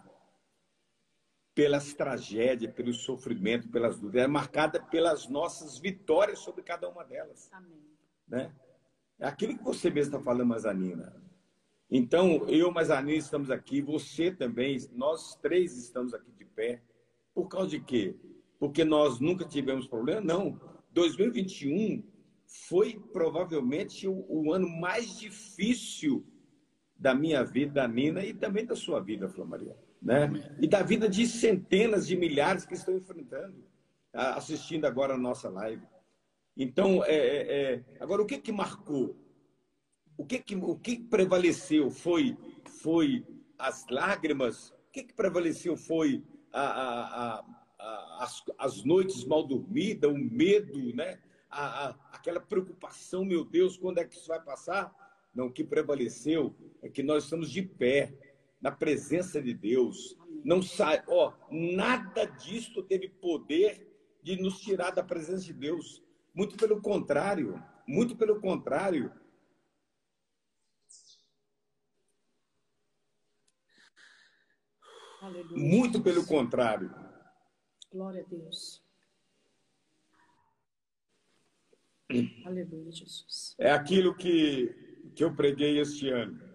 pelas 1.54 1.92
tragédias, 1.92 2.72
pelo 2.72 2.92
sofrimento, 2.92 3.68
pelas 3.68 3.98
dúvidas, 3.98 4.24
é 4.24 4.26
marcada 4.26 4.80
pelas 4.80 5.28
nossas 5.28 5.78
vitórias 5.78 6.38
sobre 6.38 6.62
cada 6.62 6.88
uma 6.88 7.04
delas. 7.04 7.48
Amém. 7.52 7.80
Né? 8.28 8.54
É 9.18 9.26
aquilo 9.26 9.56
que 9.56 9.64
você 9.64 9.90
mesmo 9.90 10.14
está 10.14 10.24
falando, 10.24 10.48
Mazanina. 10.48 11.14
Então, 11.90 12.48
eu, 12.48 12.70
Mazanina, 12.70 13.18
estamos 13.18 13.50
aqui, 13.50 13.82
você 13.82 14.30
também, 14.30 14.78
nós 14.92 15.34
três 15.36 15.76
estamos 15.76 16.14
aqui 16.14 16.30
de 16.32 16.44
pé. 16.44 16.82
Por 17.34 17.48
causa 17.48 17.70
de 17.70 17.80
quê? 17.80 18.16
Porque 18.58 18.84
nós 18.84 19.18
nunca 19.18 19.44
tivemos 19.44 19.86
problema? 19.86 20.20
Não. 20.20 20.60
2021 20.92 22.04
foi 22.68 22.98
provavelmente 23.12 24.06
o, 24.08 24.24
o, 24.28 24.52
ano 24.52 24.68
mais 24.68 25.18
difícil 25.18 26.24
da 26.96 27.14
minha 27.14 27.42
vida, 27.44 27.74
da 27.74 27.88
Nina 27.88 28.24
e 28.24 28.34
também 28.34 28.64
da 28.64 28.76
sua 28.76 29.00
vida, 29.00 29.28
Flor 29.28 29.46
Maria. 29.46 29.76
Né? 30.00 30.30
E 30.58 30.66
da 30.66 30.82
vida 30.82 31.08
de 31.08 31.26
centenas 31.26 32.06
de 32.06 32.16
milhares 32.16 32.64
que 32.64 32.74
estão 32.74 32.96
enfrentando, 32.96 33.64
assistindo 34.12 34.86
agora 34.86 35.14
a 35.14 35.18
nossa 35.18 35.48
live. 35.48 35.82
Então, 36.56 37.04
é, 37.04 37.14
é, 37.14 37.74
é, 37.74 37.84
agora 38.00 38.22
o 38.22 38.26
que 38.26 38.38
que 38.38 38.52
marcou? 38.52 39.16
O 40.16 40.26
que 40.26 40.38
que, 40.38 40.56
o 40.56 40.76
que 40.76 40.98
prevaleceu 40.98 41.90
foi, 41.90 42.36
foi 42.82 43.26
as 43.58 43.86
lágrimas? 43.88 44.70
O 44.70 44.92
que 44.92 45.04
que 45.04 45.14
prevaleceu 45.14 45.76
foi 45.76 46.22
a, 46.52 46.62
a, 46.62 47.44
a, 47.78 48.24
as, 48.24 48.42
as 48.58 48.84
noites 48.84 49.24
mal 49.24 49.46
dormidas, 49.46 50.10
o 50.10 50.18
medo, 50.18 50.94
né? 50.94 51.18
a, 51.50 51.88
a, 51.88 51.88
aquela 52.12 52.40
preocupação, 52.40 53.24
meu 53.24 53.44
Deus, 53.44 53.76
quando 53.76 53.98
é 53.98 54.04
que 54.04 54.14
isso 54.14 54.28
vai 54.28 54.40
passar? 54.40 54.94
Não, 55.34 55.46
o 55.46 55.52
que 55.52 55.64
prevaleceu 55.64 56.54
é 56.82 56.88
que 56.88 57.02
nós 57.02 57.24
estamos 57.24 57.50
de 57.50 57.62
pé 57.62 58.14
na 58.60 58.70
presença 58.70 59.40
de 59.40 59.54
Deus. 59.54 60.16
Não 60.44 60.62
sai, 60.62 61.02
ó, 61.08 61.32
nada 61.50 62.24
disto 62.24 62.82
teve 62.82 63.08
poder 63.08 63.88
de 64.22 64.40
nos 64.40 64.60
tirar 64.60 64.90
da 64.90 65.02
presença 65.02 65.44
de 65.44 65.52
Deus. 65.52 66.02
Muito 66.34 66.56
pelo 66.56 66.80
contrário, 66.80 67.62
muito 67.86 68.16
pelo 68.16 68.40
contrário. 68.40 69.12
Aleluia. 75.20 75.58
Muito 75.58 76.02
pelo 76.02 76.26
contrário. 76.26 76.94
Glória 77.92 78.22
a 78.22 78.28
Deus. 78.28 78.82
Aleluia, 82.46 82.90
Jesus. 82.90 83.54
É 83.58 83.70
aquilo 83.70 84.16
que, 84.16 85.12
que 85.14 85.22
eu 85.22 85.34
preguei 85.34 85.78
este 85.78 86.08
ano. 86.08 86.49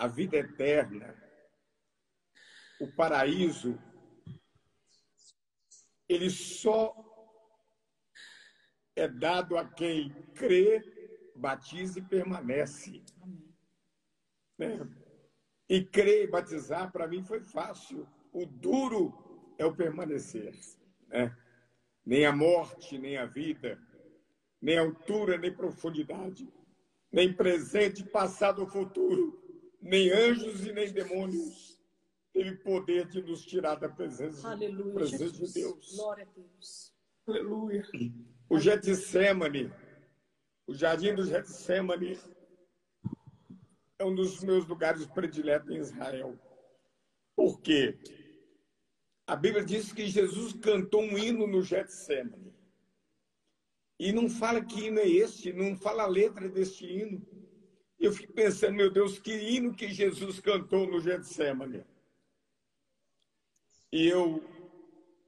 A 0.00 0.06
vida 0.06 0.36
eterna, 0.36 1.14
o 2.80 2.90
paraíso, 2.92 3.78
ele 6.08 6.30
só 6.30 6.94
é 8.96 9.06
dado 9.06 9.58
a 9.58 9.64
quem 9.64 10.10
crê, 10.34 10.82
batiza 11.36 11.98
e 11.98 12.02
permanece. 12.02 13.04
Né? 14.58 14.78
E 15.68 15.84
crer 15.84 16.24
e 16.24 16.30
batizar, 16.30 16.90
para 16.90 17.06
mim, 17.06 17.22
foi 17.22 17.40
fácil. 17.42 18.08
O 18.32 18.46
duro 18.46 19.54
é 19.58 19.66
o 19.66 19.76
permanecer. 19.76 20.58
Né? 21.08 21.36
Nem 22.06 22.24
a 22.24 22.32
morte, 22.32 22.96
nem 22.96 23.18
a 23.18 23.26
vida 23.26 23.78
nem 24.60 24.76
altura, 24.78 25.38
nem 25.38 25.52
profundidade, 25.54 26.46
nem 27.10 27.32
presente, 27.32 28.04
passado 28.04 28.60
ou 28.60 28.68
futuro, 28.68 29.39
nem 29.80 30.10
anjos 30.10 30.66
e 30.66 30.72
nem 30.72 30.92
demônios 30.92 31.70
teve 32.32 32.56
poder 32.56 33.06
de 33.08 33.22
nos 33.22 33.44
tirar 33.44 33.76
da 33.76 33.88
presença, 33.88 34.50
Aleluia, 34.50 34.94
presença 34.94 35.46
de 35.46 35.52
Deus. 35.52 35.96
Glória 35.96 36.24
a 36.24 36.28
Deus. 36.34 36.94
Aleluia. 37.26 37.86
O 38.48 38.58
Getsemane, 38.58 39.72
o 40.66 40.74
Jardim 40.74 41.14
do 41.14 41.24
Getsemane, 41.24 42.18
é 43.98 44.04
um 44.04 44.14
dos 44.14 44.42
meus 44.42 44.66
lugares 44.66 45.06
prediletos 45.06 45.70
em 45.70 45.78
Israel. 45.78 46.38
Por 47.36 47.60
quê? 47.60 47.98
A 49.26 49.36
Bíblia 49.36 49.64
diz 49.64 49.92
que 49.92 50.06
Jesus 50.06 50.52
cantou 50.54 51.02
um 51.02 51.16
hino 51.18 51.46
no 51.46 51.62
Getsemane. 51.62 52.54
E 53.98 54.12
não 54.12 54.30
fala 54.30 54.64
que 54.64 54.86
hino 54.86 54.98
é 54.98 55.06
este, 55.06 55.52
não 55.52 55.76
fala 55.76 56.04
a 56.04 56.08
letra 56.08 56.48
deste 56.48 56.86
hino. 56.86 57.24
Eu 58.00 58.12
fico 58.12 58.32
pensando, 58.32 58.76
meu 58.76 58.90
Deus, 58.90 59.18
que 59.18 59.30
hino 59.30 59.74
que 59.74 59.88
Jesus 59.88 60.40
cantou 60.40 60.86
no 60.86 61.00
Getsemane. 61.00 61.84
E 63.92 64.06
eu 64.08 64.42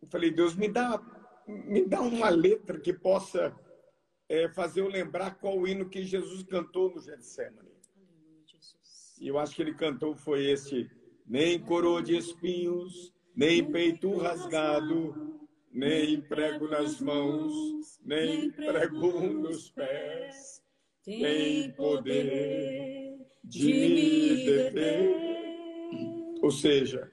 falei, 0.08 0.30
Deus, 0.30 0.54
me 0.54 0.68
dá, 0.68 0.98
me 1.46 1.84
dá 1.84 2.00
uma 2.00 2.30
letra 2.30 2.80
que 2.80 2.94
possa 2.94 3.54
é, 4.26 4.48
fazer 4.48 4.80
eu 4.80 4.88
lembrar 4.88 5.34
qual 5.34 5.58
o 5.58 5.68
hino 5.68 5.90
que 5.90 6.02
Jesus 6.02 6.42
cantou 6.44 6.90
no 6.94 7.00
Getsemane. 7.00 7.70
E 9.20 9.28
eu 9.28 9.38
acho 9.38 9.54
que 9.54 9.60
ele 9.60 9.74
cantou 9.74 10.16
foi 10.16 10.46
esse, 10.46 10.90
nem 11.26 11.60
coroa 11.60 12.02
de 12.02 12.16
espinhos, 12.16 13.12
nem 13.36 13.70
peito 13.70 14.16
rasgado, 14.16 15.46
nem 15.70 16.22
prego 16.22 16.68
nas 16.68 17.00
mãos, 17.00 18.00
nem 18.02 18.50
prego 18.50 19.20
nos 19.28 19.70
pés, 19.70 20.61
tem 21.04 21.70
poder 21.72 23.18
de 23.44 23.72
me 23.72 24.44
deter. 24.44 25.22
Ou 26.42 26.50
seja, 26.50 27.10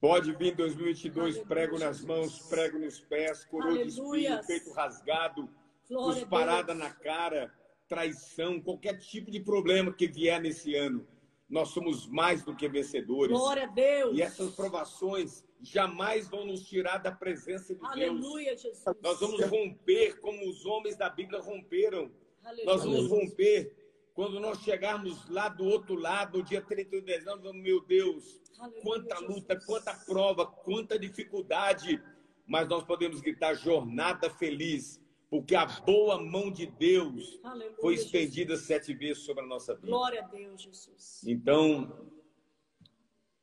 pode 0.00 0.32
vir 0.32 0.54
2022, 0.54 1.38
prego 1.40 1.78
nas 1.78 2.02
mãos, 2.02 2.40
prego 2.48 2.78
nos 2.78 3.00
pés, 3.00 3.44
coroa 3.44 3.82
de 3.82 3.88
espinho, 3.88 4.46
peito 4.46 4.72
rasgado, 4.72 5.48
cusparada 5.86 6.74
na 6.74 6.90
cara, 6.90 7.52
traição, 7.88 8.60
qualquer 8.60 8.98
tipo 8.98 9.30
de 9.30 9.40
problema 9.40 9.92
que 9.92 10.06
vier 10.06 10.40
nesse 10.40 10.74
ano. 10.74 11.06
Nós 11.48 11.70
somos 11.70 12.06
mais 12.06 12.44
do 12.44 12.54
que 12.54 12.68
vencedores. 12.68 13.32
Glória 13.32 13.64
a 13.64 13.66
Deus. 13.66 14.16
E 14.16 14.20
essas 14.20 14.54
provações 14.54 15.42
jamais 15.62 16.28
vão 16.28 16.44
nos 16.44 16.68
tirar 16.68 16.98
da 16.98 17.10
presença 17.10 17.74
de 17.74 17.84
Aleluia, 17.86 18.50
Deus. 18.50 18.62
Jesus. 18.62 18.84
Nós 19.02 19.18
vamos 19.18 19.42
romper 19.46 20.20
como 20.20 20.46
os 20.48 20.66
homens 20.66 20.96
da 20.96 21.08
Bíblia 21.08 21.40
romperam. 21.40 22.10
Aleluia. 22.48 22.64
Nós 22.64 22.82
vamos 22.82 23.06
romper 23.08 23.76
quando 24.14 24.40
nós 24.40 24.58
chegarmos 24.62 25.28
lá 25.28 25.48
do 25.48 25.64
outro 25.64 25.94
lado, 25.94 26.42
dia 26.42 26.62
31 26.62 27.00
de 27.00 27.06
dezembro, 27.06 27.52
meu 27.52 27.84
Deus, 27.84 28.40
Aleluia, 28.58 28.82
quanta 28.82 29.18
luta, 29.20 29.54
Jesus. 29.54 29.66
quanta 29.66 29.94
prova, 29.94 30.46
quanta 30.46 30.98
dificuldade, 30.98 32.02
mas 32.46 32.66
nós 32.68 32.82
podemos 32.82 33.20
gritar 33.20 33.54
jornada 33.54 34.30
feliz, 34.30 34.98
porque 35.30 35.54
a 35.54 35.66
boa 35.66 36.20
mão 36.20 36.50
de 36.50 36.66
Deus 36.66 37.38
Aleluia, 37.44 37.76
foi 37.80 37.94
estendida 37.94 38.54
Jesus. 38.54 38.66
sete 38.66 38.94
vezes 38.94 39.22
sobre 39.24 39.44
a 39.44 39.46
nossa 39.46 39.74
vida. 39.74 39.86
Glória 39.86 40.22
a 40.22 40.26
Deus, 40.26 40.62
Jesus. 40.62 41.22
Então, 41.24 42.10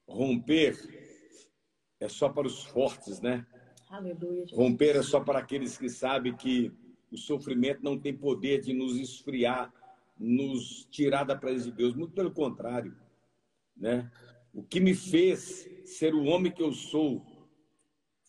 romper 0.07 0.75
é 1.99 2.09
só 2.09 2.27
para 2.27 2.47
os 2.47 2.63
fortes, 2.63 3.21
né? 3.21 3.45
Aleluia. 3.87 4.45
Romper 4.51 4.97
é 4.97 5.03
só 5.03 5.19
para 5.19 5.39
aqueles 5.39 5.77
que 5.77 5.89
sabem 5.89 6.35
que 6.35 6.73
o 7.15 7.17
sofrimento 7.17 7.81
não 7.81 7.97
tem 7.97 8.15
poder 8.15 8.61
de 8.61 8.73
nos 8.73 8.97
esfriar, 8.97 9.73
nos 10.17 10.85
tirar 10.91 11.23
da 11.23 11.35
presença 11.35 11.71
de 11.71 11.77
Deus. 11.77 11.95
Muito 11.95 12.13
pelo 12.13 12.31
contrário, 12.31 12.95
né? 13.75 14.11
O 14.53 14.63
que 14.63 14.79
me 14.79 14.93
fez 14.93 15.69
ser 15.85 16.13
o 16.13 16.23
homem 16.25 16.51
que 16.51 16.61
eu 16.61 16.71
sou 16.71 17.25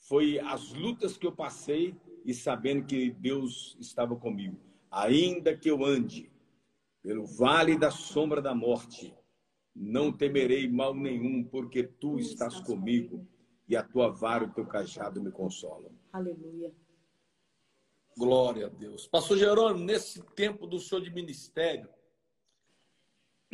foi 0.08 0.38
as 0.38 0.72
lutas 0.72 1.16
que 1.16 1.26
eu 1.26 1.32
passei 1.32 1.94
e 2.24 2.32
sabendo 2.32 2.86
que 2.86 3.10
Deus 3.10 3.76
estava 3.80 4.16
comigo. 4.16 4.58
Ainda 4.90 5.56
que 5.56 5.70
eu 5.70 5.84
ande 5.84 6.30
pelo 7.02 7.26
vale 7.26 7.78
da 7.78 7.90
sombra 7.90 8.40
da 8.42 8.54
morte, 8.54 9.14
não 9.74 10.10
temerei 10.12 10.68
mal 10.68 10.94
nenhum, 10.94 11.44
porque 11.44 11.82
tu 11.84 12.18
estás 12.18 12.58
comigo 12.60 13.26
e 13.68 13.76
a 13.76 13.82
tua 13.82 14.10
vara 14.10 14.44
e 14.44 14.48
o 14.48 14.52
teu 14.52 14.66
cajado 14.66 15.22
me 15.22 15.30
consolam. 15.30 15.92
Aleluia. 16.12 16.72
Glória 18.18 18.66
a 18.66 18.68
Deus. 18.70 19.06
Pastor 19.06 19.36
Jerônimo, 19.36 19.84
nesse 19.84 20.22
tempo 20.34 20.66
do 20.66 20.80
senhor 20.80 21.02
de 21.02 21.10
ministério, 21.10 21.88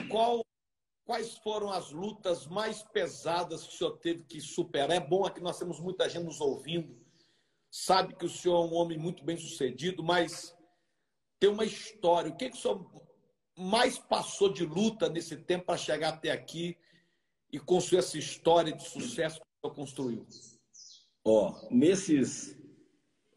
qual, 0.08 0.44
quais 1.04 1.36
foram 1.38 1.70
as 1.70 1.90
lutas 1.90 2.46
mais 2.46 2.82
pesadas 2.82 3.64
que 3.66 3.74
o 3.74 3.76
senhor 3.76 3.98
teve 3.98 4.22
que 4.22 4.40
superar? 4.40 4.90
É 4.90 5.00
bom 5.00 5.24
aqui, 5.24 5.40
nós 5.40 5.58
temos 5.58 5.80
muita 5.80 6.08
gente 6.08 6.24
nos 6.24 6.40
ouvindo, 6.40 6.96
sabe 7.70 8.14
que 8.14 8.24
o 8.24 8.30
senhor 8.30 8.64
é 8.64 8.68
um 8.68 8.74
homem 8.74 8.98
muito 8.98 9.24
bem 9.24 9.36
sucedido, 9.36 10.02
mas 10.02 10.56
tem 11.40 11.50
uma 11.50 11.64
história. 11.64 12.30
O 12.30 12.36
que, 12.36 12.50
que 12.50 12.56
o 12.56 12.60
senhor 12.60 12.88
mais 13.58 13.98
passou 13.98 14.48
de 14.48 14.64
luta 14.64 15.08
nesse 15.08 15.36
tempo 15.36 15.66
para 15.66 15.76
chegar 15.76 16.10
até 16.10 16.30
aqui 16.30 16.78
e 17.50 17.58
construir 17.58 17.98
essa 17.98 18.16
história 18.16 18.72
de 18.72 18.88
sucesso 18.88 19.40
que 19.40 19.42
o 19.42 19.60
senhor 19.60 19.74
construiu? 19.74 20.26
Ó, 21.24 21.68
nesses. 21.68 22.61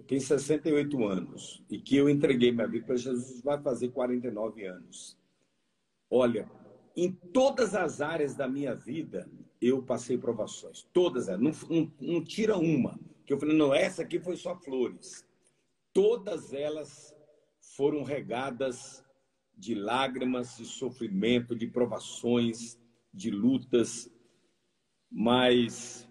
Tenho 0.08 0.22
68 0.22 1.04
anos 1.06 1.64
e 1.70 1.80
que 1.80 1.96
eu 1.96 2.10
entreguei 2.10 2.52
minha 2.52 2.68
vida 2.68 2.86
para 2.86 2.96
Jesus 2.96 3.42
vai 3.42 3.62
fazer 3.62 3.90
49 3.90 4.66
anos. 4.66 5.18
Olha, 6.10 6.50
em 6.96 7.12
todas 7.12 7.74
as 7.74 8.02
áreas 8.02 8.36
da 8.36 8.48
minha 8.48 8.76
vida 8.76 9.30
eu 9.62 9.82
passei 9.82 10.18
provações. 10.18 10.84
Todas 10.94 11.28
elas. 11.28 11.42
Não, 11.42 11.52
não, 11.70 11.94
não 12.00 12.24
tira 12.24 12.58
uma. 12.58 13.00
Que 13.26 13.34
eu 13.34 13.40
falei, 13.40 13.58
não, 13.58 13.74
essa 13.74 14.04
aqui 14.04 14.20
foi 14.20 14.36
só 14.36 14.56
flores. 14.56 15.26
Todas 15.92 16.54
elas 16.54 17.16
foram 17.76 18.04
regadas 18.04 19.04
de 19.58 19.74
lágrimas, 19.74 20.58
de 20.58 20.66
sofrimento, 20.66 21.56
de 21.56 21.68
provações, 21.68 22.78
de 23.14 23.32
lutas, 23.32 24.12
mas 25.10 26.08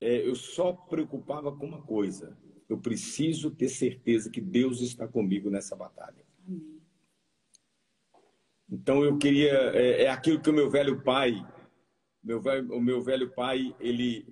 é, 0.00 0.26
eu 0.26 0.34
só 0.34 0.72
preocupava 0.72 1.54
com 1.54 1.66
uma 1.66 1.82
coisa: 1.82 2.38
eu 2.68 2.78
preciso 2.78 3.50
ter 3.50 3.68
certeza 3.68 4.30
que 4.30 4.40
Deus 4.40 4.80
está 4.80 5.06
comigo 5.06 5.50
nessa 5.50 5.76
batalha. 5.76 6.24
Amém. 6.46 6.80
Então 8.70 9.04
eu 9.04 9.16
queria 9.18 9.52
é, 9.74 10.04
é, 10.04 10.08
aquilo 10.08 10.40
que 10.40 10.50
o 10.50 10.54
meu 10.54 10.70
velho 10.70 11.02
pai, 11.02 11.34
meu 12.22 12.40
velho, 12.40 12.74
o 12.74 12.80
meu 12.80 13.02
velho 13.02 13.30
pai, 13.32 13.74
ele 13.78 14.26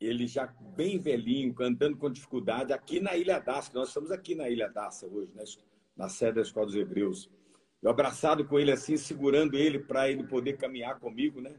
ele 0.00 0.26
já 0.26 0.46
bem 0.46 0.98
velhinho, 0.98 1.54
andando 1.60 1.96
com 1.96 2.10
dificuldade 2.10 2.72
aqui 2.72 2.98
na 2.98 3.16
Ilha 3.16 3.38
Daça, 3.38 3.70
nós 3.72 3.88
estamos 3.88 4.10
aqui 4.10 4.34
na 4.34 4.50
Ilha 4.50 4.68
Daça 4.68 5.06
hoje, 5.06 5.30
né? 5.32 5.44
na 5.96 6.08
sede 6.08 6.36
da 6.36 6.40
Escola 6.42 6.66
dos 6.66 6.74
Hebreus. 6.74 7.30
Eu 7.80 7.90
abraçado 7.90 8.44
com 8.44 8.58
ele 8.58 8.72
assim, 8.72 8.96
segurando 8.96 9.56
ele 9.56 9.78
para 9.78 10.10
ele 10.10 10.24
poder 10.24 10.56
caminhar 10.56 10.98
comigo, 10.98 11.40
né? 11.40 11.54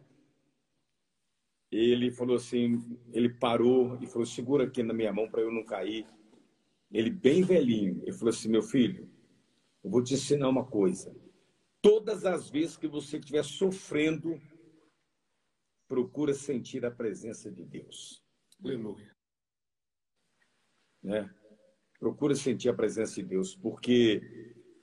Ele 1.76 2.11
falou 2.11 2.36
assim, 2.36 2.80
ele 3.11 3.28
parou 3.28 3.97
e 3.99 4.05
falou: 4.05 4.28
segura 4.28 4.65
aqui 4.65 4.84
na 4.84 4.93
minha 4.93 5.11
mão 5.11 5.28
para 5.28 5.41
eu 5.41 5.51
não 5.51 5.65
cair. 5.65 6.05
Ele 6.91 7.09
bem 7.09 7.41
velhinho, 7.41 7.99
ele 8.03 8.13
falou 8.13 8.30
assim: 8.30 8.47
meu 8.47 8.61
filho, 8.61 9.09
eu 9.84 9.89
vou 9.89 10.03
te 10.03 10.13
ensinar 10.13 10.49
uma 10.49 10.63
coisa. 10.63 11.15
Todas 11.82 12.26
as 12.26 12.47
vezes 12.47 12.78
que 12.78 12.88
você 12.88 13.17
estiver 13.17 13.43
sofrendo, 13.43 14.39
procura 15.88 16.36
sentir 16.36 16.86
a 16.86 16.91
presença 16.91 17.51
de 17.51 17.65
Deus. 17.65 18.24
Aleluia. 18.63 19.11
Né? 21.01 21.28
Procura 21.99 22.36
sentir 22.36 22.69
a 22.69 22.74
presença 22.74 23.15
de 23.15 23.24
Deus, 23.24 23.55
porque 23.55 24.21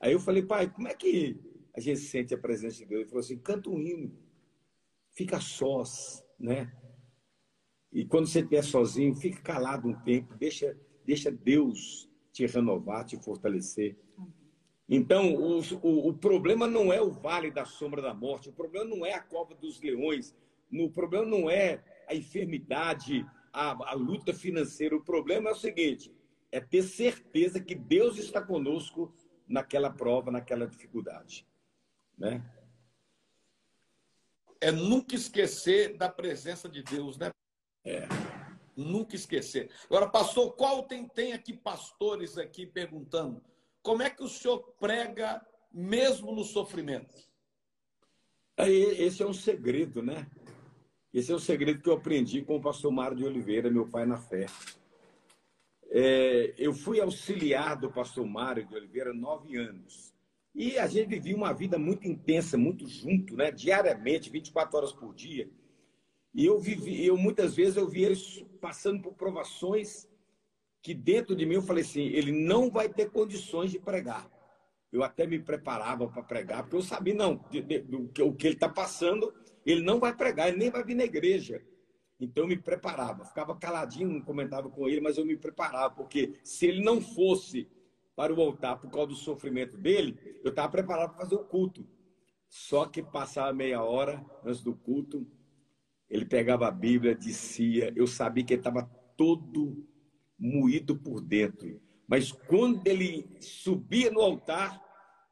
aí 0.01 0.13
eu 0.13 0.19
falei, 0.19 0.43
pai, 0.43 0.69
como 0.69 0.89
é 0.89 0.95
que 0.95 1.41
a 1.73 1.81
gente 1.81 2.01
sente 2.01 2.35
a 2.35 2.39
presença 2.39 2.79
de 2.79 2.87
Deus? 2.87 3.03
Ele 3.03 3.09
falou 3.09 3.21
assim, 3.21 3.39
canta 3.39 3.71
um 3.71 3.81
hino, 3.81 4.19
fica 5.13 5.41
sós, 5.41 6.25
né? 6.37 6.80
E 7.93 8.05
quando 8.05 8.27
você 8.27 8.39
estiver 8.39 8.63
sozinho, 8.63 9.15
fica 9.17 9.41
calado 9.43 9.89
um 9.89 9.95
tempo, 9.95 10.35
deixa, 10.37 10.77
deixa 11.05 11.31
Deus 11.31 12.09
te 12.33 12.47
renovar, 12.47 13.05
te 13.05 13.17
fortalecer. 13.17 13.97
Então, 14.89 15.35
o, 15.35 15.61
o, 15.83 16.09
o, 16.09 16.15
problema 16.15 16.67
não 16.67 16.93
é 16.93 17.01
o 17.01 17.11
vale 17.11 17.51
da 17.51 17.65
sombra 17.65 18.01
da 18.03 18.15
morte, 18.15 18.49
o 18.49 18.53
problema 18.53 18.85
não 18.85 19.05
é 19.05 19.15
a 19.15 19.21
cova 19.21 19.55
dos 19.55 19.81
leões, 19.81 20.35
o 20.73 20.91
problema 20.91 21.27
não 21.27 21.51
é 21.51 21.83
a 22.09 22.15
enfermidade, 22.15 23.27
a, 23.53 23.91
a 23.91 23.95
luta 23.95 24.33
financeira. 24.33 24.97
O 24.97 25.05
problema 25.05 25.51
é 25.51 25.53
o 25.53 25.57
seguinte: 25.57 26.13
é 26.51 26.61
ter 26.61 26.83
certeza 26.83 27.61
que 27.61 27.75
Deus 27.75 28.19
está 28.19 28.41
conosco 28.41 29.13
naquela 29.47 29.91
prova, 29.91 30.31
naquela 30.31 30.67
dificuldade. 30.67 31.47
Né? 32.17 32.45
É 34.61 34.71
nunca 34.71 35.15
esquecer 35.15 35.97
da 35.97 36.09
presença 36.09 36.69
de 36.69 36.83
Deus, 36.83 37.17
né? 37.17 37.31
É. 37.85 38.07
Nunca 38.77 39.17
esquecer. 39.17 39.71
Agora, 39.87 40.09
pastor, 40.09 40.53
qual 40.55 40.85
tem, 40.85 41.07
tem 41.09 41.33
aqui 41.33 41.53
pastores 41.53 42.39
aqui 42.39 42.67
perguntando? 42.67 43.43
Como 43.83 44.03
é 44.03 44.11
que 44.11 44.23
o 44.23 44.29
senhor 44.29 44.59
prega 44.79 45.45
mesmo 45.73 46.33
no 46.33 46.45
sofrimento? 46.45 47.15
Esse 48.57 49.23
é 49.23 49.27
um 49.27 49.33
segredo, 49.33 50.03
né? 50.03 50.27
Esse 51.13 51.33
é 51.33 51.35
um 51.35 51.41
segredo 51.41 51.83
que 51.83 51.89
eu 51.89 51.95
aprendi 51.95 52.43
com 52.43 52.57
o 52.57 52.61
pastor 52.61 52.93
Mário 52.93 53.17
de 53.17 53.25
Oliveira, 53.25 53.71
meu 53.71 53.89
pai 53.89 54.07
na 54.07 54.17
fé. 54.17 54.47
É, 55.91 56.55
eu 56.57 56.73
fui 56.73 57.01
auxiliar 57.01 57.77
do 57.77 57.91
pastor 57.91 58.25
Mário 58.25 58.67
de 58.67 58.75
Oliveira 58.75 59.13
nove 59.13 59.57
anos. 59.57 60.15
E 60.55 60.79
a 60.79 60.87
gente 60.87 61.09
vivia 61.09 61.37
uma 61.37 61.53
vida 61.53 61.79
muito 61.79 62.07
intensa, 62.07 62.57
muito 62.57 62.87
junto, 62.87 63.37
né? 63.37 63.51
diariamente, 63.51 64.31
24 64.31 64.77
horas 64.77 64.93
por 64.93 65.15
dia. 65.15 65.51
E 66.33 66.47
eu 66.47 66.59
vivi, 66.59 67.05
eu 67.05 67.17
muitas 67.17 67.57
vezes 67.57 67.77
eu 67.77 67.89
via 67.89 68.07
eles 68.07 68.45
passando 68.61 69.03
por 69.03 69.15
provações 69.15 70.09
que 70.83 70.95
dentro 70.95 71.35
de 71.35 71.45
mim 71.45 71.57
eu 71.57 71.63
falei 71.63 71.83
assim, 71.83 72.03
ele 72.03 72.33
não 72.33 72.71
vai 72.71 72.89
ter 72.89 73.11
condições 73.11 73.71
de 73.71 73.79
pregar. 73.79 74.31
Eu 74.93 75.03
até 75.03 75.27
me 75.27 75.39
preparava 75.39 76.09
para 76.09 76.23
pregar, 76.23 76.63
porque 76.63 76.77
eu 76.77 76.83
sabia, 76.83 77.15
não, 77.15 77.45
de, 77.51 77.61
de, 77.61 77.79
do, 77.81 78.09
que, 78.09 78.23
o 78.23 78.33
que 78.33 78.47
ele 78.47 78.55
está 78.55 78.69
passando, 78.69 79.33
ele 79.65 79.83
não 79.83 80.01
vai 80.01 80.15
pregar, 80.15 80.49
ele 80.49 80.57
nem 80.57 80.71
vai 80.71 80.83
vir 80.83 80.95
na 80.95 81.05
igreja. 81.05 81.63
Então 82.19 82.45
eu 82.45 82.49
me 82.49 82.57
preparava, 82.57 83.25
ficava 83.25 83.57
caladinho, 83.57 84.13
não 84.13 84.21
comentava 84.21 84.69
com 84.69 84.89
ele, 84.89 85.01
mas 85.01 85.17
eu 85.17 85.25
me 85.25 85.37
preparava, 85.37 85.95
porque 85.95 86.39
se 86.43 86.67
ele 86.67 86.83
não 86.83 87.01
fosse 87.01 87.69
para 88.17 88.35
o 88.35 88.41
altar 88.41 88.79
por 88.81 88.91
causa 88.91 89.09
do 89.09 89.15
sofrimento 89.15 89.79
dele, 89.79 90.19
eu 90.45 90.51
estava 90.51 90.71
preparado 90.71 91.11
para 91.11 91.25
fazer 91.25 91.37
o 91.37 91.45
culto. 91.45 91.87
Só 92.49 92.85
que 92.85 93.03
passava 93.03 93.53
meia 93.53 93.83
hora 93.83 94.25
antes 94.45 94.63
do 94.63 94.75
culto, 94.75 95.27
ele 96.11 96.25
pegava 96.25 96.67
a 96.67 96.71
Bíblia, 96.71 97.15
dizia, 97.15 97.93
eu 97.95 98.07
sabia 98.07 98.45
que 98.45 98.55
ele 98.55 98.61
estava 98.61 98.91
todo 99.17 99.87
moído 100.39 100.97
por 100.97 101.21
dentro. 101.21 101.81
Mas 102.09 102.33
quando 102.33 102.85
ele 102.87 103.29
subia 103.41 104.11
no 104.11 104.21
altar, 104.21 104.83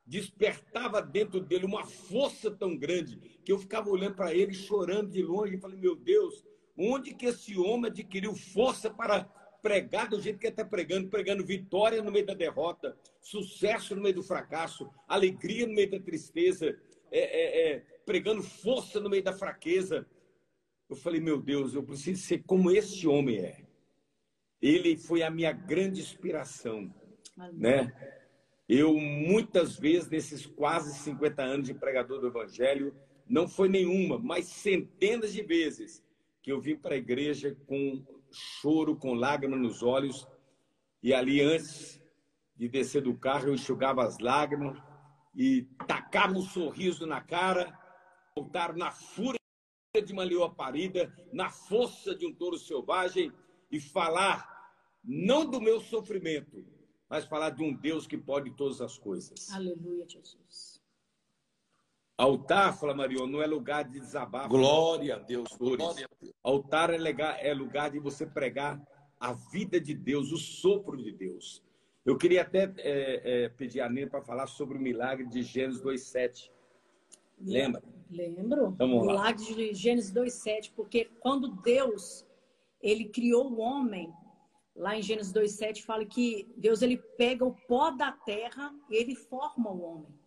despertava 0.07 1.03
dentro 1.03 1.41
dele 1.41 1.67
uma 1.67 1.85
força 1.85 2.51
tão 2.51 2.77
grande 2.77 3.19
que 3.45 3.51
eu 3.51 3.59
ficava 3.59 3.91
olhando 3.91 4.15
para 4.15 4.33
ele, 4.33 4.55
chorando 4.55 5.11
de 5.11 5.23
longe, 5.23 5.57
e 5.57 5.61
falei: 5.61 5.79
Meu 5.79 5.97
Deus, 5.97 6.45
onde 6.77 7.15
que 7.15 7.27
esse 7.27 7.59
homem 7.59 7.91
adquiriu 7.91 8.35
força 8.35 8.89
para 8.89 9.25
pregar 9.61 10.09
do 10.09 10.21
jeito 10.21 10.39
que 10.39 10.47
ele 10.47 10.53
está 10.53 10.65
pregando, 10.65 11.09
pregando 11.09 11.45
vitória 11.45 12.01
no 12.01 12.13
meio 12.13 12.25
da 12.25 12.35
derrota, 12.35 12.97
sucesso 13.21 13.97
no 13.97 14.03
meio 14.03 14.15
do 14.15 14.23
fracasso, 14.23 14.89
alegria 15.07 15.67
no 15.67 15.75
meio 15.75 15.91
da 15.91 15.99
tristeza, 15.99 16.79
é, 17.11 17.19
é, 17.21 17.73
é, 17.73 17.79
pregando 18.07 18.43
força 18.43 19.01
no 19.01 19.11
meio 19.11 19.23
da 19.23 19.33
fraqueza. 19.33 20.07
Eu 20.89 20.97
falei, 20.97 21.21
meu 21.21 21.41
Deus, 21.41 21.75
eu 21.75 21.83
preciso 21.83 22.23
ser 22.23 22.43
como 22.45 22.71
esse 22.71 23.07
homem 23.07 23.39
é. 23.39 23.65
Ele 24.61 24.97
foi 24.97 25.23
a 25.23 25.31
minha 25.31 25.53
grande 25.53 26.01
inspiração, 26.01 26.93
né? 27.53 27.93
Eu, 28.67 28.95
muitas 28.99 29.79
vezes, 29.79 30.09
nesses 30.09 30.47
quase 30.47 30.99
50 30.99 31.43
anos 31.43 31.67
de 31.67 31.75
pregador 31.75 32.21
do 32.21 32.27
Evangelho, 32.27 32.95
não 33.27 33.47
foi 33.47 33.69
nenhuma, 33.69 34.19
mas 34.19 34.47
centenas 34.47 35.33
de 35.33 35.43
vezes 35.43 36.03
que 36.43 36.51
eu 36.51 36.61
vim 36.61 36.77
para 36.77 36.95
a 36.95 36.99
igreja 36.99 37.57
com 37.67 38.05
choro, 38.31 38.97
com 38.97 39.15
lágrimas 39.15 39.61
nos 39.61 39.83
olhos, 39.83 40.27
e 41.03 41.13
ali 41.13 41.41
antes 41.41 42.03
de 42.57 42.69
descer 42.69 43.03
do 43.03 43.15
carro, 43.15 43.49
eu 43.49 43.55
enxugava 43.55 44.05
as 44.05 44.19
lágrimas 44.19 44.77
e 45.35 45.63
tacava 45.87 46.33
um 46.33 46.43
sorriso 46.43 47.07
na 47.07 47.21
cara, 47.21 47.79
voltar 48.35 48.75
na 48.75 48.91
fúria 48.91 49.38
de 50.03 50.13
uma 50.13 50.25
leoa 50.25 50.53
parida, 50.53 51.13
na 51.33 51.51
força 51.51 52.15
de 52.15 52.27
um 52.27 52.33
touro 52.33 52.59
selvagem, 52.59 53.33
e 53.71 53.81
falar 53.81 54.59
não 55.05 55.49
do 55.49 55.61
meu 55.61 55.81
sofrimento, 55.81 56.65
mas 57.09 57.25
falar 57.25 57.51
de 57.51 57.63
um 57.63 57.75
Deus 57.75 58.07
que 58.07 58.19
pode 58.19 58.51
todas 58.57 58.81
as 58.81 58.99
coisas. 58.99 59.51
Aleluia, 59.53 60.07
Jesus. 60.09 60.79
Altar, 62.17 62.77
fala 62.77 62.95
Maria, 62.95 63.25
não 63.27 63.41
é 63.41 63.47
lugar 63.47 63.85
de 63.85 64.01
desabafo. 64.01 64.49
Glória 64.49 65.15
a 65.15 65.19
Deus. 65.19 65.49
Glória 65.57 65.87
a 66.05 66.17
Deus. 66.21 66.35
Altar 66.43 66.91
é 66.91 66.99
lugar, 66.99 67.39
é 67.45 67.55
lugar 67.55 67.91
de 67.93 68.01
você 68.01 68.27
pregar 68.27 68.83
a 69.21 69.33
vida 69.33 69.81
de 69.81 69.95
Deus, 69.95 70.33
o 70.33 70.37
sopro 70.37 70.97
de 70.97 71.13
Deus. 71.13 71.63
Eu 72.05 72.17
queria 72.17 72.43
até 72.43 72.73
é, 72.79 73.45
é, 73.45 73.49
pedir 73.51 73.81
a 73.81 73.89
Nina 73.89 74.09
para 74.09 74.23
falar 74.23 74.47
sobre 74.47 74.79
o 74.79 74.81
milagre 74.81 75.29
de 75.29 75.43
Gênesis 75.43 75.81
2,7. 75.83 76.51
Lembra? 77.41 77.83
Lembro. 78.11 78.71
Vamos 78.79 79.07
lá. 79.07 79.13
Milagre 79.13 79.45
de 79.45 79.75
Gênesis 79.75 80.13
2,7, 80.13 80.73
porque 80.75 81.11
quando 81.21 81.49
Deus 81.63 82.27
ele 82.81 83.07
criou 83.07 83.51
o 83.51 83.61
homem, 83.61 84.13
lá 84.75 84.97
em 84.97 85.03
Gênesis 85.03 85.33
2,7 85.33 85.83
fala 85.83 86.05
que 86.05 86.49
Deus 86.57 86.81
ele 86.83 86.97
pega 86.97 87.45
o 87.45 87.55
pó 87.67 87.91
da 87.91 88.13
terra 88.13 88.75
e 88.89 88.97
ele 88.97 89.15
forma 89.15 89.71
o 89.71 89.83
homem. 89.83 90.19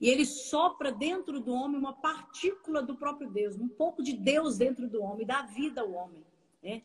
e 0.00 0.08
ele 0.08 0.26
sopra 0.26 0.92
dentro 0.92 1.40
do 1.40 1.54
homem 1.54 1.78
uma 1.78 1.94
partícula 1.94 2.82
do 2.82 2.96
próprio 2.96 3.30
Deus, 3.30 3.56
um 3.56 3.68
pouco 3.68 4.02
de 4.02 4.12
Deus 4.12 4.58
dentro 4.58 4.88
do 4.88 5.00
homem, 5.00 5.24
dá 5.24 5.42
vida 5.42 5.80
ao 5.80 5.92
homem. 5.92 6.24
Né? 6.62 6.82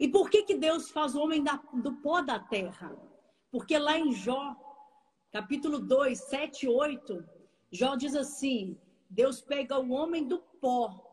E 0.00 0.08
por 0.08 0.28
que, 0.28 0.42
que 0.42 0.54
Deus 0.54 0.90
faz 0.90 1.14
o 1.14 1.20
homem 1.20 1.42
da, 1.42 1.56
do 1.74 1.92
pó 1.96 2.20
da 2.22 2.38
terra? 2.38 2.96
Porque 3.50 3.78
lá 3.78 3.98
em 3.98 4.12
Jó, 4.12 4.56
capítulo 5.30 5.78
2, 5.78 6.18
7 6.18 6.66
e 6.66 6.68
8, 6.68 7.24
Jó 7.70 7.94
diz 7.94 8.16
assim: 8.16 8.76
Deus 9.12 9.42
pega 9.42 9.78
o 9.78 9.90
homem 9.90 10.26
do 10.26 10.38
pó 10.60 11.06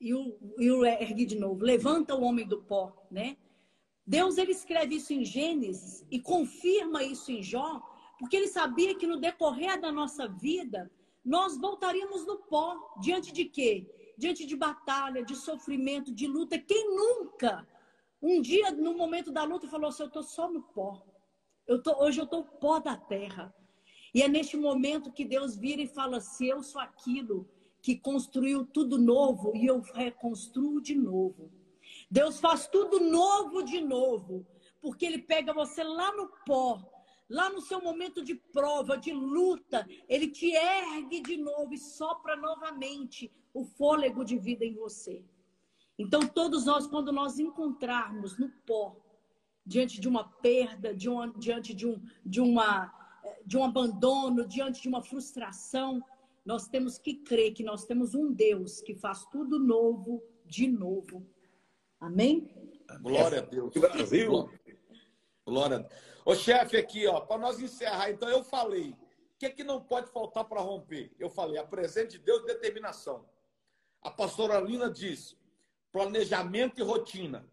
e 0.00 0.14
o, 0.14 0.38
e 0.58 0.70
o 0.70 0.84
ergue 0.84 1.26
de 1.26 1.38
novo, 1.38 1.62
levanta 1.62 2.14
o 2.14 2.22
homem 2.22 2.46
do 2.46 2.62
pó, 2.62 3.06
né? 3.10 3.36
Deus 4.06 4.38
ele 4.38 4.52
escreve 4.52 4.96
isso 4.96 5.12
em 5.12 5.24
Gênesis 5.24 6.06
e 6.10 6.18
confirma 6.20 7.02
isso 7.02 7.30
em 7.30 7.42
Jó, 7.42 7.80
porque 8.18 8.36
ele 8.36 8.48
sabia 8.48 8.94
que 8.94 9.06
no 9.06 9.18
decorrer 9.18 9.78
da 9.78 9.92
nossa 9.92 10.26
vida 10.26 10.90
nós 11.22 11.58
voltaríamos 11.58 12.26
no 12.26 12.38
pó 12.38 12.94
diante 12.98 13.30
de 13.30 13.44
quê? 13.44 13.86
Diante 14.16 14.46
de 14.46 14.56
batalha, 14.56 15.22
de 15.22 15.36
sofrimento, 15.36 16.14
de 16.14 16.26
luta. 16.26 16.58
Quem 16.58 16.96
nunca 16.96 17.66
um 18.22 18.40
dia 18.40 18.70
no 18.70 18.96
momento 18.96 19.30
da 19.30 19.44
luta 19.44 19.68
falou 19.68 19.88
assim, 19.88 20.04
eu 20.04 20.10
tô 20.10 20.22
só 20.22 20.50
no 20.50 20.62
pó. 20.62 21.04
Eu 21.66 21.82
tô, 21.82 22.02
hoje 22.02 22.20
eu 22.20 22.26
tô 22.26 22.42
pó 22.42 22.78
da 22.78 22.96
terra. 22.96 23.54
E 24.14 24.22
é 24.22 24.28
neste 24.28 24.56
momento 24.56 25.12
que 25.12 25.24
Deus 25.24 25.56
vira 25.56 25.82
e 25.82 25.88
fala 25.88 26.18
assim: 26.18 26.46
Eu 26.46 26.62
sou 26.62 26.80
aquilo 26.80 27.48
que 27.82 27.96
construiu 27.96 28.64
tudo 28.64 28.96
novo 28.96 29.54
e 29.56 29.66
eu 29.66 29.80
reconstruo 29.80 30.80
de 30.80 30.94
novo. 30.94 31.50
Deus 32.10 32.38
faz 32.38 32.68
tudo 32.68 33.00
novo 33.00 33.62
de 33.62 33.80
novo, 33.80 34.46
porque 34.80 35.04
Ele 35.04 35.18
pega 35.18 35.52
você 35.52 35.82
lá 35.82 36.14
no 36.16 36.28
pó, 36.46 36.80
lá 37.28 37.50
no 37.50 37.60
seu 37.60 37.82
momento 37.82 38.22
de 38.22 38.36
prova, 38.36 38.96
de 38.96 39.12
luta, 39.12 39.86
Ele 40.08 40.28
te 40.28 40.50
ergue 40.52 41.20
de 41.20 41.36
novo 41.36 41.74
e 41.74 41.78
sopra 41.78 42.36
novamente 42.36 43.32
o 43.52 43.64
fôlego 43.64 44.24
de 44.24 44.38
vida 44.38 44.64
em 44.64 44.74
você. 44.74 45.24
Então, 45.98 46.20
todos 46.20 46.64
nós, 46.64 46.86
quando 46.86 47.12
nós 47.12 47.38
encontrarmos 47.38 48.38
no 48.38 48.48
pó, 48.66 48.96
diante 49.66 50.00
de 50.00 50.08
uma 50.08 50.24
perda, 50.24 50.94
de 50.94 51.08
uma, 51.08 51.28
diante 51.28 51.72
de 51.74 51.86
um, 51.86 52.02
de 52.24 52.40
uma 52.40 53.03
de 53.46 53.56
um 53.56 53.64
abandono, 53.64 54.46
diante 54.46 54.82
de 54.82 54.88
uma 54.88 55.02
frustração, 55.02 56.02
nós 56.44 56.68
temos 56.68 56.98
que 56.98 57.14
crer 57.14 57.52
que 57.52 57.62
nós 57.62 57.84
temos 57.84 58.14
um 58.14 58.32
Deus 58.32 58.80
que 58.80 58.94
faz 58.94 59.24
tudo 59.26 59.58
novo 59.58 60.22
de 60.44 60.68
novo. 60.68 61.26
Amém? 61.98 62.48
Glória 63.00 63.38
a 63.38 63.42
Deus. 63.42 63.72
Brasil. 63.74 64.50
Glória 65.46 65.76
a 65.76 65.78
Deus. 65.80 65.92
Ô 66.24 66.34
chefe, 66.34 66.76
aqui, 66.76 67.06
ó, 67.06 67.20
para 67.20 67.38
nós 67.38 67.60
encerrar, 67.60 68.10
então 68.10 68.28
eu 68.28 68.42
falei, 68.42 68.90
o 68.90 69.38
que, 69.38 69.50
que 69.50 69.64
não 69.64 69.80
pode 69.80 70.10
faltar 70.10 70.44
para 70.44 70.60
romper? 70.60 71.12
Eu 71.18 71.28
falei, 71.28 71.58
a 71.58 71.64
presença 71.64 72.08
de 72.08 72.18
Deus 72.18 72.42
e 72.42 72.46
determinação. 72.46 73.26
A 74.00 74.10
pastora 74.10 74.58
Lina 74.60 74.90
diz, 74.90 75.36
planejamento 75.92 76.80
e 76.80 76.82
rotina. 76.82 77.46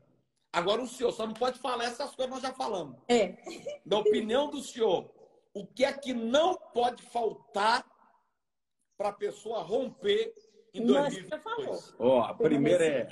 Agora 0.54 0.82
o 0.82 0.88
senhor 0.88 1.12
só 1.12 1.26
não 1.26 1.34
pode 1.34 1.60
falar 1.60 1.86
essas 1.86 2.14
coisas, 2.14 2.34
nós 2.34 2.42
já 2.42 2.54
falamos. 2.54 2.98
É. 3.08 3.38
Da 3.86 3.98
opinião 4.00 4.50
do 4.50 4.62
senhor, 4.62 5.10
o 5.54 5.66
que 5.66 5.84
é 5.84 5.94
que 5.94 6.14
não 6.14 6.56
pode 6.56 7.04
faltar 7.04 7.86
para 8.98 9.10
a 9.10 9.14
pessoa 9.14 9.62
romper 9.62 10.34
em 10.74 10.86
2022? 10.86 11.96
Ó, 12.00 12.20
oh, 12.20 12.24
a 12.24 12.34
primeira 12.34 12.86
é 12.86 13.10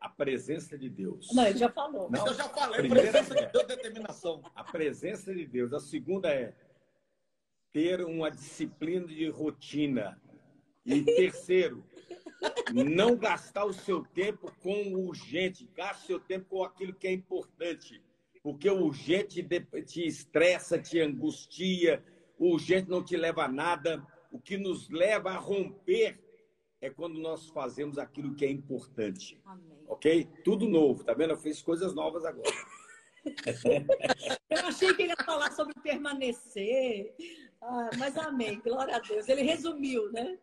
a 0.00 0.08
presença 0.08 0.76
de 0.76 0.88
Deus. 0.88 1.28
Não, 1.32 1.46
ele 1.46 1.58
já 1.58 1.70
falou. 1.70 2.10
Não, 2.10 2.26
eu 2.26 2.34
já 2.34 2.48
falei, 2.48 2.80
primeira 2.80 3.10
presença 3.10 3.34
é... 3.34 3.46
de 3.46 3.52
Deus, 3.52 3.66
determinação. 3.66 4.42
A 4.54 4.64
presença 4.64 5.34
de 5.34 5.46
Deus. 5.46 5.72
A 5.72 5.80
segunda 5.80 6.28
é 6.32 6.54
ter 7.72 8.04
uma 8.04 8.30
disciplina 8.30 9.06
de 9.06 9.28
rotina. 9.28 10.20
E 10.84 11.02
terceiro, 11.02 11.84
não 12.72 13.16
gastar 13.16 13.64
o 13.64 13.72
seu 13.72 14.04
tempo 14.04 14.52
com 14.62 14.94
o 14.94 15.08
urgente, 15.08 15.68
gaste 15.74 16.04
o 16.04 16.06
seu 16.06 16.20
tempo 16.20 16.46
com 16.48 16.62
aquilo 16.62 16.94
que 16.94 17.08
é 17.08 17.12
importante 17.12 18.00
porque 18.46 18.70
o 18.70 18.84
urgente 18.84 19.44
te 19.84 20.06
estressa, 20.06 20.78
te 20.78 21.00
angustia, 21.00 22.00
o 22.38 22.52
urgente 22.52 22.88
não 22.88 23.02
te 23.02 23.16
leva 23.16 23.42
a 23.42 23.48
nada. 23.48 24.06
O 24.30 24.38
que 24.38 24.56
nos 24.56 24.88
leva 24.88 25.30
a 25.32 25.36
romper 25.36 26.16
é 26.80 26.88
quando 26.88 27.18
nós 27.18 27.48
fazemos 27.48 27.98
aquilo 27.98 28.36
que 28.36 28.44
é 28.44 28.48
importante. 28.48 29.36
Amém. 29.44 29.82
Ok? 29.88 30.28
Tudo 30.44 30.68
novo, 30.68 31.02
tá 31.02 31.12
vendo? 31.12 31.30
Eu 31.30 31.36
fiz 31.36 31.60
coisas 31.60 31.92
novas 31.92 32.24
agora. 32.24 32.48
Eu 34.48 34.66
achei 34.66 34.94
que 34.94 35.02
ele 35.02 35.10
ia 35.10 35.24
falar 35.24 35.50
sobre 35.50 35.74
permanecer. 35.82 37.16
Ah, 37.60 37.90
mas 37.98 38.16
amém, 38.16 38.60
glória 38.60 38.94
a 38.94 39.00
Deus. 39.00 39.28
Ele 39.28 39.42
resumiu, 39.42 40.12
né? 40.12 40.38